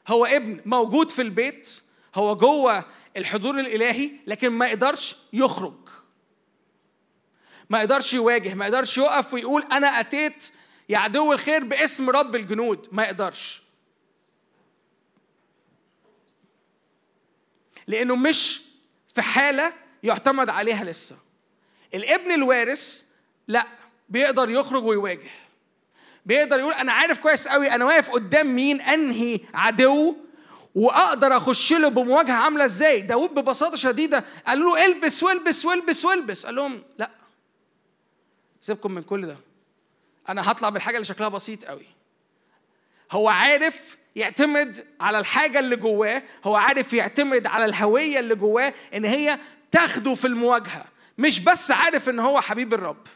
[0.08, 1.82] هو ابن موجود في البيت
[2.16, 2.86] هو جوه
[3.18, 5.90] الحضور الإلهي لكن ما يقدرش يخرج.
[7.70, 10.52] ما يقدرش يواجه ما يقدرش يقف ويقول أنا أتيت
[10.90, 12.88] يا عدو الخير باسم رب الجنود.
[12.92, 13.62] ما يقدرش.
[17.88, 18.62] لأنه مش
[19.16, 21.18] في حالة يعتمد عليها لسه.
[21.94, 23.04] الابن الوارث
[23.48, 23.68] لا
[24.10, 25.30] بيقدر يخرج ويواجه.
[26.26, 30.16] بيقدر يقول أنا عارف كويس قوي أنا واقف قدام مين أنهي عدو
[30.76, 36.46] وأقدر أخش له بمواجهة عاملة إزاي؟ داود ببساطة شديدة قالوا له البس والبس والبس والبس.
[36.46, 37.10] قال لهم لا.
[38.62, 39.38] سيبكم من كل ده.
[40.30, 41.86] أنا هطلع بالحاجة اللي شكلها بسيط قوي.
[43.12, 49.06] هو عارف يعتمد على الحاجة اللي جواه هو عارف يعتمد على الهوية اللي جواه إن
[49.06, 49.40] هي
[49.72, 50.86] تاخده في المواجهة
[51.18, 53.08] مش بس عارف إن هو حبيب الرب.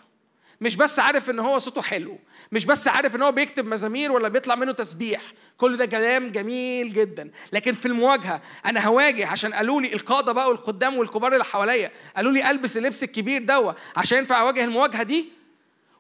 [0.62, 2.18] مش بس عارف إن هو صوته حلو
[2.52, 5.22] مش بس عارف إن هو بيكتب مزامير ولا بيطلع منه تسبيح.
[5.58, 7.32] كل ده كلام جميل جدا.
[7.54, 11.92] لكن في المواجهة أنا هواجه عشان قالوا لي القادة بقى والخدام والكبار اللي حواليا.
[12.16, 15.26] قالوا لي ألبس اللبس الكبير دوا عشان ينفع أواجه المواجهة دي؟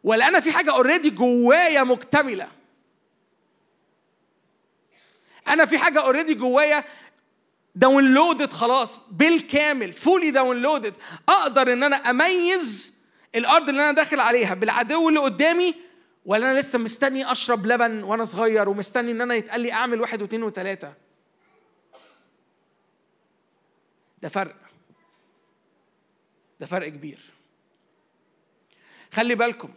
[0.03, 2.47] ولا أنا في حاجة already جوايا مكتملة؟
[5.47, 6.83] أنا في حاجة already جوايا
[7.75, 10.95] downloaded خلاص بالكامل fully downloaded
[11.29, 12.98] أقدر إن أنا أميز
[13.35, 15.75] الأرض اللي أنا داخل عليها بالعدو اللي قدامي
[16.25, 20.21] ولا أنا لسه مستني أشرب لبن وأنا صغير ومستني إن أنا يتقال لي أعمل واحد
[20.21, 20.93] واثنين وثلاثة؟
[24.21, 24.55] ده فرق.
[26.59, 27.19] ده فرق كبير.
[29.13, 29.69] خلي بالكم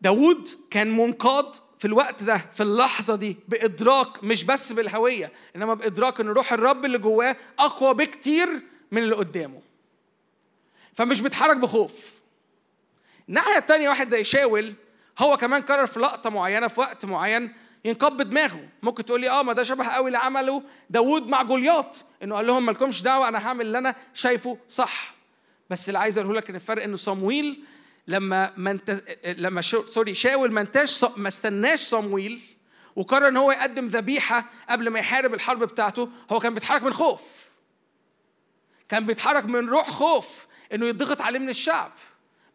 [0.00, 6.20] داود كان منقاد في الوقت ده في اللحظة دي بإدراك مش بس بالهوية إنما بإدراك
[6.20, 8.48] إن روح الرب اللي جواه أقوى بكتير
[8.92, 9.62] من اللي قدامه.
[10.94, 12.15] فمش بيتحرك بخوف.
[13.28, 14.74] الناحية التانية واحد زي شاول
[15.18, 17.52] هو كمان قرر في لقطة معينة في وقت معين
[17.84, 18.68] ينقب بدماغه.
[18.82, 22.04] ممكن تقول لي آه ما ده شبه قوي اللي عمله داوود مع جولياط.
[22.22, 25.14] إنه قال لهم مالكمش دعوة أنا هعمل اللي أنا شايفه صح.
[25.70, 27.64] بس اللي عايز أقوله لك إن الفرق إنه صمويل
[28.08, 29.86] لما ما انت لما شو...
[29.86, 32.40] سوري شاول ما انتاش ما استناش صمويل
[32.96, 37.22] وقرر إن هو يقدم ذبيحة قبل ما يحارب الحرب بتاعته هو كان بيتحرك من خوف.
[38.88, 41.92] كان بيتحرك من روح خوف إنه يضغط عليه من الشعب.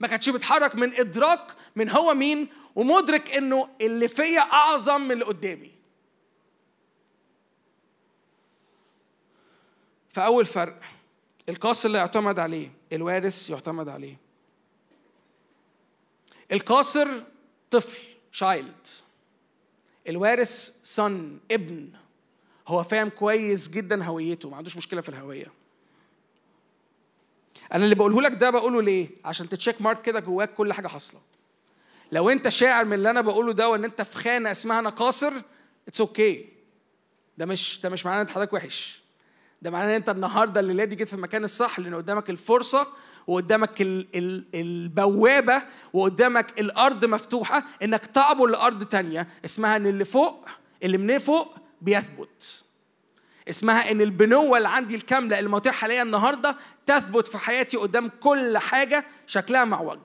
[0.01, 5.25] ما كانش بيتحرك من إدراك من هو مين ومدرك إنه اللي فيا أعظم من اللي
[5.25, 5.71] قدامي.
[10.09, 10.79] فأول فرق
[11.49, 14.17] القاصر اللي يعتمد عليه الوارث يعتمد عليه.
[16.51, 17.07] القاصر
[17.71, 17.99] طفل
[18.31, 18.87] child
[20.07, 21.89] الوارث son ابن.
[22.67, 25.60] هو فاهم كويس جدا هويته ما عندوش مشكلة في الهوية.
[27.73, 30.87] أنا اللي بقوله لك ده بقوله ليه؟ عشان ت check mark كده جواك كل حاجة
[30.87, 31.19] حاصلة.
[32.11, 35.33] لو أنت شاعر من اللي أنا بقوله ده وإن أنت في خانة اسمها أنا قاصر
[35.87, 36.45] it's okay okay.
[37.37, 39.01] ده مش ده مش معناه إن حضرتك وحش.
[39.61, 42.87] ده معناه إن أنت النهارده الليلة دي جيت في المكان الصح لأن قدامك الفرصة
[43.27, 45.61] وقدامك ال ال البوابة
[45.93, 50.45] وقدامك الأرض مفتوحة إنك تعبر لأرض تانية اسمها إن اللي فوق
[50.83, 52.63] اللي من فوق بيثبت.
[53.49, 56.55] اسمها إن البنوة اللي عندي الكاملة اللي متاحة ليا النهارده
[56.85, 59.99] تثبت في حياتي قدام كل حاجة شكلها معوج.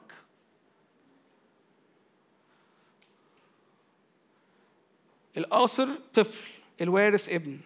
[5.37, 6.45] القاصر طفل
[6.81, 7.59] الوارث ابن.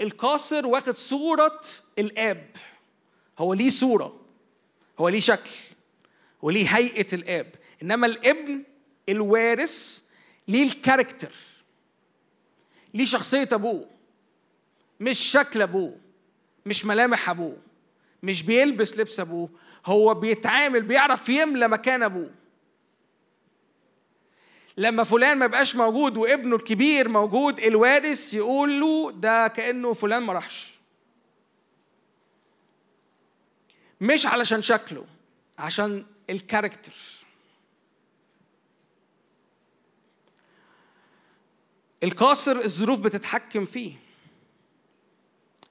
[0.00, 1.60] القاصر واخد صورة
[1.98, 2.50] الآب.
[3.38, 4.20] هو ليه صورة
[5.00, 5.50] هو ليه شكل
[6.42, 7.54] وليه هيئة الآب.
[7.82, 8.62] إنما الابن
[9.08, 10.02] الوارث
[10.48, 11.32] ليه الكاركتر
[12.94, 13.89] ليه شخصية أبوه.
[15.00, 15.96] مش شكل أبوه
[16.66, 17.56] مش ملامح أبوه
[18.22, 19.48] مش بيلبس لبس أبوه
[19.86, 22.30] هو بيتعامل بيعرف يملى مكان أبوه.
[24.76, 30.32] لما فلان ما يبقاش موجود وابنه الكبير موجود الوارث يقول له ده كأنه فلان ما
[30.32, 30.78] راحش.
[34.00, 35.06] مش علشان شكله
[35.58, 36.92] عشان الكاركتر.
[42.02, 44.09] القاصر الظروف بتتحكم فيه.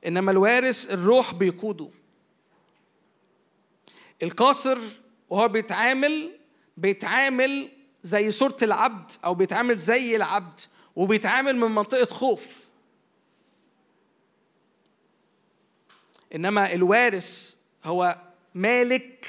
[0.05, 1.89] إنما الوارث الروح بيقوده.
[4.23, 4.79] القاصر
[5.29, 6.31] وهو بيتعامل
[6.77, 7.69] بيتعامل
[8.03, 10.59] زي صورة العبد أو بيتعامل زي العبد
[10.95, 12.55] وبيتعامل من منطقة خوف.
[16.35, 18.17] إنما الوارث هو
[18.55, 19.27] مالك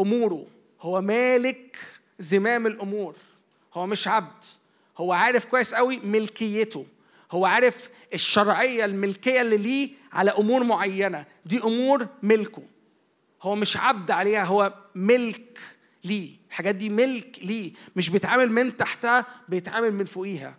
[0.00, 0.46] أموره
[0.80, 1.78] هو مالك
[2.18, 3.16] زمام الأمور.
[3.74, 4.44] هو مش عبد.
[4.98, 6.86] هو عارف كويس قوي ملكيته.
[7.30, 11.26] هو عارف الشرعية الملكية اللي ليه على أمور معينة.
[11.46, 12.62] دي أمور ملكه.
[13.42, 15.58] هو مش عبد عليها هو ملك
[16.04, 16.36] ليه.
[16.48, 17.72] الحاجات دي ملك ليه.
[17.96, 20.56] مش بيتعامل من تحتها بيتعامل من فوقيها.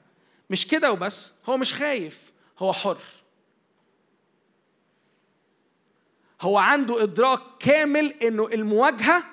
[0.50, 1.34] مش كده وبس.
[1.45, 2.34] هو مش خايف.
[2.60, 3.02] هو حر.
[6.42, 9.24] هو عنده إدراك كامل إنه المواجهة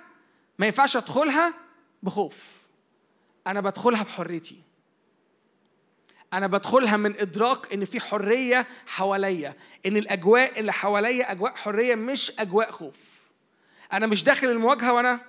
[0.58, 1.54] ما ينفعش أدخلها
[2.02, 2.62] بخوف.
[3.46, 4.62] أنا بدخلها بحريتي.
[6.32, 9.54] أنا بدخلها من إدراك إن في حرية حواليا
[9.86, 13.22] إن الأجواء اللي حواليا أجواء حرية مش أجواء خوف.
[13.92, 15.20] أنا مش داخل المواجهة وأنا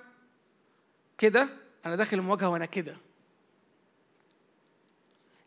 [1.18, 1.48] كده
[1.86, 2.96] أنا داخل المواجهة وأنا كده.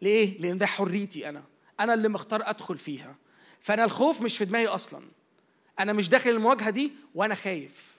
[0.01, 1.43] ليه؟ لأن ده حريتي أنا.
[1.79, 3.15] أنا اللي مختار أدخل فيها.
[3.61, 5.03] فأنا الخوف مش في دماغي أصلا.
[5.79, 7.97] أنا مش داخل المواجهة دي وأنا خايف.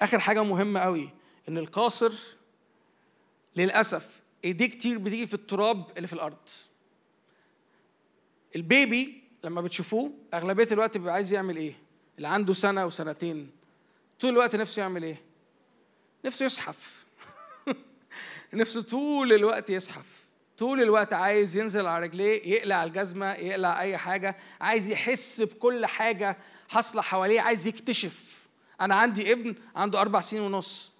[0.00, 1.10] آخر حاجة مهمة قوي
[1.48, 2.12] إن القاصر
[3.56, 6.48] للأسف ايديه كتير بتيجي في التراب اللي في الأرض.
[8.56, 11.74] البيبي لما بتشوفوه أغلبية الوقت بيبقى عايز يعمل إيه؟
[12.16, 13.50] اللي عنده سنة وسنتين.
[14.20, 15.22] طول الوقت نفسه يعمل إيه؟
[16.24, 17.06] نفسه يزحف
[18.52, 20.18] نفسه طول الوقت يزحف
[20.58, 24.36] طول الوقت عايز ينزل على رجليه يقلع الجزمة يقلع أي حاجة.
[24.60, 26.36] عايز يحس بكل حاجة
[26.68, 28.38] حاصلة حواليه عايز يكتشف.
[28.80, 30.97] أنا عندي ابن عنده أربع سنين ونص.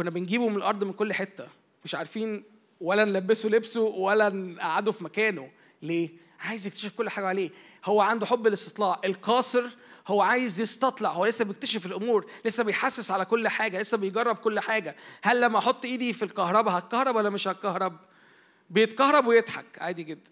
[0.00, 1.46] كنا بنجيبه من الأرض من كل حتة.
[1.84, 2.44] مش عارفين
[2.80, 5.50] ولا نلبسه لبسه ولا نقعده في مكانه.
[5.82, 7.50] ليه؟ عايز يكتشف كل حاجة عليه.
[7.84, 9.64] هو عنده حب الاستطلاع القاصر
[10.08, 11.10] هو عايز يستطلع.
[11.10, 12.26] هو لسه بيكتشف الأمور.
[12.44, 13.80] لسه بيحسس على كل حاجة.
[13.80, 14.96] لسه بيجرب كل حاجة.
[15.22, 17.96] هل لما أحط إيدي في الكهرباء هتكهرب ولا مش هتكهرب؟
[18.70, 19.78] بيتكهرب ويضحك.
[19.78, 20.30] عادي جدا.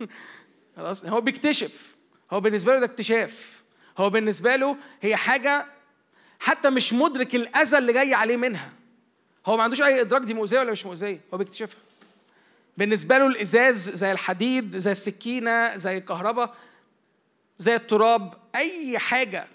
[0.76, 1.04] خلاص.
[1.04, 1.96] هو بيكتشف.
[2.30, 3.62] هو بالنسبة له ده اكتشاف.
[3.98, 5.66] هو بالنسبة له هي حاجة
[6.40, 8.77] حتى مش مدرك الأذى اللي جاي عليه منها.
[9.46, 11.80] هو ما عندوش أي إدراك دي مؤذية ولا مش مؤذية؟ هو بيكتشفها.
[12.76, 16.54] بالنسبة له الإزاز زي الحديد زي السكينة زي الكهرباء
[17.58, 19.46] زي التراب أي حاجة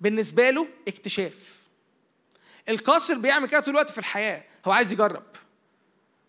[0.00, 1.56] بالنسبة له اكتشاف.
[2.68, 4.44] القاصر بيعمل كده طول الوقت في الحياة.
[4.66, 5.22] هو عايز يجرب.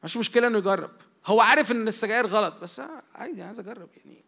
[0.03, 0.91] مش مشكلة إنه يجرب.
[1.25, 2.81] هو عارف إن السجاير غلط بس
[3.15, 4.23] عادي عايز أجرب يعني.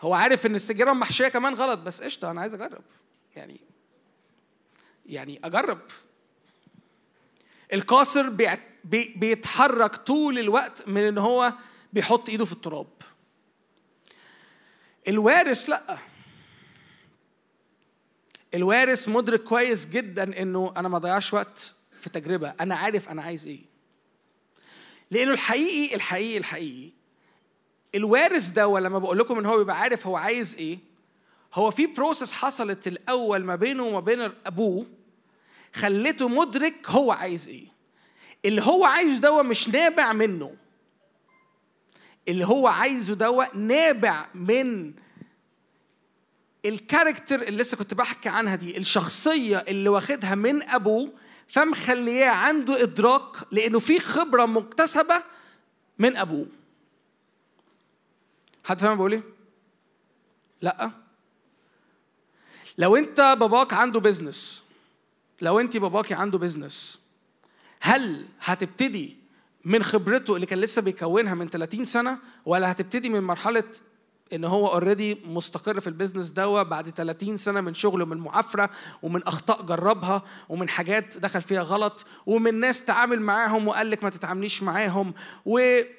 [0.00, 2.82] هو عارف إن السجاير المحشية كمان غلط بس قشطة أنا عايز أجرب.
[3.36, 3.60] يعني
[5.06, 5.80] يعني أجرب.
[7.72, 8.28] القاصر
[9.14, 11.52] بيتحرك طول الوقت من إن هو
[11.92, 12.86] بيحط إيده في التراب.
[15.08, 15.98] الوارث لأ.
[18.54, 22.54] الوارث مدرك كويس جدا إنه أنا ما ضيعش وقت في تجربة.
[22.60, 23.60] أنا عارف أنا عايز إيه.
[25.10, 26.90] لأنه الحقيقي الحقيقي الحقيقي
[27.94, 30.78] الوارث ده لما بقول لكم إن هو بيبقى عارف هو عايز إيه
[31.54, 34.86] هو في process حصلت الأول ما بينه وما بين أبوه
[35.74, 37.66] خلته مدرك هو عايز إيه.
[38.44, 40.56] اللي هو عايزه ده مش نابع منه.
[42.28, 44.94] اللي هو عايزه ده نابع من
[46.64, 51.12] ال character اللي لسه كنت بحكي عنها دي الشخصية اللي واخدها من أبوه
[51.48, 55.22] فمخلياه عنده إدراك لأنه في خبرة مكتسبة
[55.98, 56.46] من أبوه.
[58.64, 59.22] حد فاهم بقول إيه؟
[60.62, 60.90] لأ.
[62.78, 64.61] لو أنت باباك عنده business
[65.42, 67.00] لو أنت باباكي عنده business
[67.80, 69.16] هل هتبتدي
[69.64, 73.64] من خبرته اللي كان لسه بيكونها من 30 سنة ولا هتبتدي من مرحلة
[74.32, 78.70] إن هو already مستقر في ال business دوا بعد 30 سنة من شغل ومن معافرة
[79.02, 84.10] ومن أخطاء جربها ومن حاجات دخل فيها غلط ومن ناس تعامل معاهم وقال لك ما
[84.10, 85.14] تتعامليش معاهم
[85.46, 85.52] و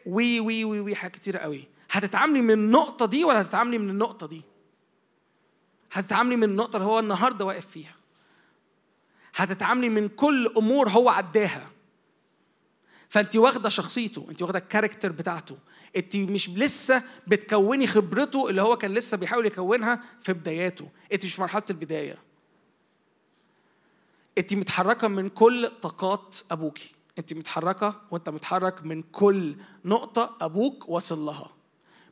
[0.05, 1.67] وي وي وي, وي حاجات كتيرة قوي.
[1.91, 4.41] هتتعاملي من النقطة دي ولا هتتعاملي من النقطة دي؟
[5.91, 8.02] هتتعاملي من النقطة اللي هو النهارده واقف فيها.
[9.35, 11.69] هتتعاملي من كل أمور هو عداها.
[13.09, 15.57] فانت واخدة شخصيته انت واخدة ال character بتاعته.
[15.95, 20.89] انت مش لسه بتكوني خبرته اللي هو كان لسه بيحاول يكونها في بداياته.
[21.13, 22.17] انت مش في مرحلة البداية.
[24.37, 26.91] انت متحركة من كل طاقات أبوكي.
[27.19, 29.55] انت متحركة وأنت متحرك من كل
[29.85, 31.49] نقطة أبوك وصل لها.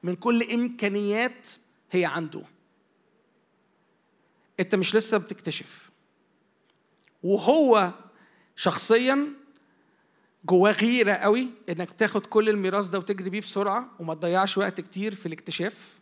[0.03, 1.50] من كل إمكانيات
[1.91, 2.41] هي عنده.
[4.59, 5.90] أنت مش لسه بتكتشف.
[7.24, 7.91] وهو
[8.56, 9.27] شخصيا
[10.45, 15.16] جواه غيرة قوي إنك تاخد كل الميراث ده وتجري بيه بسرعة وما تضيعش وقت كتير
[15.16, 16.00] في الاكتشاف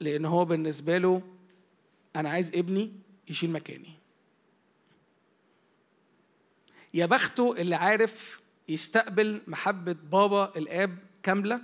[0.00, 1.22] لأن هو بالنسبة له
[2.16, 2.92] أنا عايز ابني
[3.28, 3.90] يشيل مكاني.
[6.94, 11.60] يا بخته اللي عارف يستقبل محبة بابا الآب كاملة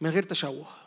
[0.00, 0.85] من غير تشوه.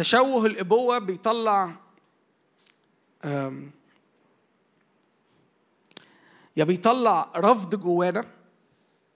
[0.00, 1.74] تشوه الإبوة بيطلع
[6.56, 8.24] يا بيطلع رفض جوانا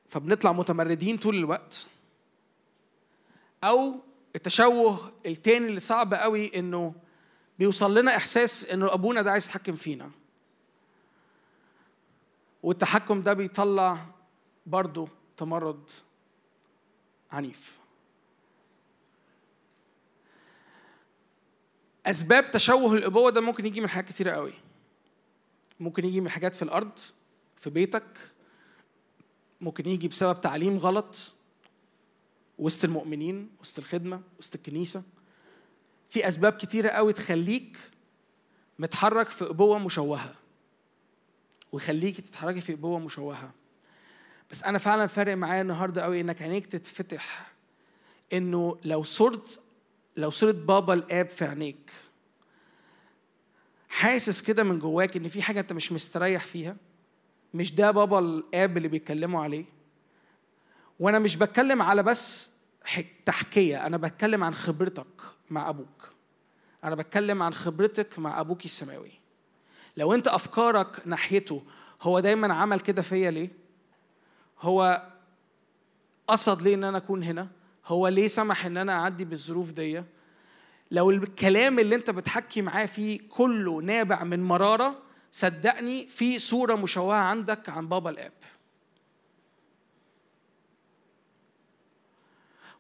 [0.08, 1.86] فبنطلع متمردين طول الوقت.
[3.64, 3.94] أو
[4.36, 6.94] التشوه التاني اللي صعب قوي إنه
[7.58, 10.10] بيوصل لنا إحساس إنه أبونا ده عايز يتحكم فينا.
[12.62, 14.06] والتحكم ده بيطلع
[14.66, 15.90] برضه تمرد
[17.32, 17.83] عنيف.
[22.07, 24.52] أسباب تشوه الأبوة ده ممكن يجي من حاجات كتيرة قوي.
[25.81, 26.99] ممكن يجي من حاجات في الأرض
[27.57, 28.18] في بيتك
[29.60, 31.34] ممكن يجي بسبب تعليم غلط
[32.58, 35.02] وسط المؤمنين وسط الخدمة وسط الكنيسة.
[36.08, 37.78] في أسباب كتيرة قوي تخليك
[38.78, 40.34] متحرك في أبوة مشوهة
[41.73, 43.50] ويخليكي تتحركي في أبوة مشوهة.
[44.50, 47.52] بس أنا فعلا فارق معايا النهارده قوي إنك عينيك تتفتح
[48.33, 49.60] إنه لو صرت
[50.17, 51.91] لو صورة بابا الآب في عينيك
[53.89, 56.76] حاسس كده من جواك إن في حاجة أنت مش مستريح فيها؟
[57.55, 59.65] مش ده بابا الآب اللي بيتكلموا عليه؟
[61.01, 62.51] وأنا مش بتكلم على بس
[62.84, 65.07] حك- تحكية أنا بتكلم عن خبرتك
[65.51, 66.10] مع أبوك.
[66.84, 69.10] أنا بتكلم عن خبرتك مع أبوك السماوي.
[69.97, 71.62] لو أنت أفكارك ناحيته
[72.02, 73.49] هو دايما عمل كده فيا ليه؟
[74.60, 75.02] هو
[76.28, 77.49] قصد ليه إن أنا أكون هنا؟
[77.86, 80.02] هو ليه سمح إن أنا أعدي بالظروف دي
[80.90, 87.16] لو الكلام اللي أنت بتحكي معاه فيه كله نابع من مرارة صدقني في صورة مشوهة
[87.16, 88.32] عندك عن بابا الآب.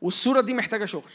[0.00, 1.10] والصورة دي محتاجة شغل.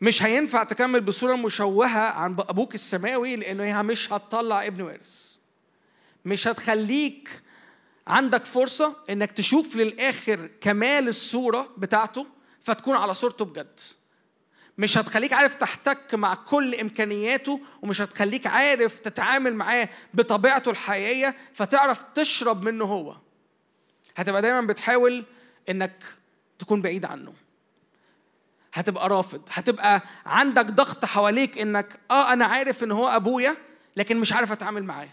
[0.00, 5.36] مش هينفع تكمل بصورة مشوهة عن أبوك السماوي لأنه هي مش هتطلع ابن وارث.
[6.24, 7.42] مش هتخليك
[8.06, 12.26] عندك فرصة إنك تشوف للآخر كمال الصورة بتاعته
[12.60, 13.80] فتكون على صورته بجد.
[14.78, 22.04] مش هتخليك عارف تحتك مع كل إمكانياته ومش هتخليك عارف تتعامل معاه بطبيعته الحقيقية فتعرف
[22.14, 23.16] تشرب منه هو.
[24.16, 25.24] هتبقى دايما بتحاول
[25.68, 26.04] إنك
[26.58, 27.32] تكون بعيد عنه.
[28.74, 29.42] هتبقى رافض.
[29.52, 33.56] هتبقى عندك ضغط حواليك إنك آه أنا عارف إن هو أبويا
[33.96, 35.08] لكن مش عارف أتعامل معاه.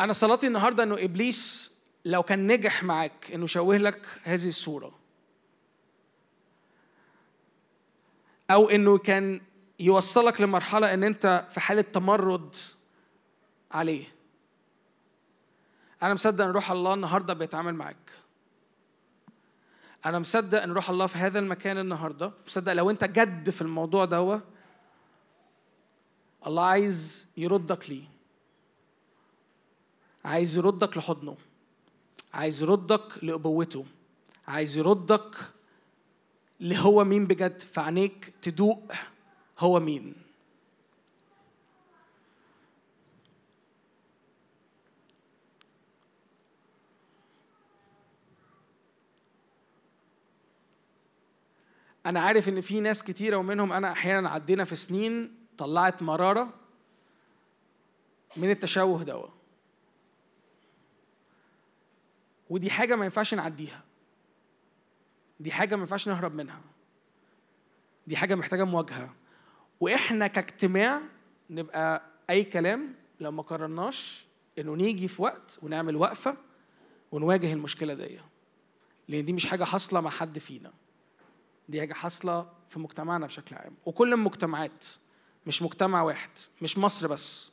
[0.00, 1.72] أنا صلاتي النهارده إنه إبليس
[2.04, 4.98] لو كان نجح معاك إنه يشوه لك هذه الصورة.
[8.50, 9.40] أو إنه كان
[9.80, 12.56] يوصلك لمرحلة إن أنت في حالة تمرد
[13.72, 14.04] عليه.
[16.02, 18.10] أنا مصدق إن روح الله النهارده بيتعامل معاك.
[20.06, 22.32] أنا مصدق إن روح الله في هذا المكان النهارده.
[22.46, 24.38] مصدق لو أنت جد في الموضوع دوا
[26.46, 28.17] الله عايز يردك ليه.
[30.28, 31.36] عايز يردك لحضنه
[32.34, 33.84] عايز يردك لأبوته
[34.48, 35.36] عايز يردك
[36.60, 38.92] لهو مين بجد؟ في عينيك تدوق
[39.58, 40.14] هو مين.
[52.06, 56.54] أنا عارف إن في ناس كتيرة ومنهم أنا أحيانا عدينا في سنين طلعت مرارة
[58.36, 59.37] من التشوه دوت
[62.50, 63.84] ودي حاجة ما ينفعش نعديها.
[65.40, 66.60] دي حاجة ما ينفعش نهرب منها.
[68.06, 69.14] دي حاجة محتاجة مواجهة.
[69.80, 71.00] وإحنا كاجتماع
[71.50, 74.26] نبقى أي كلام لو ما قررناش
[74.58, 76.36] إنه نيجي في وقت ونعمل وقفة
[77.12, 78.20] ونواجه المشكلة دي.
[79.08, 80.72] لأن دي مش حاجة حاصلة مع حد فينا.
[81.68, 83.74] دي حاجة حاصلة في مجتمعنا بشكل عام.
[83.86, 84.86] وكل المجتمعات
[85.46, 86.30] مش مجتمع واحد
[86.62, 87.52] مش مصر بس.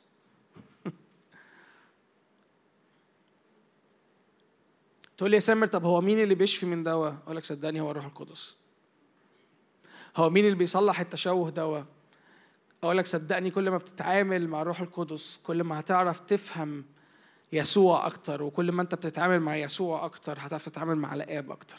[5.16, 7.90] تقول لي يا سامر طب هو مين اللي بيشفي من دواء؟ أقول لك صدقني هو
[7.90, 8.56] الروح القدس.
[10.16, 11.86] هو مين اللي بيصلح التشوه دواء؟
[12.82, 16.84] أقول لك صدقني كل ما بتتعامل مع الروح القدس كل ما هتعرف تفهم
[17.52, 21.78] يسوع أكتر وكل ما أنت بتتعامل مع يسوع أكتر هتعرف تتعامل مع الآب أكتر.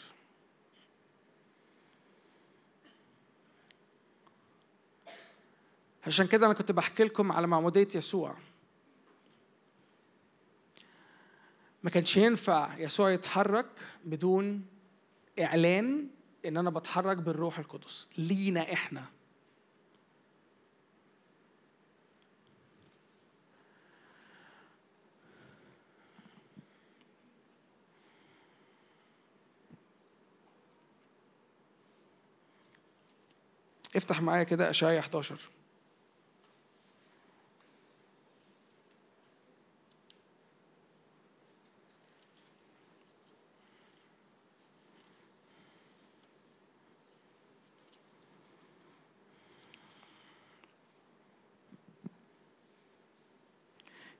[6.06, 8.34] عشان كده أنا كنت بحكي لكم على معمودية يسوع.
[11.82, 13.66] ما كانش ينفع يسوع يتحرك
[14.04, 14.66] بدون
[15.40, 16.08] إعلان
[16.46, 18.08] إن أنا بتحرك بالروح القدس.
[18.18, 19.04] لينا إحنا.
[33.96, 35.57] افتح معايا كده إشعياء 11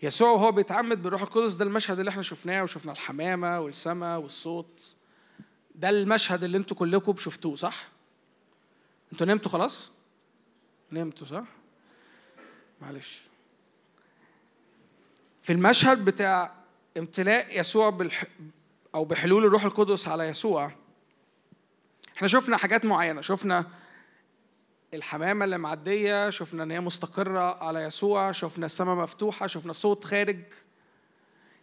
[0.02, 4.96] يسوع وهو بيتعمد بالروح القدس ده المشهد اللي إحنا شفناه وشفنا الحمامة والسماء والصوت
[5.74, 7.88] ده المشهد اللي أنتوا كلكم شفتوه صح؟
[9.12, 9.90] أنتوا نمتوا خلاص؟
[10.92, 11.44] نمتوا صح؟
[12.82, 13.20] معلش
[15.42, 16.52] في المشهد بتاع
[16.98, 18.24] امتلاء يسوع بالح...
[18.94, 20.72] أو بحلول الروح القدس على يسوع
[22.16, 23.66] إحنا شفنا حاجات معينة شفنا
[24.94, 30.40] الحمامة اللي معدية شفنا إن هي مستقرة على يسوع شفنا السماء مفتوحة شفنا صوت خارج.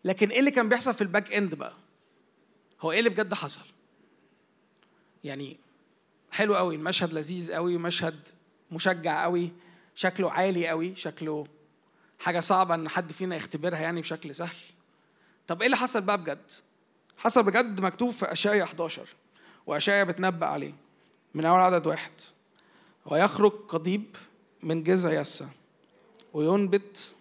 [0.03, 1.73] لكن إيه اللي كان بيحصل في ال back end بقى؟
[2.81, 3.61] هو إيه اللي بجد حصل؟
[5.23, 5.57] يعني
[6.31, 8.27] حلو قوي المشهد لذيذ قوي مشهد
[8.71, 9.51] مشجع قوي
[9.95, 11.47] شكله عالي قوي شكله
[12.19, 14.55] حاجة صعبة إن حد فينا يختبرها يعني بشكل سهل.
[15.47, 16.51] طب إيه اللي حصل بقى بجد؟
[17.17, 19.07] حصل بجد مكتوب في اشعيا 11
[19.65, 20.73] واشعيا بتنبأ عليه
[21.33, 22.11] من أول عدد واحد.
[23.05, 24.15] ويخرج قضيب
[24.63, 25.47] من جذع يسى
[26.33, 27.15] وينبت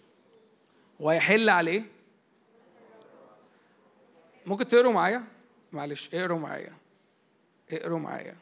[1.01, 1.83] ويحل عليه.
[4.47, 5.25] ممكن تقروا معايا؟
[5.73, 6.73] معلش اقروا معايا.
[7.71, 8.37] اقروا معايا.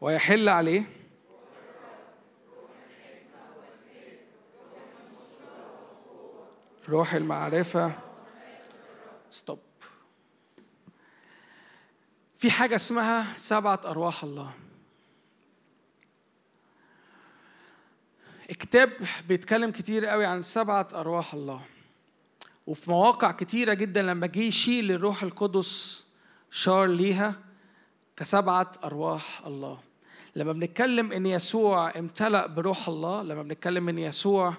[0.00, 0.84] ويحل عليه.
[6.88, 7.92] روح المعرفة.
[9.30, 9.58] ستوب
[12.38, 14.52] في حاجة اسمها سبعة أرواح الله.
[18.52, 18.92] الكتاب
[19.28, 21.60] بيتكلم كتير قوي عن سبعة أرواح الله.
[22.66, 26.04] وفي مواقع كتيرة جدا لما جه يشيل الروح القدس
[26.50, 27.34] شار ليها
[28.16, 29.78] كسبعة أرواح الله.
[30.36, 34.54] لما بنتكلم إن يسوع امتلأ بروح الله لما بنتكلم إن يسوع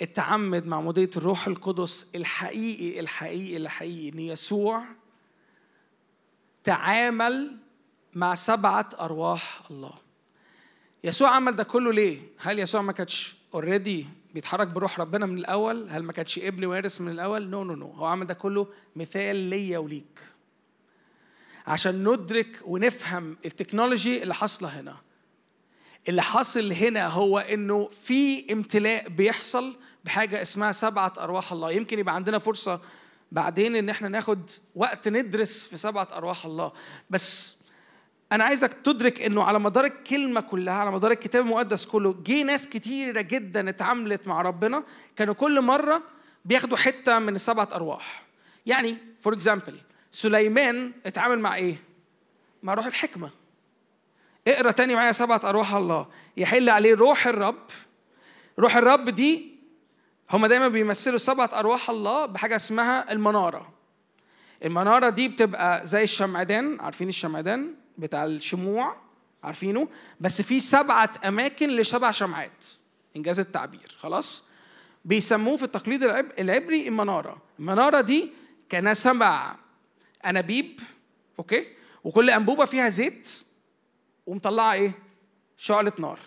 [0.00, 4.84] اتعمد معمودية الروح القدس الحقيقي الحقيقي الحقيقي إن يسوع
[6.64, 7.56] تعامل
[8.14, 10.07] مع سبعة أرواح الله.
[11.04, 15.86] يسوع عمل ده كله ليه؟ هل يسوع ما كانش already بيتحرك بروح ربنا من الأول؟
[15.90, 19.36] هل ما كانش ابن وارث من الأول؟ no no no هو عمل ده كله مثال
[19.36, 20.20] ليا وليك
[21.66, 24.96] عشان ندرك ونفهم ال technology اللي حاصلة هنا
[26.08, 32.14] اللي حاصل هنا هو إنه في امتلاء بيحصل بحاجة اسمها سبعة أرواح الله يمكن يبقى
[32.14, 32.80] عندنا فرصة
[33.32, 36.72] بعدين إن إحنا ناخد وقت ندرس في سبعة أرواح الله
[37.10, 37.57] بس
[38.32, 42.68] أنا عايزك تدرك إنه على مدار الكلمة كلها على مدار الكتاب المقدس كله جه ناس
[42.68, 44.84] كتيرة جدا اتعاملت مع ربنا
[45.16, 46.02] كانوا كل مرة
[46.44, 48.22] بياخدوا حتة من السبعه أرواح.
[48.66, 49.80] يعني for example
[50.12, 51.76] سليمان اتعامل مع إيه؟
[52.62, 53.30] مع روح الحكمة.
[54.48, 56.06] اقرأ تاني معايا سبعة أرواح الله.
[56.36, 57.66] يحل عليه روح الرب.
[58.58, 59.58] روح الرب دي
[60.30, 63.72] هما دايما بيمثلوا سبعة أرواح الله بحاجة اسمها المنارة.
[64.64, 68.96] المنارة دي بتبقى زي الشمعدان عارفين الشمعدان؟ بتاع الشموع
[69.44, 69.88] عارفينه
[70.20, 72.64] بس في سبعة أماكن لسبع شمعات
[73.16, 74.44] إنجاز التعبير خلاص
[75.04, 78.32] بيسموه في التقليد العب- العبري المنارة المنارة دي
[78.68, 79.56] كان سبع
[80.26, 80.80] أنابيب
[81.38, 81.66] أوكي
[82.04, 83.28] وكل أنبوبة فيها زيت
[84.26, 84.92] ومطلعة إيه؟
[85.56, 86.18] شعلة نار.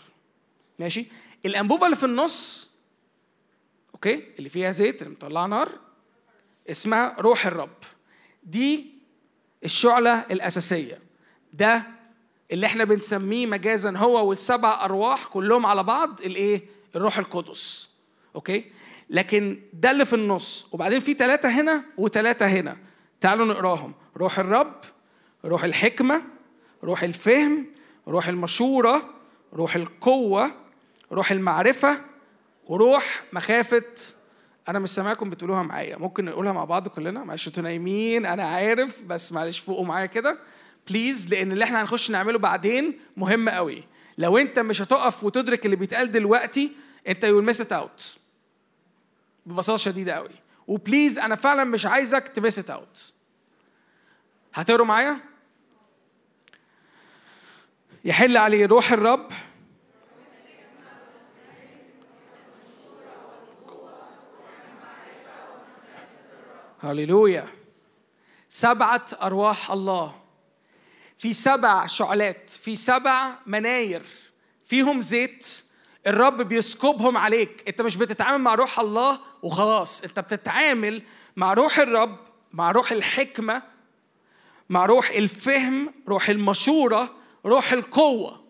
[0.80, 1.06] ماشي؟
[1.46, 2.70] الأنبوبة اللي في النص
[3.94, 5.70] okay؟ اللي فيها زيت اللي مطلعة نار
[6.70, 7.78] اسمها روح الرب.
[8.44, 8.86] دي
[9.66, 11.00] الشعلة الأساسية.
[11.54, 11.84] ده
[12.52, 16.62] اللي إحنا بنسميه مجازا هو والسبع أرواح كلهم على بعض الإيه؟
[16.96, 17.90] الروح القدس.
[18.36, 18.66] okay؟
[19.10, 22.78] لكن ده اللي في النص وبعدين في ثلاثة هنا وثلاثة هنا.
[23.22, 23.94] تعالوا نقراهم.
[24.18, 24.76] روح الرب،
[25.46, 26.22] روح الحكمة،
[26.84, 27.66] روح الفهم
[28.08, 29.10] روح المشورة
[29.54, 30.52] روح القوة
[31.12, 32.02] روح المعرفة
[32.68, 33.84] وروح مخافة
[34.70, 39.02] أنا مش سامعكم بتقولوها معايا ممكن نقولها مع بعض كلنا معلش أنتوا نايمين أنا عارف
[39.02, 40.38] بس معلش فوقوا معايا كده
[40.90, 43.84] please لأن اللي إحنا هنخش نعمله بعدين مهم قوي.
[44.18, 46.72] لو أنت مش هتقف وتدرك اللي بيتقال دلوقتي
[47.08, 48.18] أنت you miss it out
[49.46, 50.30] ببساطة شديدة قوي.
[50.68, 53.14] وبليز أنا فعلا مش عايزك تميس ات أوت
[54.54, 55.18] هتقروا معايا؟
[58.06, 59.32] يحل عليه روح الرب.
[66.84, 67.48] هللويا.
[68.50, 70.21] سبعة أرواح الله.
[71.22, 74.02] في سبع شعلات في سبع مناير
[74.66, 75.64] فيهم زيت
[76.08, 77.64] الرب بيسكبهم عليك.
[77.68, 81.04] انت مش بتتعامل مع روح الله وخلاص انت بتتعامل
[81.36, 82.20] مع روح الرب
[82.54, 83.62] مع روح الحكمة
[84.70, 88.44] مع روح الفهم روح المشورة روح القوة.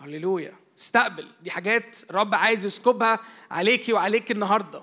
[0.00, 0.54] هللويا.
[0.78, 1.28] استقبل.
[1.42, 3.18] دي حاجات الرب عايز يسكبها
[3.50, 4.82] عليكي وعليك النهارده.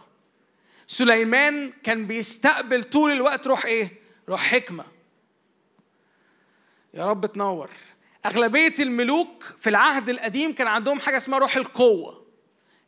[0.88, 5.01] سليمان كان بيستقبل طول الوقت روح إيه؟ روح حكمة.
[6.94, 7.70] يا رب تنور
[8.26, 12.26] أغلبية الملوك في العهد القديم كان عندهم حاجة اسمها روح القوة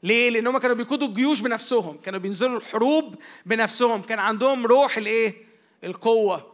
[0.03, 3.15] ليه؟ لأن هم كانوا بيقودوا الجيوش بنفسهم، كانوا بينزلوا الحروب
[3.45, 5.35] بنفسهم، كان عندهم روح الإيه؟
[5.83, 6.53] القوة.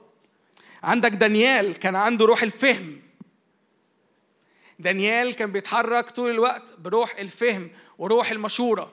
[0.83, 3.01] عندك دانيال كان عنده روح الفهم
[4.79, 8.91] دانيال كان بيتحرك طول الوقت بروح الفهم وروح المشورة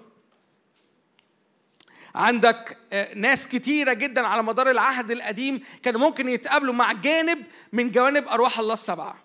[2.17, 7.91] عندك آه، ناس كتيرة جدا على مدار العهد القديم كانوا ممكن يتقابلوا مع جانب من
[7.91, 9.17] جوانب أرواح الله السبعة.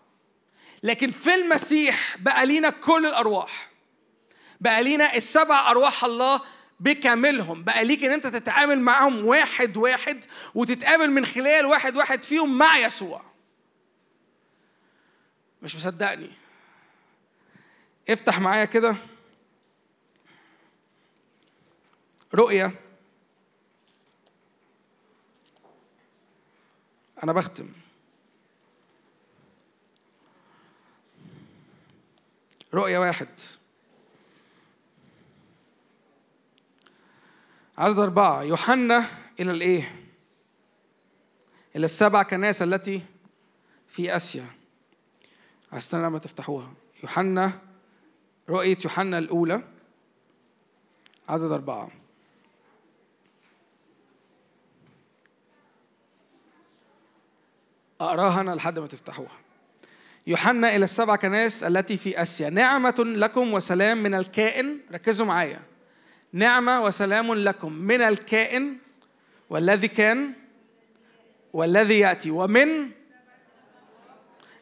[0.83, 3.69] لكن في المسيح بقى لينا كل الأرواح.
[4.61, 6.41] بقى لينا السبع أرواح الله
[6.79, 7.63] بكاملهم.
[7.63, 12.77] بقى ليك إن أنت تتعامل معهم واحد واحد وتتقابل من خلال واحد واحد فيهم مع
[12.77, 13.23] يسوع.
[15.61, 16.29] مش مصدقني.
[18.09, 18.95] افتح معايا كده.
[22.35, 22.71] رؤية.
[27.23, 27.69] أنا بختم.
[32.73, 33.27] رؤية واحد.
[37.77, 38.43] عدد أربعة.
[38.43, 39.05] يوحنا
[39.39, 39.95] إلى الإيه؟
[41.75, 43.01] إلى السبع كنائس التي
[43.87, 44.45] في آسيا.
[45.73, 46.73] استنى لما تفتحوها.
[47.03, 47.59] يوحنا
[48.49, 49.63] رؤية يوحنا الأولى.
[51.29, 52.00] عدد أربعة.
[58.01, 59.37] أقراها أنا لحد ما تفتحوها.
[60.27, 62.49] يوحنا إلى السبع كنائس التي في آسيا.
[62.49, 64.77] نعمة لكم وسلام من الكائن.
[64.93, 65.59] ركزوا معايا.
[66.33, 68.77] نعمة وسلام لكم من الكائن
[69.49, 70.33] والذي كان
[71.53, 72.31] والذي يأتي.
[72.31, 72.89] ومن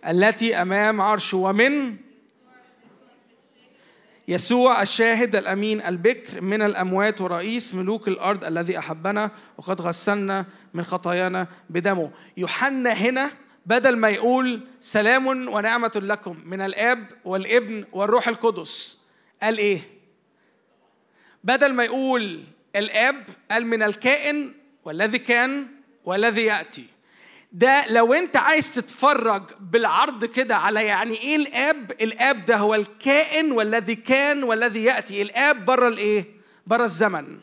[0.07, 1.37] التي أمام عرشه.
[1.37, 1.97] ومن
[4.29, 11.47] يسوع الشاهد الأمين البكر من الأموات ورئيس ملوك الأرض الذي أحبنا وقد غسلنا من خطايانا
[11.69, 12.11] بدمه.
[12.37, 13.31] يوحنا هنا
[13.65, 18.99] بدل ما يقول سلام ونعمة لكم من الآب والابن والروح القدس.
[19.43, 19.81] قال إيه؟
[21.43, 22.43] بدل ما يقول
[22.75, 24.53] الآب قال من الكائن
[24.85, 25.67] والذي كان
[26.05, 26.85] والذي يأتي.
[27.51, 33.51] ده لو انت عايز تتفرج بالعرض كده على يعني إيه الاب الاب ده هو الكائن
[33.51, 35.21] والذي كان والذي يأتي.
[35.21, 36.25] الاب بره الايه؟
[36.67, 37.39] بره الزمن.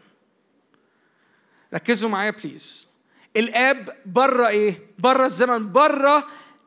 [1.75, 2.89] ركزوا معايا please
[3.37, 6.27] الاب بره إيه؟ بره الزمن بره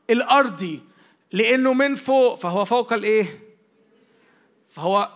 [0.10, 0.82] الارضي.
[1.32, 3.40] لأنه من فوق فهو فوق الايه؟
[4.72, 5.10] فهو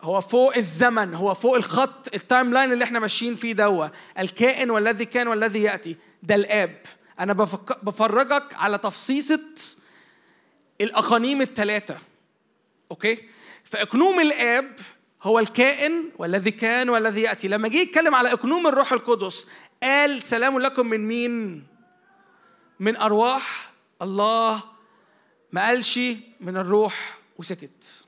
[0.00, 3.86] هو فوق الزمن هو فوق الخط ال time line اللي إحنا ماشيين فيه دوا
[4.18, 5.96] الكائن والذي كان والذي يأتي.
[6.22, 6.76] ده الاب.
[7.32, 7.84] بفك...
[7.84, 9.40] بفرجك على تفصيصة
[10.80, 11.98] الأقانيم الثلاثه
[12.90, 13.28] أوكي؟
[13.64, 14.78] فإقنوم الآب
[15.22, 17.48] هو الكائن والذي كان والذي يأتي.
[17.48, 19.46] لما جه يتكلم على إقنوم الروح القدس
[19.82, 21.66] قال سلام لكم من مين؟
[22.80, 23.72] من أرواح
[24.02, 24.62] الله.
[25.52, 26.00] ما قالش
[26.40, 28.06] من الروح وسكت.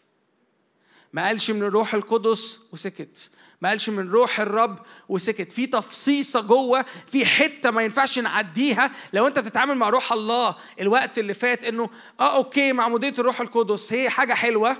[1.12, 3.30] ما قالش من الروح القدس وسكت.
[3.60, 4.78] ما قالش من روح الرب
[5.08, 5.52] وسكت.
[5.52, 11.18] في تفصيصة جوه في حتة ما ينفعش نعديها لو انت بتتعامل مع روح الله الوقت
[11.18, 14.76] اللي فات انه آه okay معمودية الروح القدس هي حاجة حلوة.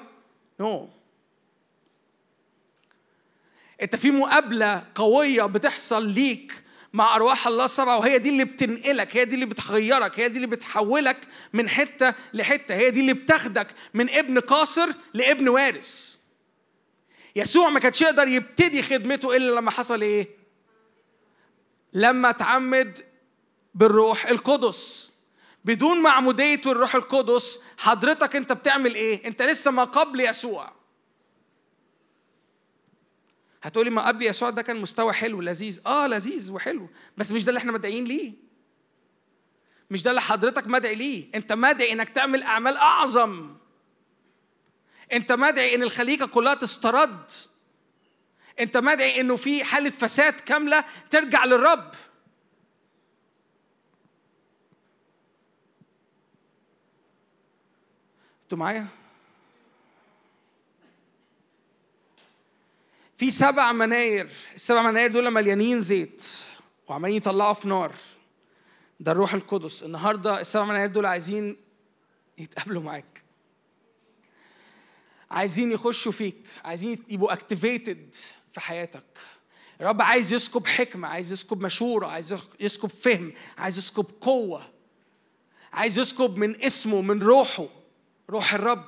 [0.60, 0.86] no.
[0.86, 0.98] no.
[3.82, 6.52] انت في مقابلة قوية بتحصل ليك
[6.92, 10.47] مع أرواح الله السبعة وهي دي اللي بتنقلك هي دي اللي بتغيرك هي دي اللي
[10.47, 11.16] بتحولك
[11.52, 16.17] من حتة لحتة هي دي اللي بتاخدك من ابن قاصر لابن وارث.
[17.36, 20.28] يسوع ما كانش يقدر يبتدي خدمته إلا لما حصل إيه؟
[21.92, 22.98] لما اتعمد
[23.74, 25.12] بالروح القدس.
[25.65, 30.73] بدون معمودية الروح القدس حضرتك أنت بتعمل إيه؟ أنت لسه ما قبل يسوع.
[33.62, 35.81] هتقولي ما قبل يسوع ده كان مستوى حلو لذيذ.
[35.86, 36.89] آه لذيذ وحلو.
[37.16, 38.32] بس مش ده اللي إحنا مدعيين ليه؟
[39.90, 43.57] مش ده اللي حضرتك مدعي ليه؟ أنت مدعي إنك تعمل أعمال أعظم.
[45.12, 47.30] انت مدعي ان الخليقة كلها تسترد.
[48.60, 51.94] انت مدعي انه في حالة فساد كاملة ترجع للرب.
[58.42, 58.86] أنتوا معايا؟
[63.16, 64.30] في سبع مناير.
[64.54, 66.26] السبع مناير دول مليانين زيت
[66.88, 67.94] وعمالين يطلعوا في نار
[69.00, 69.82] ده الروح القدس.
[69.82, 71.56] النهارده السبع مناير دول عايزين
[72.38, 73.17] يتقابلوا معاك.
[75.31, 78.15] عايزين يخشوا فيك عايزين يبقوا activated
[78.52, 79.18] في حياتك.
[79.81, 84.62] الرب عايز يسكب حكمة عايز يسكب مشورة عايز يسكب فهم عايز يسكب قوة
[85.73, 87.66] عايز يسكب من اسمه من روحه
[88.31, 88.86] روح الرب.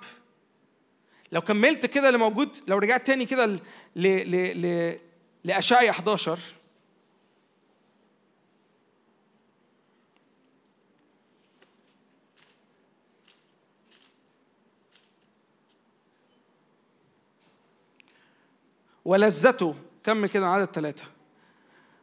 [1.33, 3.61] لو كملت كده اللي موجود لو رجعت تاني كده
[5.45, 6.39] لأشعيا 11
[19.05, 21.05] ولذته كمل كده عدد ثلاثة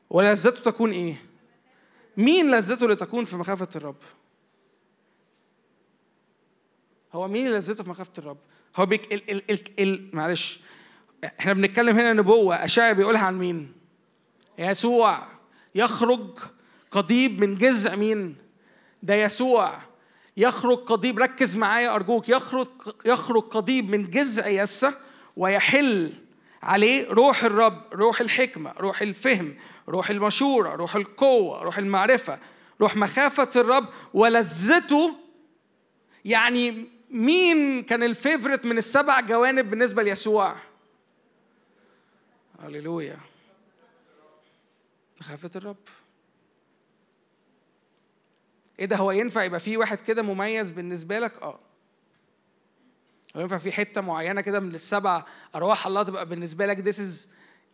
[0.10, 1.16] ولذته تكون إيه؟
[2.18, 3.96] مين لذته اللي تكون في مخافة الرب؟
[7.14, 8.38] هو مين لذته في مخافة الرب؟
[8.76, 10.60] هو بيك ال ال ال ال معلش
[11.40, 13.74] إحنا بنتكلم هنا نبوة أشعيا بيقولها عن مين؟
[14.58, 15.28] يسوع
[15.76, 16.40] يخرج
[16.92, 18.36] قضيب من جذع مين؟
[19.04, 19.80] ده يسوع
[20.38, 22.68] يخرج قضيب ركز معايا أرجوك يخرج
[23.06, 24.94] يخرج قضيب من جذع يسة
[25.38, 26.14] ويحل
[26.64, 29.56] عليه روح الرب روح الحكمة روح الفهم
[29.90, 32.40] روح المشورة روح القوة روح المعرفة
[32.82, 35.16] روح مخافة الرب ولذته.
[36.26, 40.56] يعني مين كان الفيفورت من السبع جوانب بالنسبة ليسوع؟
[42.64, 43.18] هللويا.
[45.22, 45.76] مخافة الرب.
[48.80, 51.60] إيه ده هو ينفع يبقى في واحد كده مميز بالنسبة لك؟ آه.
[53.42, 55.24] ينفع في حتة معينة كده من السبع
[55.56, 57.28] أرواح الله تبقى بالنسبة لك this is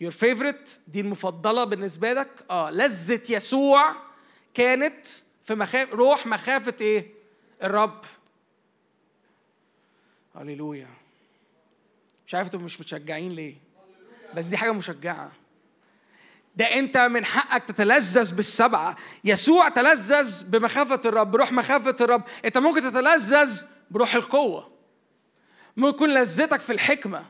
[0.04, 2.46] your favorite دي المفضلة بالنسبة لك.
[2.50, 3.96] آه لذة يسوع
[4.54, 5.06] كانت
[5.46, 7.08] في مخاف روح مخافة إيه؟
[7.64, 8.02] الرب.
[10.36, 10.88] هللويا.
[12.28, 13.56] مش عارف أنتوا مش متشجعين ليه
[14.36, 15.32] بس دي حاجة مشجعة.
[16.56, 22.24] ده انت من حقك تتلذذ بالسبعه يسوع تلذذ بمخافة الرب بروح مخافة الرب.
[22.46, 24.73] انت ممكن تتلذذ بروح القوة.
[25.78, 27.26] ممكن يكون لذتك في الحكمة.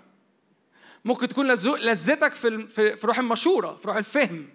[1.06, 1.48] ممكن تكون
[1.78, 4.50] لذتك في في روح المشورة في روح الفهم.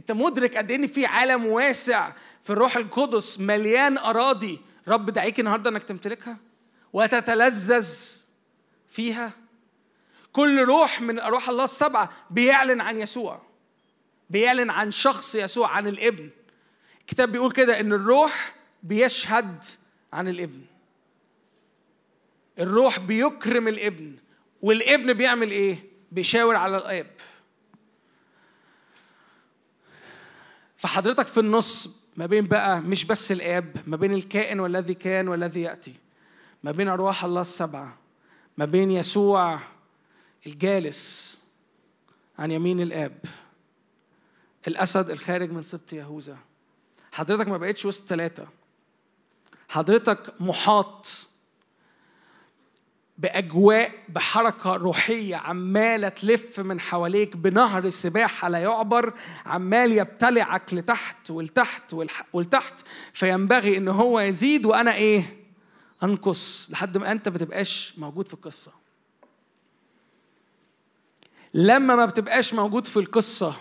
[0.00, 2.12] انت مدرك قد إن في عالم واسع
[2.44, 4.60] في الروح القدس مليان أراضي.
[4.88, 6.36] رب دعيك النهارده إنك تمتلكها
[6.92, 7.88] وتتلذذ
[8.88, 9.32] فيها.
[10.32, 13.42] كل روح من أرواح الله السبعة بيعلن عن يسوع.
[14.30, 16.30] بيعلن عن شخص يسوع عن الابن.
[17.00, 19.64] الكتاب بيقول كده إن الروح بيشهد
[20.12, 20.60] عن الابن.
[22.60, 24.16] الروح بيكرم الابن
[24.62, 27.06] والابن بيعمل إيه؟ بيشاور على الآب.
[30.76, 35.62] فحضرتك في النص ما بين بقى مش بس الآب ما بين الكائن والذي كان والذي
[35.62, 35.94] يأتي
[36.62, 37.98] ما بين أرواح الله السبعة
[38.58, 39.58] ما بين يسوع
[40.46, 41.38] الجالس
[42.38, 43.18] عن يمين الآب
[44.68, 46.38] الأسد الخارج من سبط يهوذا.
[47.12, 48.48] حضرتك ما بقتش وسط ثلاثة.
[49.68, 51.26] حضرتك محاط.
[53.20, 59.14] بأجواء بحركة روحية عمالة تلف من حواليك بنهر السباحة لا يعبر
[59.46, 61.94] عمال يبتلعك لتحت ولتحت
[62.32, 62.80] ولتحت
[63.12, 65.36] فينبغي إن هو يزيد وأنا إيه؟
[66.02, 68.72] أنقص لحد ما أنت ما بتبقاش موجود في القصة.
[71.54, 73.54] لما ما بتبقاش موجود في القصة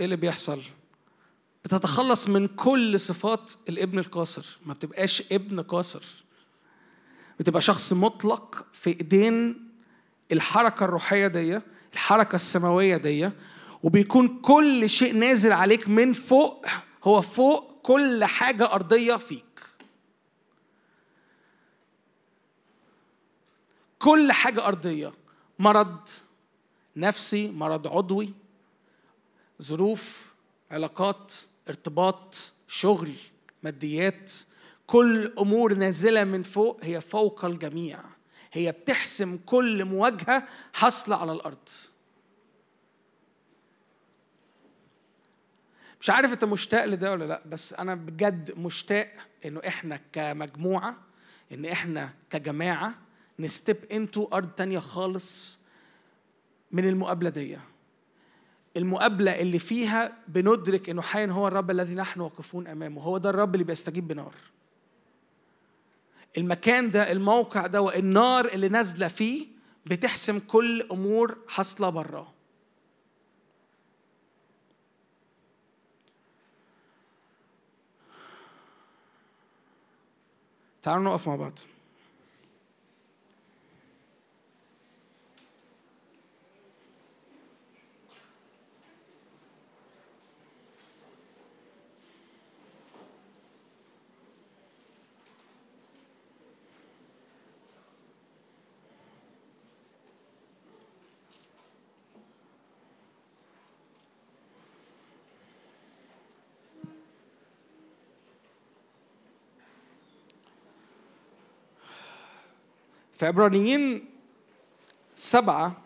[0.00, 0.62] إيه اللي بيحصل؟
[1.64, 6.25] بتتخلص من كل صفات الابن القاصر ما بتبقاش ابن قاصر.
[7.40, 9.68] بتبقى شخص مطلق في إيدين
[10.32, 11.60] الحركة الروحية دي
[11.92, 13.30] الحركة السماوية دي
[13.82, 16.66] وبيكون كل شيء نازل عليك من فوق
[17.04, 19.42] هو فوق كل حاجة أرضية فيك.
[23.98, 25.12] كل حاجة أرضية
[25.58, 26.08] مرض
[26.96, 28.32] نفسي مرض عضوي
[29.62, 30.26] ظروف
[30.70, 31.32] علاقات
[31.68, 33.12] ارتباط شغل
[33.62, 34.32] ماديات
[34.86, 37.98] كل أمور نازلة من فوق هي فوق الجميع.
[38.52, 41.68] هي بتحسم كل مواجهة حاصلة على الأرض.
[46.00, 49.12] مش عارف أنت مشتاق لده ولا لأ بس أنا بجد مشتاق
[49.44, 50.96] إنه إحنا كمجموعة
[51.52, 52.94] إن إحنا كجماعة
[53.38, 55.58] نستيب انتو أرض تانية خالص
[56.72, 57.58] من المقابلة دي.
[58.76, 63.02] المقابلة اللي فيها بندرك إنه حي هو الرب الذي نحن واقفون أمامه.
[63.02, 64.34] هو ده الرب اللي بيستجيب بنار.
[66.38, 69.46] المكان ده الموقع ده والنار اللي نازلة فيه
[69.86, 72.32] بتحسم كل أمور حاصلة براه
[80.82, 81.58] تعالوا نقف مع بعض.
[113.16, 114.04] في عبرانيين
[115.14, 115.76] سبعة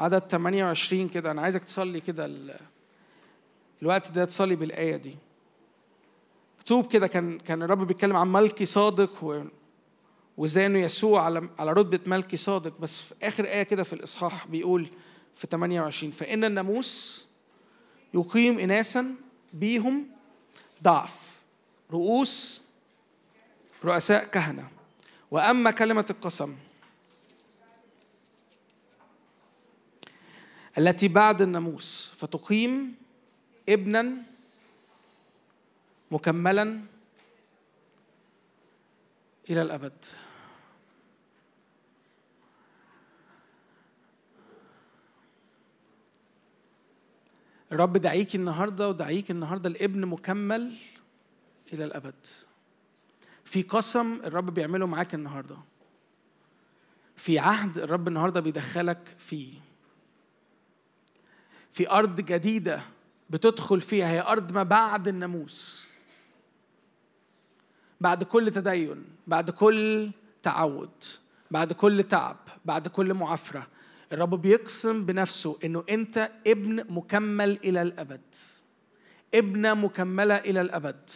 [0.00, 1.30] عدد 28 كده.
[1.30, 2.56] أنا عايزك تصلي كده ال-
[3.82, 5.16] الوقت ده تصلي بالآية دي.
[6.58, 9.42] مكتوب كده كان كان الرب بيتكلم عن ملكي صادق و
[10.36, 12.78] وازاي انه يسوع على على رتبة ملكي صادق.
[12.80, 14.88] بس في آخر آية كده في الإصحاح بيقول
[15.36, 17.24] في 28 فإن الناموس
[18.14, 19.14] يقيم اناسا
[19.52, 20.06] بيهم
[20.82, 21.36] ضعف
[21.92, 22.62] رؤوس
[23.84, 24.68] رؤساء كهنة.
[25.30, 26.56] وأما كلمة القسم
[30.78, 32.94] التي بعد الناموس فتقيم
[33.68, 34.22] ابنا
[36.10, 36.80] مكملا
[39.50, 40.04] إلى الأبد.
[47.72, 50.76] الرب دعيك النهارده ودعيك النهارده الابن مكمل
[51.72, 52.26] إلى الأبد.
[53.46, 55.56] في قسم الرب بيعمله معاك النهارده.
[57.16, 59.52] في عهد الرب النهارده بيدخلك فيه.
[61.72, 62.80] في أرض جديدة
[63.30, 64.10] بتدخل فيها.
[64.10, 65.86] هي أرض ما بعد الناموس.
[68.00, 69.04] بعد كل تدين.
[69.26, 70.10] بعد كل
[70.42, 71.04] تعود.
[71.50, 72.36] بعد كل تعب.
[72.64, 73.66] بعد كل معافرة.
[74.12, 78.34] الرب بيقسم بنفسه إنه أنت ابن مكمل إلى الأبد.
[79.34, 81.10] ابنة مكملة إلى الأبد.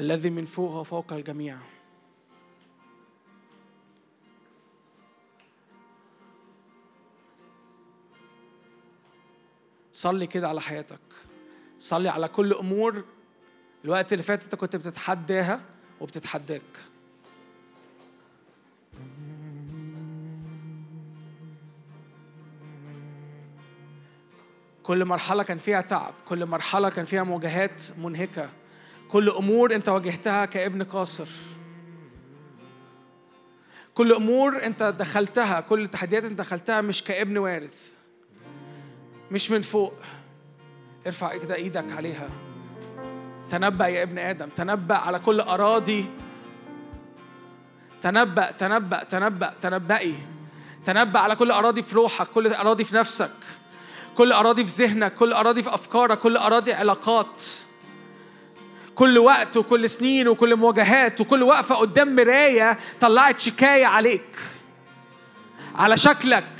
[0.00, 1.58] الذي من فوق هو فوق الجميع.
[9.92, 11.00] صلي كده على حياتك.
[11.78, 13.04] صلي على كل أمور
[13.84, 15.60] الوقت اللي فات انت كنت بتتحداها
[16.00, 16.62] وبتتحداك.
[24.82, 28.50] كل مرحلة كان فيها تعب كل مرحلة كان فيها مواجهات منهكة.
[29.12, 31.28] كل أمور أنت واجهتها كابن قاصر.
[33.94, 37.76] كل أمور أنت دخلتها كل تحديات أنت دخلتها مش كابن وارث
[39.30, 39.94] مش من فوق.
[41.06, 42.28] ارفع كده إيدك عليها.
[43.48, 46.06] تنبأ يا ابن آدم تنبأ على كل أراضي.
[48.02, 50.14] تنبأ تنبأ تنبأ تنبئي
[50.84, 53.36] تنبأ على كل أراضي في روحك كل أراضي في نفسك.
[54.16, 57.42] كل أراضي في ذهنك كل أراضي في أفكارك كل أراضي علاقات.
[58.96, 64.36] كل وقت وكل سنين وكل مواجهات وكل وقفة قدام مراية طلعت شكاية عليك
[65.74, 66.58] على شكلك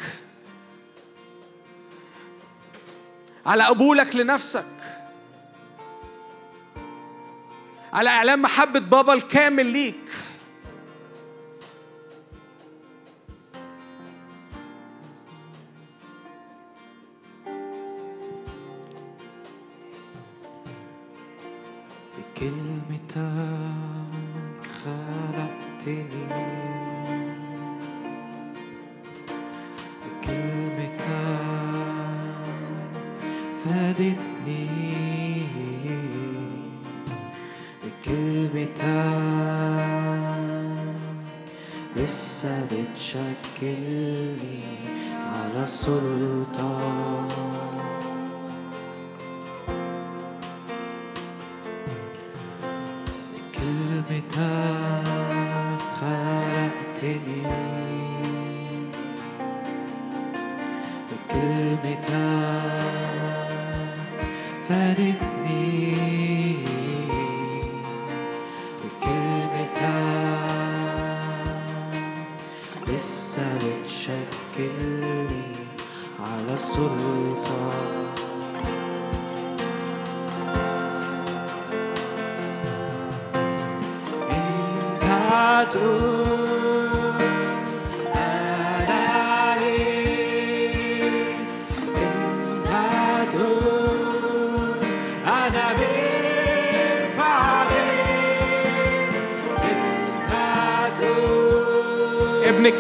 [3.47, 4.67] على قبولك لنفسك
[7.93, 10.11] على إعلان محبة بابا الكامل ليك.
[22.37, 23.17] بكلمتك
[24.85, 26.86] خلقتني.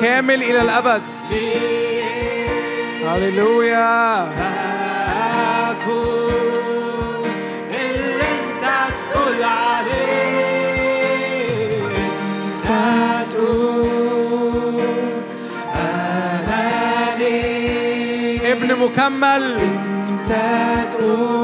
[0.00, 1.02] كامل إلى الأبد.
[3.06, 4.28] هللويا.
[7.70, 8.64] اللي أنت
[9.12, 10.36] تقول عليه
[11.96, 12.70] أنت
[13.32, 14.76] تقول
[17.18, 19.44] ليك ابن مكمل.
[19.60, 20.32] أنت
[20.92, 21.35] تقول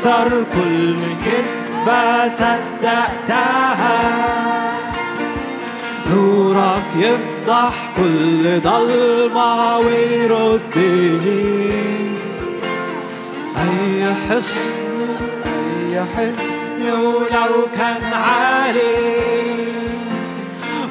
[0.00, 4.00] يكسر كل كذبة صدقتها
[6.10, 11.40] نورك يفضح كل ضلمة ويردني.
[13.56, 14.70] أي حصن
[15.46, 19.70] أي حصن ولو كان عالي.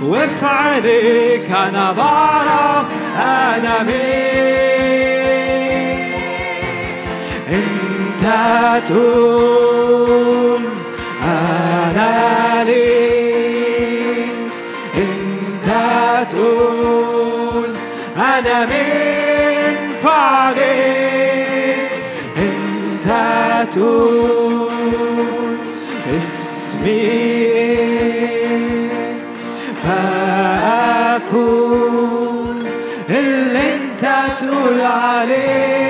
[0.03, 2.85] وفي عينيك أنا بعرف
[3.17, 4.78] أنا مين
[8.85, 10.63] تقول
[11.23, 14.35] أنا ليك
[14.95, 15.67] أنت
[16.31, 17.69] تقول
[18.17, 21.91] أنا مين فعليك
[22.37, 23.07] أنت
[23.73, 24.69] تقول
[26.15, 27.49] اسمي.
[31.39, 32.57] فأكون
[33.09, 34.05] اللي أنت
[34.39, 35.88] تقول عليه.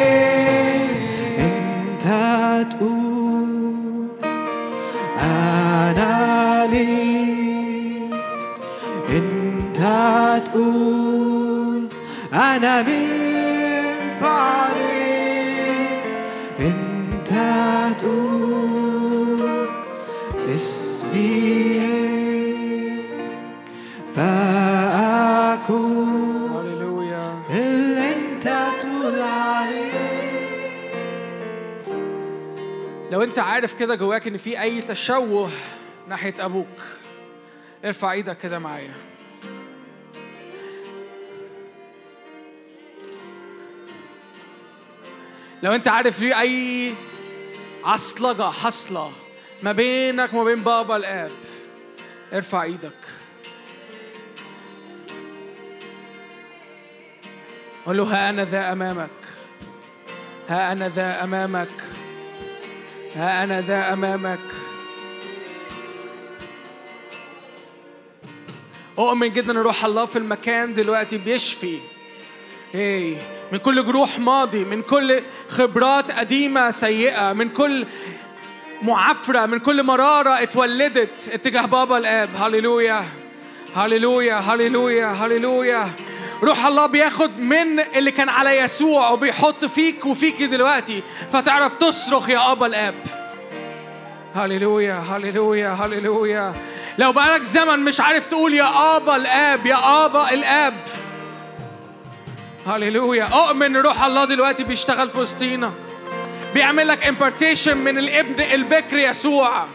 [33.60, 35.52] عارف كده جواك إن في أي تشوه
[36.08, 36.82] ناحية أبوك.
[37.86, 38.94] ارفع إيدك كده معايا.
[45.64, 46.94] لو أنت عارف في أي
[47.84, 49.12] عصلجة حصلة
[49.64, 51.32] ما بينك وما بين بابا الآب
[52.34, 53.08] ارفع إيدك.
[57.86, 59.10] قول له ها أنا ذا أمامك
[60.50, 61.89] ها أنا ذا أمامك.
[63.16, 64.40] ها أنا ذا أمامك.
[69.00, 71.80] أؤمن جدا إن روح الله في المكان دلوقتي بيشفي.
[72.76, 73.18] إيه
[73.52, 77.86] من كل جروح ماضي من كل خبرات قديمة سيئة من كل
[78.82, 82.30] معفرة من كل مرارة اتولدت اتجاه بابا الآب.
[82.36, 83.06] هللويا
[83.76, 85.90] هللويا هللويا هللويا.
[86.44, 91.04] روح الله بياخد من اللي كان على يسوع وبيحط فيك وفيكي دلوقتي.
[91.34, 92.96] فتعرف تصرخ يا أبا الآب.
[94.36, 96.54] هللويا هللويا هللويا.
[96.98, 100.74] لو بقالك زمن مش عارف تقول يا أبا الآب يا أبا الآب.
[102.68, 103.24] هللويا.
[103.24, 105.74] أؤمن روح الله دلوقتي بيشتغل في وسطينا.
[106.54, 109.66] بيعمل لك امبارتيشن من الابن البكر يسوع.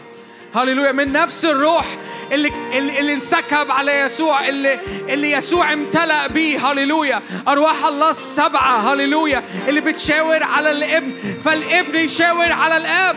[0.55, 0.91] هللويا.
[0.91, 1.85] من نفس الروح
[2.31, 4.79] اللي اللي, انسكب على يسوع اللي
[5.09, 6.71] اللي يسوع امتلأ بيه.
[6.71, 7.21] هللويا.
[7.47, 8.93] أرواح الله السبعة.
[8.93, 9.43] هللويا.
[9.67, 11.11] اللي بتشاور على الإبن.
[11.45, 13.15] فالإبن يشاور على الآب.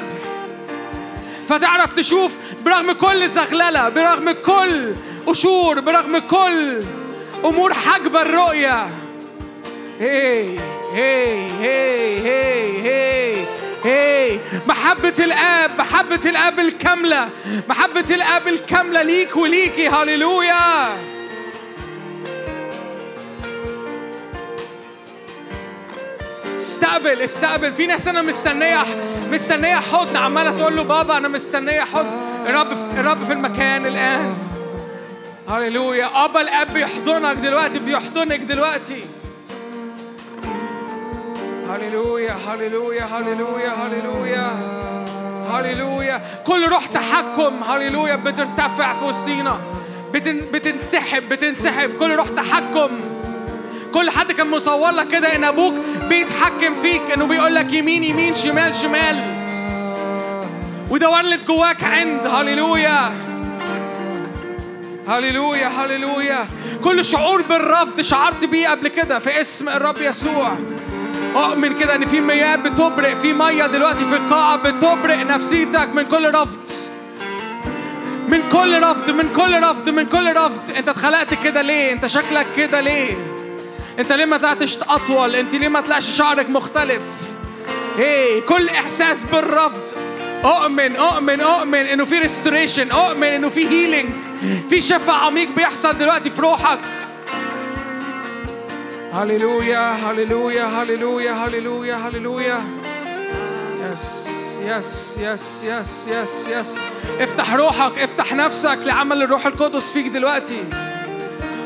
[1.49, 2.33] فتعرف تشوف
[2.65, 4.95] برغم كل زغللة برغم كل
[5.27, 6.85] قشور برغم كل
[7.45, 8.89] أمور حاجبه الرؤيه
[10.01, 10.59] هي
[10.95, 13.58] هي هي هي هي.
[14.67, 17.29] محبة الآب محبة الآب الكاملة
[17.69, 19.89] محبة الآب الكاملة ليك وليكي.
[19.89, 20.89] هللويا
[26.57, 27.73] استقبل استقبل.
[27.73, 28.85] في ناس أنا مستنية
[29.33, 30.17] مستنية حضن.
[30.17, 32.19] عمالة تقول له بابا أنا مستنية حضن.
[32.47, 34.35] الرب الرب في المكان الآن.
[35.49, 39.05] هللويا أبا الآب بيحضنك دلوقتي بيحضنك دلوقتي.
[41.69, 44.51] هللويا هللويا هللويا هللويا
[45.53, 47.63] هللويا كل روح تحكم.
[47.69, 49.59] هللويا بترتفع في وسطينا.
[50.13, 51.91] بتن بتنسحب بتنسحب.
[51.99, 52.91] كل روح تحكم.
[53.95, 55.75] كل حد كان مصور لك كده إن أبوك
[56.09, 59.17] بيتحكم فيك إنه بيقول لك يمين يمين شمال شمال.
[60.91, 63.13] وده ولد جواك عند هللويا
[65.09, 66.47] هللويا هللويا
[66.85, 70.57] كل شعور بالرفض شعرت بيه قبل كده في اسم الرب يسوع.
[71.37, 76.35] أؤمن كده إن في مياه بتبرق في ميه دلوقتي في القاعة بتبرق نفسيتك من كل
[76.35, 76.59] رفض.
[78.29, 80.71] من كل رفض من كل رفض من كل رفض.
[80.77, 83.15] أنت اتخلقت كده ليه؟ أنت شكلك كده ليه؟
[83.99, 87.03] أنت ليه ما طلعتش أطول؟ أنت ليه ما طلعش شعرك مختلف؟
[87.99, 89.83] إيه كل إحساس بالرفض.
[90.45, 94.11] أؤمن أؤمن أؤمن إنه في restoration أؤمن إنه في healing
[94.71, 96.79] في شفاء عميق بيحصل دلوقتي في روحك.
[99.13, 102.65] هللويا هللويا هللويا هللويا هللويا
[103.83, 104.29] yes
[104.61, 106.79] yes yes yes yes yes
[107.21, 110.65] افتح روحك افتح نفسك لعمل الروح القدس فيك دلوقتي.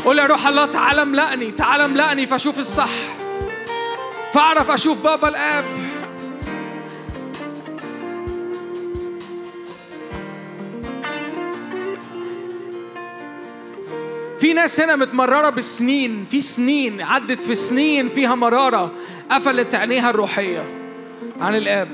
[0.05, 2.91] قول يا روح الله تعالى املأني تعالى املأني فأشوف الصح.
[4.33, 5.65] فأعرف أشوف بابا الآب.
[14.43, 18.91] في ناس هنا متمررة بسنين في سنين عدت في سنين فيها مرارة
[19.31, 20.65] قفلت عينيها الروحية
[21.41, 21.89] عن الآب.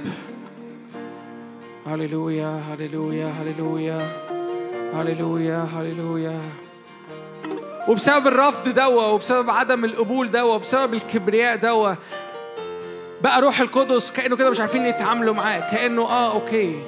[1.86, 4.12] هللويا هللويا هللويا
[4.94, 6.40] هللويا هللويا.
[7.88, 11.94] وبسبب الرفض دوا وبسبب عدم القبول دوا وبسبب الكبرياء دوا
[13.22, 16.82] بقى روح القدس كأنه كده مش عارفين يتعاملوا معاه كأنه آه okay.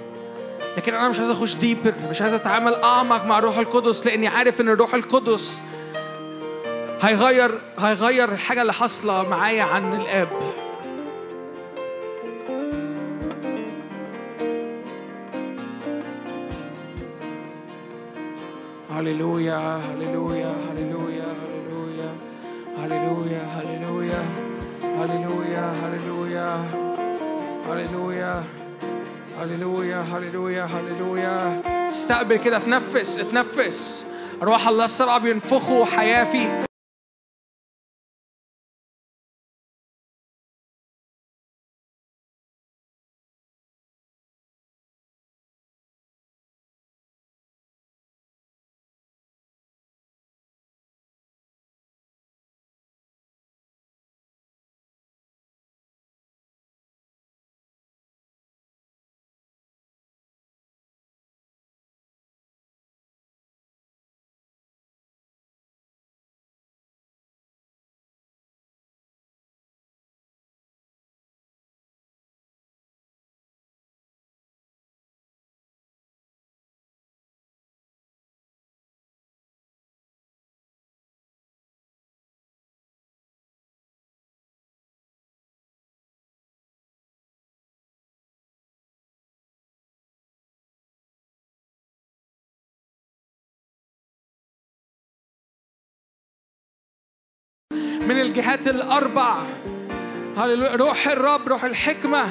[0.76, 4.60] لكن أنا مش عايز أخش ديبر مش عايز أتعامل أعمق مع الروح القدس لأني عارف
[4.60, 5.62] إن الروح القدس
[7.02, 10.28] هيغير هيغير الحاجة اللي حاصلة معايا عن الآب.
[18.90, 22.14] هللويا هللويا هللويا هللويا
[22.78, 24.24] هللويا هللويا
[24.82, 26.64] هللويا هللويا
[27.68, 28.59] هللويا.
[29.40, 34.06] هللويا هللويا هللويا استقبل كده اتنفس اتنفس.
[34.42, 36.69] روح الله السبعة بينفخوا حياة فيك
[98.10, 99.34] من الجهات الأربع.
[100.74, 102.28] روح الرب روح الحكمة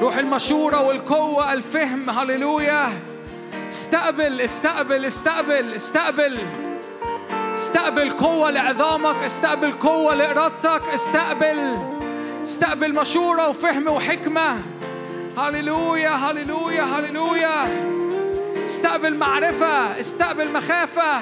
[0.00, 2.10] روح المشورة والقوة الفهم.
[2.10, 2.92] هللويا.
[3.68, 6.38] استقبل استقبل استقبل استقبل.
[7.54, 10.82] استقبل قوة لعظامك استقبل قوة لإرادتك.
[10.94, 11.78] استقبل.
[12.42, 14.58] استقبل مشورة وفهم وحكمة.
[15.38, 17.66] هللويا هللويا هللويا.
[18.64, 21.20] استقبل معرفة استقبل مخافة.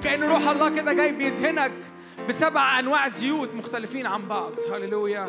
[0.00, 1.72] وكأن روح الله كده جاي بيدهنك
[2.28, 4.52] بسبع أنواع زيوت مختلفين عن بعض.
[4.72, 5.28] هللويا.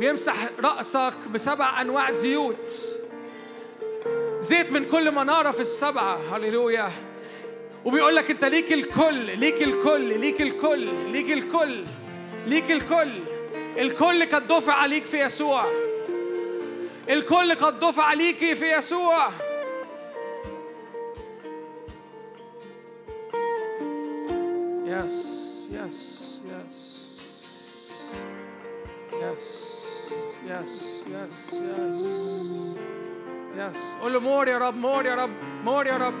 [0.00, 0.34] بيمسح
[0.64, 2.88] رأسك بسبع أنواع زيوت.
[4.40, 6.36] زيت من كل منارة في السبعة.
[6.36, 6.90] هللويا.
[7.84, 11.84] وبيقول لك أنت ليك الكل ليك الكل ليك الكل ليك الكل
[12.46, 13.12] ليك الكل.
[13.78, 15.64] الكل قد دفع عليك في يسوع.
[17.08, 19.28] الكل قد دفع عليك في يسوع.
[24.92, 25.14] Yes,
[25.78, 25.98] yes,
[26.52, 26.76] yes.
[29.22, 29.44] Yes,
[30.50, 30.72] yes,
[31.14, 31.98] yes, yes.
[33.56, 33.78] Yes.
[34.02, 34.76] قول له more يا رب.
[34.76, 35.30] more يا رب.
[35.64, 36.14] more يا رب.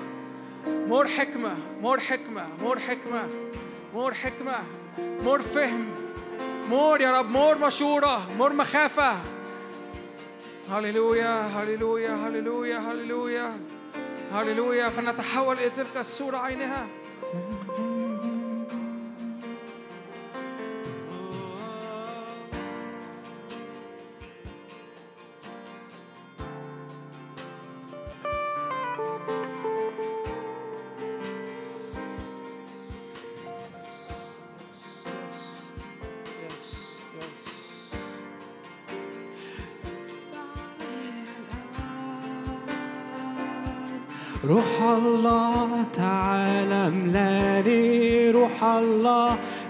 [0.66, 1.56] more حكمة.
[1.80, 2.46] more حكمة.
[2.62, 3.28] more حكمة.
[3.94, 4.58] more حكمة.
[4.98, 5.86] more فهم.
[6.68, 7.30] more يا رب.
[7.30, 8.36] more مشورة.
[8.38, 9.16] more مخافة.
[10.70, 13.60] هللويا هللويا هللويا هللويا.
[14.32, 14.88] هللويا.
[14.88, 16.86] فنتحول إلى تلك الصورة عينها.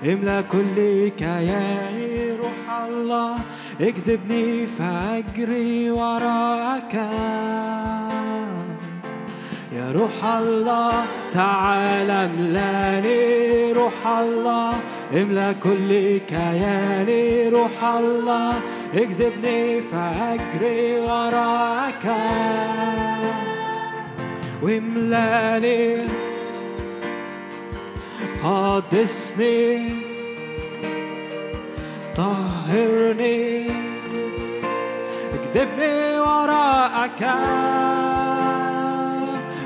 [0.05, 3.36] املأ كل كياني روح الله.
[3.81, 6.94] اجذبني فاجري وراك.
[9.72, 14.72] يا روح الله تعالى املأني روح الله.
[15.14, 18.55] املأ كل كياني روح الله.
[18.94, 22.05] اجذبني فاجري وراك.
[24.62, 26.22] واملأني
[28.44, 29.78] قدسني
[32.16, 33.66] طهرني
[35.34, 37.22] اجذبني وراءك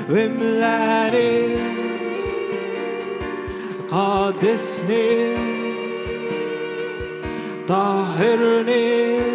[0.09, 1.57] واملأني.
[3.91, 5.35] قدسني
[7.67, 9.26] طهرني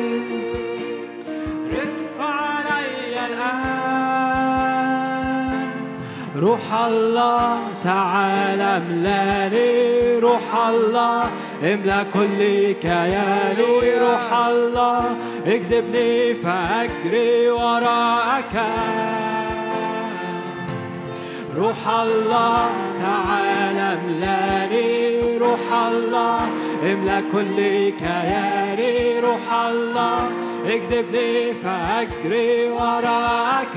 [6.43, 11.31] روح الله تعالى أملاني روح الله
[11.63, 18.55] املأ كل كياني روح الله اجذبني فأجري وراءك.
[21.57, 22.71] روح الله
[23.03, 25.39] تعالى أملاني.
[25.39, 26.41] روح الله
[26.93, 27.59] املأ كل
[28.03, 30.31] كياني روح الله
[30.67, 33.77] اجذبني فأجري وراك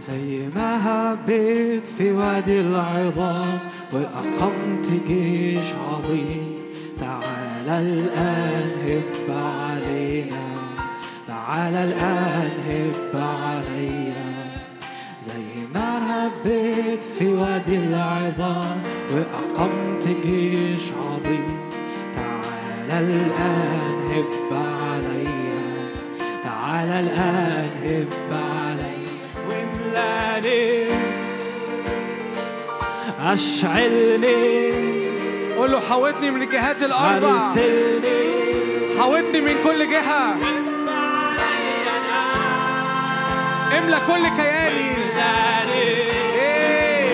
[0.00, 3.58] زي ما هبيت في وادي العظام
[3.92, 6.54] وأقمت جيش عظيم.
[7.00, 10.46] تعال الآن هب علينا
[11.26, 14.30] تعال الآن هب علينا.
[15.26, 21.58] زي ما هبيت في وادي العظام وأقمت جيش عظيم.
[22.14, 25.60] تعال الآن هب عليا
[26.44, 28.49] تعال الآن هب عليا
[30.30, 30.86] واملاني
[33.20, 34.72] أشعلني.
[35.56, 37.34] قول له حاوطني من الجهات الأربع.
[37.34, 38.30] أرسلني
[38.98, 40.34] حاوطني من كل جهة.
[43.78, 44.90] املى كل كياني.
[46.34, 47.10] إيه.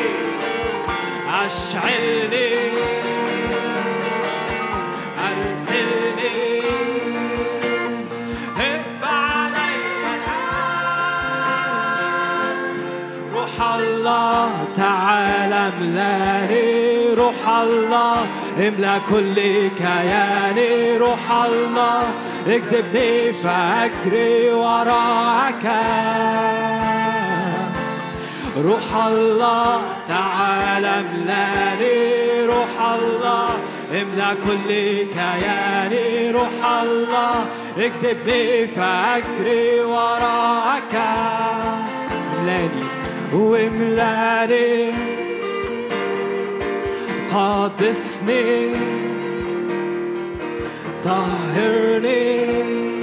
[1.28, 2.48] أشعلني.
[5.18, 6.55] أرسلني.
[14.36, 18.26] الله تعالى املأني روح الله
[18.58, 19.34] املأ كل
[19.78, 22.02] كياني روح الله.
[22.46, 25.66] اكذبني فاجري وراك.
[28.56, 33.48] روح الله تعالى املأني روح الله.
[33.90, 34.68] املأ كل
[35.16, 37.34] كياني روح الله.
[37.78, 40.94] اكذبني فاجري وراك.
[42.38, 42.95] املأني
[43.32, 44.92] واملاني
[47.34, 48.70] قدسني
[51.04, 52.26] طهرني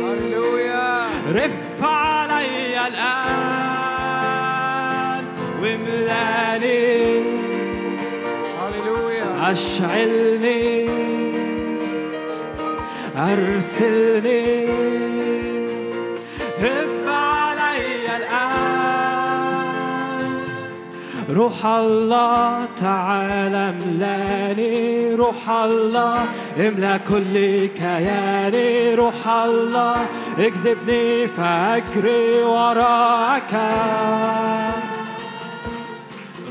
[0.04, 1.08] هللويا.
[1.30, 4.04] رف علي الآن
[5.62, 7.22] واملاني
[8.60, 9.52] هللويا.
[9.52, 10.90] أشعلني
[13.18, 14.44] أرسلني.
[21.34, 26.26] روح الله تعالى املاني روح الله
[26.60, 27.34] املأ كل
[27.68, 29.96] كياني روح الله
[30.40, 33.54] اكذبني فاجري وراك.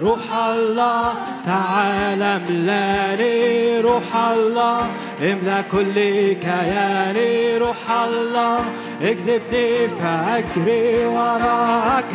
[0.03, 1.13] روح الله
[1.47, 4.87] تعالى املاني روح الله
[5.21, 5.95] املأ كل
[6.33, 8.59] كياني روح الله
[9.03, 12.15] اكذبني فاجري وراك.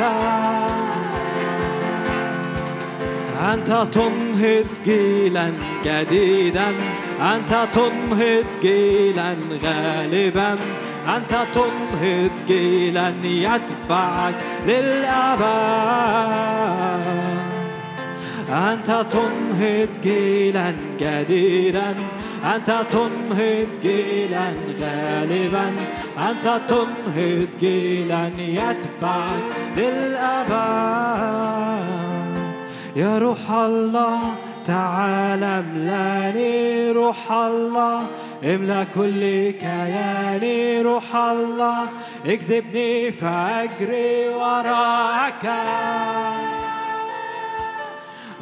[3.40, 5.52] أنت تنهض جيلا
[5.86, 6.68] جديدا.
[7.22, 10.58] أنت تنهض جيلا غالبا.
[11.16, 14.36] أنت تنهض جيلا يتبعك
[14.68, 15.44] للأبد.
[18.50, 21.96] أنت تنهض جيلا جديدا.
[22.56, 24.48] أنت تنهض جيلا
[24.82, 25.76] غالبا.
[26.30, 29.44] أنت تنهض جيلا يتبعك
[29.78, 32.07] للأبد.
[32.98, 34.20] يا روح الله
[34.66, 38.06] تعال املاني روح الله.
[38.44, 41.84] املأ كل كياني روح الله.
[42.26, 45.46] اكذبني فاجري وراك.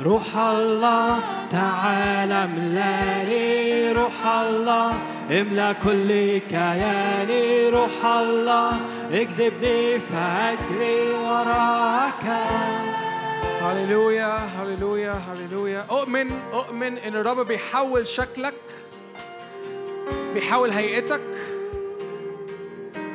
[0.04, 1.20] روح الله
[1.50, 4.92] تعال املاني روح الله.
[5.32, 8.72] املأ كل كياني روح الله.
[9.12, 12.26] اكذبني فاجري وراك.
[13.62, 18.54] هللويا هللويا هللويا أؤمن أؤمن إن الرب بيحول شكلك
[20.34, 21.56] بيحول هيئتك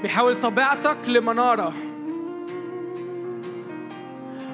[0.02, 1.72] بيحول طبيعتك لمنارة.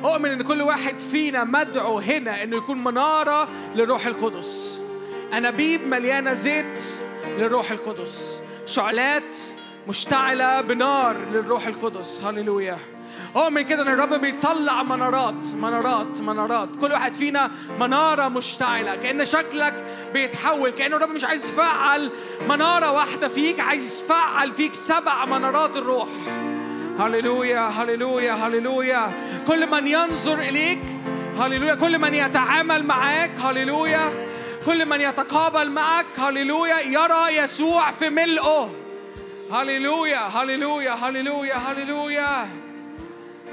[0.05, 4.83] أؤمن إن كل واحد فينا مدعو هنا إنه يكون منارة للروح القدس.
[5.33, 6.83] أنابيب مليانة زيت
[7.39, 8.43] للروح القدس.
[8.67, 9.37] شعلات
[9.89, 12.23] مشتعلة بنار للروح القدس.
[12.25, 12.79] هللويا
[13.37, 16.77] أؤمن كده إن الرب بيطلع منارات منارات منارات.
[16.77, 18.95] كل واحد فينا منارة مشتعلة.
[18.95, 20.71] كأن شكلك بيتحول.
[20.71, 22.11] كأن الرب مش عايز يفعل
[22.49, 26.09] منارة واحدة فيك عايز يفعل فيك سبع منارات الروح.
[26.99, 29.13] هللويا هللويا هللويا.
[29.49, 30.81] كل من ينظر إليك
[31.39, 31.75] هللويا.
[31.75, 34.27] كل من يتعامل معاك هللويا.
[34.67, 36.81] كل من يتقابل معك هللويا.
[36.81, 38.71] يرى يسوع في ملئه
[39.53, 42.49] هللويا هللويا هللويا هللويا.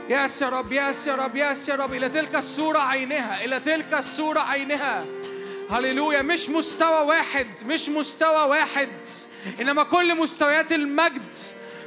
[0.10, 1.94] ياس يا رب ياس يا رب ياس يا رب.
[1.94, 5.06] إلى تلك الصورة عينها إلى تلك الصورة عينها.
[5.72, 8.90] هللويا مش مستوى واحد مش مستوى واحد.
[9.62, 11.36] إنما كل مستويات المجد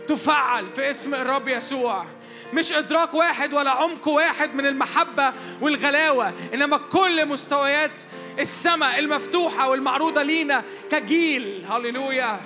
[0.09, 2.07] تفعل في اسم الرب يسوع.
[2.53, 6.33] مش إدراك واحد ولا عمق واحد من المحبة والغلاوة.
[6.55, 8.03] إنما كل مستويات
[8.39, 11.67] السماء المفتوحة والمعروضة لينا كجيل.
[11.71, 12.41] هللويا.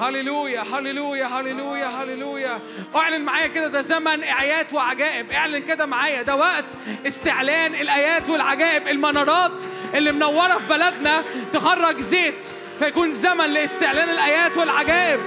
[0.00, 2.58] هللويا هللويا هللويا هللويا.
[2.96, 5.30] اعلن معايا كده ده زمن اعيات وعجائب.
[5.30, 6.64] اعلن كده معايا ده وقت
[7.06, 9.62] استعلان الايات والعجائب المنارات
[9.94, 12.46] اللي منورة في بلدنا تخرج زيت
[12.78, 15.20] فيكون زمن لاستعلان الايات والعجائب.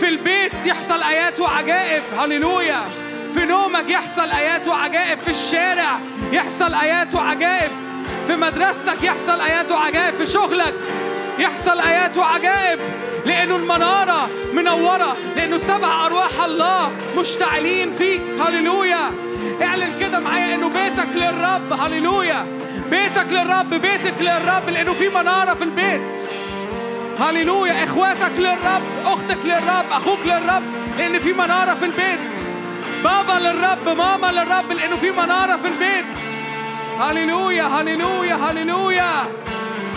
[0.00, 2.80] في البيت يحصل ايات وعجائب هللويا.
[3.34, 5.98] في نومك يحصل ايات وعجائب في الشارع
[6.32, 7.70] يحصل ايات وعجائب.
[8.26, 10.74] في مدرستك يحصل ايات وعجائب في شغلك
[11.38, 12.78] يحصل آيات وعجائب
[13.26, 18.20] لأنه المنارة منورة لأنه سبع أرواح الله مشتعلين فيك.
[18.46, 19.10] هللويا.
[19.62, 21.72] اعلن كده معايا إنه بيتك للرب.
[21.80, 22.46] هللويا.
[22.90, 26.18] بيتك للرب بيتك للرب لأنه في منارة في البيت.
[27.20, 27.84] هللويا.
[27.84, 30.62] إخواتك للرب أختك للرب أخوك للرب
[30.98, 32.34] لأن في منارة في البيت.
[33.04, 36.18] بابا للرب ماما للرب لأنه في منارة في البيت.
[37.00, 39.12] هللويا هللويا هللويا.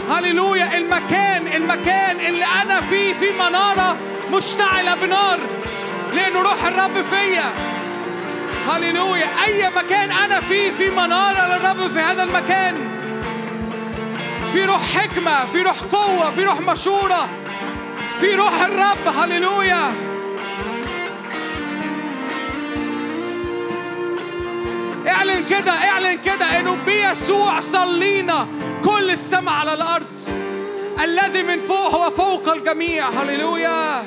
[0.09, 0.77] هللويا.
[0.77, 3.97] المكان المكان اللي أنا فيه في منارة
[4.33, 5.39] مشتعلة بنار
[6.15, 7.45] لأنه روح الرب فيا.
[8.69, 9.27] هللويا.
[9.45, 12.75] أي مكان أنا فيه في منارة للرب في هذا المكان.
[14.53, 17.29] في روح حكمة في روح قوة في روح مشورة
[18.19, 19.17] في روح الرب.
[19.17, 20.12] هللويا.
[25.07, 28.47] اعلن كده اعلن كده انه بيسوع صلينا
[28.85, 30.19] كل السماء على الأرض.
[31.03, 33.09] الذي من فوق هو فوق الجميع.
[33.09, 34.03] هللويا.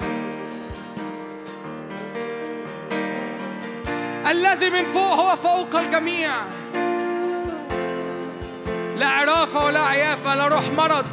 [4.31, 6.31] الذي من فوق هو فوق الجميع.
[8.97, 11.07] لا عرافة ولا عيافة لا روح مرض.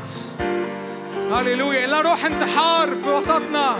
[1.31, 1.87] هللويا.
[1.87, 3.77] لا روح انتحار في وسطنا.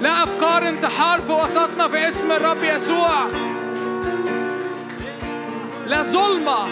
[0.00, 3.26] لا أفكار انتحار في وسطنا في اسم الرب يسوع.
[5.92, 6.68] لا ظلمة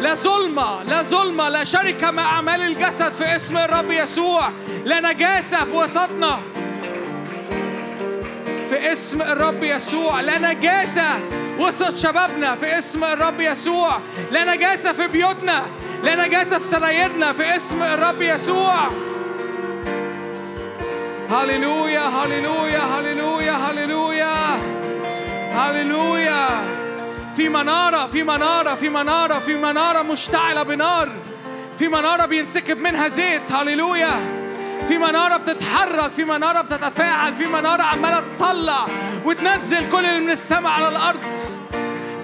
[0.00, 4.48] لا ظلمة لا ظلمة لا شركة مع أعمال الجسد في اسم الرب يسوع.
[4.84, 6.38] لا نجاسة في وسطنا.
[8.70, 10.20] في اسم الرب يسوع.
[10.20, 11.04] لا نجاسة
[11.58, 14.00] وسط شبابنا في اسم الرب يسوع.
[14.30, 15.62] لا نجاسة في بيوتنا.
[16.04, 18.90] لا نجاسة في سرايرنا في اسم الرب يسوع.
[21.30, 24.34] هللويا هللويا هللويا هللويا
[25.52, 26.80] هللويا.
[27.36, 31.08] في منارة في منارة في منارة في منارة مشتعلة بنار.
[31.78, 34.40] في منارة بينسكب منها زيت هللويا.
[34.88, 38.86] في منارة بتتحرك في منارة بتتفاعل في منارة عمالة تطلع
[39.24, 41.36] وتنزل كل اللي من السماء على الأرض.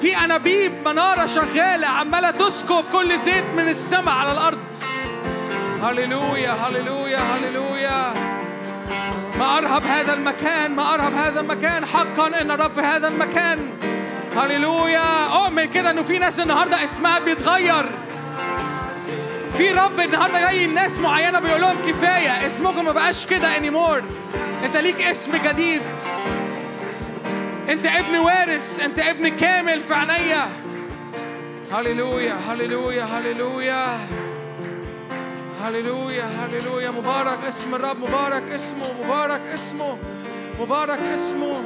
[0.01, 4.75] في أنابيب منارة شغالة عمالة تسكب كل زيت من السماء على الأرض.
[5.83, 8.15] هللويا هللويا هللويا.
[9.39, 11.87] ما أرهب هذا المكان ما أرهب هذا المكان.
[11.87, 13.69] حقا إن الرب في هذا المكان.
[14.37, 17.87] هللويا أؤمن كده إنه في ناس النهاردة اسمها بيتغير
[19.59, 24.03] في رب النهارده جاي الناس معينه بيقول لهم كفايه اسمكم ما بقاش كده انيمور
[24.65, 25.83] انت ليك اسم جديد
[27.69, 30.49] انت ابن وارث انت ابن كامل في عينيا
[31.73, 33.99] هللويا هللويا هللويا
[35.65, 39.99] هللويا هللويا مبارك اسم الرب مبارك اسمه مبارك اسمه
[40.61, 41.63] مبارك اسمه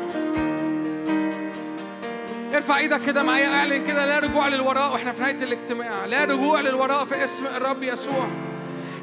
[2.54, 6.06] ارفع إيدك كده معايا اعلن كده لا رجوع للوراء وإحنا في نهاية الاجتماع.
[6.06, 8.28] لا رجوع للوراء في اسم الرب يسوع.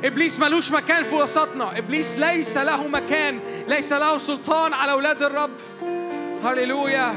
[0.04, 1.78] إبليس ملوش مكان في وسطنا.
[1.78, 5.50] إبليس ليس له مكان ليس له سلطان على أولاد الرب.
[6.46, 7.16] هللويا.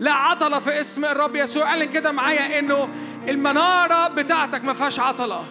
[0.00, 1.64] لا عطلة في اسم الرب يسوع.
[1.64, 2.88] اعلن كده معايا إنه
[3.28, 5.44] المنارة بتاعتك ما فيهاش عطلة.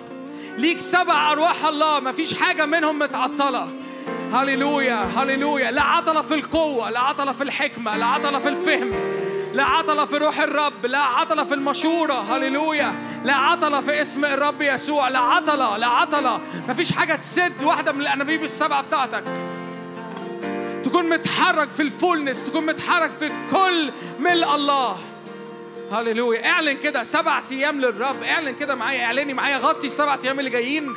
[0.58, 3.70] ليك سبع أرواح الله ما فيش حاجة منهم متعطلة.
[4.34, 5.72] هللويا هللويا.
[5.72, 8.92] لا عطلة في القوة لا عطلة في الحكمة لا عطلة في الفهم.
[9.54, 12.14] لا عطلة في روح الرب لا عطلة في المشورة.
[12.14, 12.94] هللويا.
[13.24, 15.10] لا عطلة في اسم الرب يسوع.
[15.10, 19.24] لا عطلة لا عطلة مفيش حاجة تسد واحدة من الأنابيب السبعة بتاعتك.
[20.84, 24.98] تكون متحرك في الفولنس تكون متحرك في كل ملء الله.
[25.92, 26.50] هللويا.
[26.50, 28.24] اعلن كده سبع أيام للرب.
[28.24, 30.96] اعلن كده معايا اعلني معايا غطي السبع أيام اللي جايين.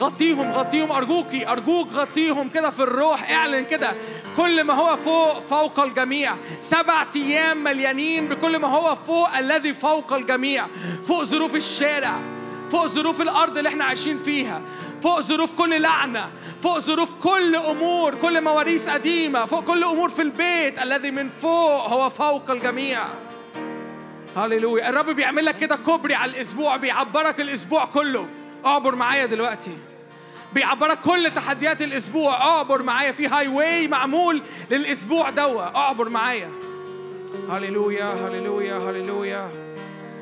[0.00, 0.92] غطيهم غطيهم.
[0.92, 3.30] أرجوكي أرجوك غطيهم كده في الروح.
[3.30, 3.92] اعلن كده.
[4.36, 6.34] كل ما هو فوق فوق الجميع.
[6.60, 10.66] سبع أيام مليانين بكل ما هو فوق الذي فوق الجميع.
[11.06, 12.20] فوق ظروف الشارع.
[12.70, 14.62] فوق ظروف الأرض اللي إحنا عايشين فيها.
[15.02, 16.30] فوق ظروف كل لعنة.
[16.62, 19.44] فوق ظروف كل أمور كل مواريث قديمة.
[19.44, 20.82] فوق كل أمور في البيت.
[20.82, 23.04] الذي من فوق هو فوق الجميع.
[24.36, 24.88] هللويا.
[24.88, 28.26] الرب بيعمل لك كده كوبري على الأسبوع بيعبرك الأسبوع كله.
[28.66, 29.78] اعبر معايا دلوقتي.
[30.54, 32.34] بيعبرك كل تحديات الأسبوع.
[32.34, 35.76] أعبر معايا في highway معمول للأسبوع دوا.
[35.76, 36.50] أعبر معايا.
[37.50, 39.50] هللويا هللويا هللويا.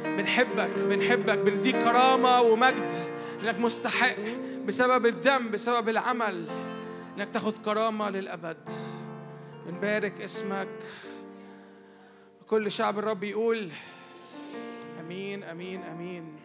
[0.05, 1.38] بنحبك بنحبك.
[1.38, 2.90] بنديك كرامة ومجد
[3.42, 4.16] انك مستحق
[4.66, 6.46] بسبب الدم بسبب العمل.
[7.16, 8.68] إنك تاخذ كرامة للأبد.
[9.66, 10.68] بنبارك اسمك.
[12.46, 13.68] كل شعب الرب يقول
[15.00, 16.36] آمين آمين آمين.